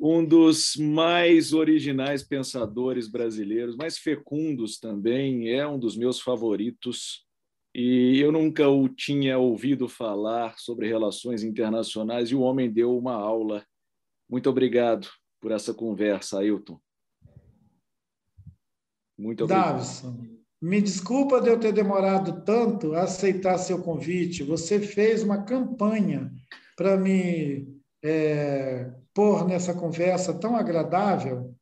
um 0.00 0.24
dos 0.24 0.76
mais 0.76 1.52
originais 1.52 2.22
pensadores 2.22 3.08
brasileiros, 3.08 3.76
mais 3.76 3.98
fecundos 3.98 4.78
também, 4.78 5.50
é 5.50 5.66
um 5.66 5.78
dos 5.78 5.96
meus 5.96 6.20
favoritos. 6.20 7.26
E 7.74 8.18
eu 8.18 8.32
nunca 8.32 8.68
o 8.68 8.88
tinha 8.88 9.38
ouvido 9.38 9.88
falar 9.88 10.58
sobre 10.58 10.88
relações 10.88 11.42
internacionais 11.42 12.30
e 12.30 12.34
o 12.34 12.40
homem 12.40 12.70
deu 12.70 12.96
uma 12.96 13.14
aula. 13.14 13.64
Muito 14.28 14.48
obrigado 14.48 15.08
por 15.40 15.52
essa 15.52 15.74
conversa, 15.74 16.38
Ailton. 16.38 16.80
Muito 19.16 19.44
obrigado. 19.44 19.74
Davison, 19.74 20.16
me 20.60 20.80
desculpa 20.80 21.40
de 21.40 21.50
eu 21.50 21.58
ter 21.58 21.72
demorado 21.72 22.44
tanto 22.44 22.94
a 22.94 23.02
aceitar 23.02 23.58
seu 23.58 23.82
convite. 23.82 24.42
Você 24.42 24.80
fez 24.80 25.22
uma 25.22 25.44
campanha 25.44 26.32
para 26.78 26.96
me 26.96 27.66
é, 28.04 28.88
pôr 29.12 29.44
nessa 29.44 29.74
conversa 29.74 30.32
tão 30.32 30.54
agradável 30.54 31.52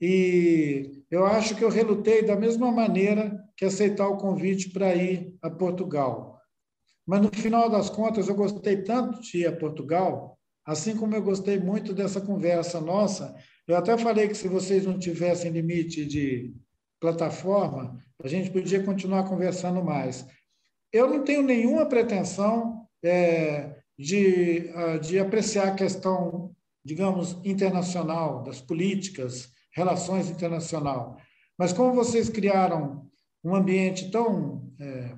e 0.00 1.02
eu 1.10 1.26
acho 1.26 1.56
que 1.56 1.64
eu 1.64 1.68
relutei 1.68 2.22
da 2.24 2.36
mesma 2.36 2.70
maneira 2.70 3.36
que 3.56 3.64
aceitar 3.64 4.06
o 4.06 4.18
convite 4.18 4.70
para 4.70 4.94
ir 4.94 5.36
a 5.42 5.50
Portugal. 5.50 6.40
Mas 7.04 7.20
no 7.20 7.28
final 7.32 7.68
das 7.68 7.90
contas, 7.90 8.28
eu 8.28 8.36
gostei 8.36 8.82
tanto 8.82 9.20
de 9.20 9.38
ir 9.38 9.46
a 9.48 9.56
Portugal, 9.56 10.38
assim 10.64 10.96
como 10.96 11.16
eu 11.16 11.22
gostei 11.22 11.58
muito 11.58 11.92
dessa 11.92 12.20
conversa 12.20 12.80
nossa. 12.80 13.34
Eu 13.66 13.76
até 13.76 13.98
falei 13.98 14.28
que 14.28 14.36
se 14.36 14.46
vocês 14.46 14.86
não 14.86 14.96
tivessem 14.96 15.50
limite 15.50 16.06
de 16.06 16.54
plataforma, 17.00 17.98
a 18.22 18.28
gente 18.28 18.48
podia 18.52 18.84
continuar 18.84 19.28
conversando 19.28 19.82
mais. 19.82 20.24
Eu 20.92 21.10
não 21.10 21.24
tenho 21.24 21.42
nenhuma 21.42 21.86
pretensão 21.86 22.86
é, 23.04 23.81
de, 23.98 24.70
ah, 24.74 24.98
de 24.98 25.18
apreciar 25.18 25.68
a 25.68 25.74
questão, 25.74 26.54
digamos, 26.84 27.38
internacional, 27.44 28.42
das 28.42 28.60
políticas, 28.60 29.50
relações 29.74 30.28
internacional. 30.30 31.16
Mas 31.58 31.72
como 31.72 31.94
vocês 31.94 32.28
criaram 32.28 33.06
um 33.44 33.54
ambiente 33.54 34.10
tão, 34.10 34.72
é, 34.80 35.16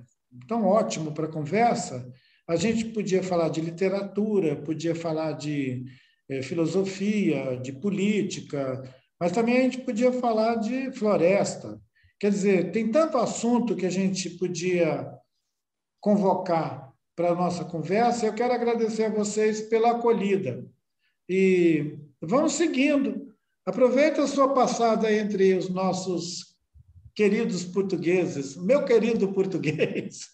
tão 0.48 0.64
ótimo 0.64 1.12
para 1.12 1.28
conversa, 1.28 2.10
a 2.46 2.56
gente 2.56 2.86
podia 2.86 3.22
falar 3.22 3.48
de 3.48 3.60
literatura, 3.60 4.56
podia 4.56 4.94
falar 4.94 5.32
de 5.32 5.84
é, 6.28 6.42
filosofia, 6.42 7.56
de 7.56 7.72
política, 7.72 8.82
mas 9.18 9.32
também 9.32 9.58
a 9.58 9.62
gente 9.62 9.78
podia 9.78 10.12
falar 10.12 10.56
de 10.56 10.90
floresta. 10.92 11.80
Quer 12.18 12.30
dizer, 12.30 12.72
tem 12.72 12.90
tanto 12.90 13.16
assunto 13.18 13.76
que 13.76 13.86
a 13.86 13.90
gente 13.90 14.30
podia 14.30 15.10
convocar 16.00 16.93
para 17.16 17.30
a 17.30 17.34
nossa 17.34 17.64
conversa. 17.64 18.26
Eu 18.26 18.34
quero 18.34 18.52
agradecer 18.52 19.04
a 19.04 19.10
vocês 19.10 19.62
pela 19.62 19.92
acolhida. 19.92 20.64
E 21.28 21.96
vamos 22.20 22.54
seguindo. 22.54 23.32
Aproveita 23.66 24.22
a 24.22 24.28
sua 24.28 24.52
passada 24.52 25.10
entre 25.12 25.54
os 25.54 25.70
nossos 25.70 26.54
queridos 27.14 27.64
portugueses, 27.64 28.56
meu 28.56 28.84
querido 28.84 29.32
português. 29.32 30.28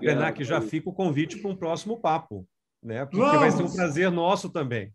Renac, 0.00 0.42
já 0.42 0.60
fica 0.60 0.88
o 0.88 0.94
convite 0.94 1.36
para 1.36 1.50
um 1.50 1.56
próximo 1.56 2.00
papo, 2.00 2.48
né? 2.82 3.04
Porque 3.04 3.18
Vamos. 3.18 3.40
vai 3.40 3.50
ser 3.50 3.62
um 3.62 3.72
prazer 3.72 4.10
nosso 4.10 4.48
também. 4.48 4.92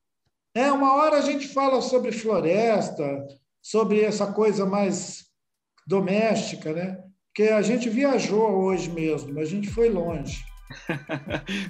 É, 0.55 0.71
uma 0.71 0.95
hora 0.95 1.17
a 1.17 1.21
gente 1.21 1.47
fala 1.47 1.79
sobre 1.81 2.11
floresta, 2.11 3.27
sobre 3.61 4.01
essa 4.01 4.33
coisa 4.33 4.65
mais 4.65 5.25
doméstica, 5.85 6.73
né? 6.73 7.03
Porque 7.27 7.51
a 7.51 7.61
gente 7.61 7.89
viajou 7.89 8.63
hoje 8.63 8.89
mesmo, 8.89 9.39
a 9.39 9.45
gente 9.45 9.69
foi 9.69 9.89
longe. 9.89 10.43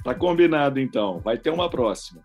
Tá 0.03 0.13
combinado 0.13 0.79
então. 0.79 1.19
Vai 1.19 1.37
ter 1.37 1.49
uma 1.49 1.69
próxima. 1.69 2.21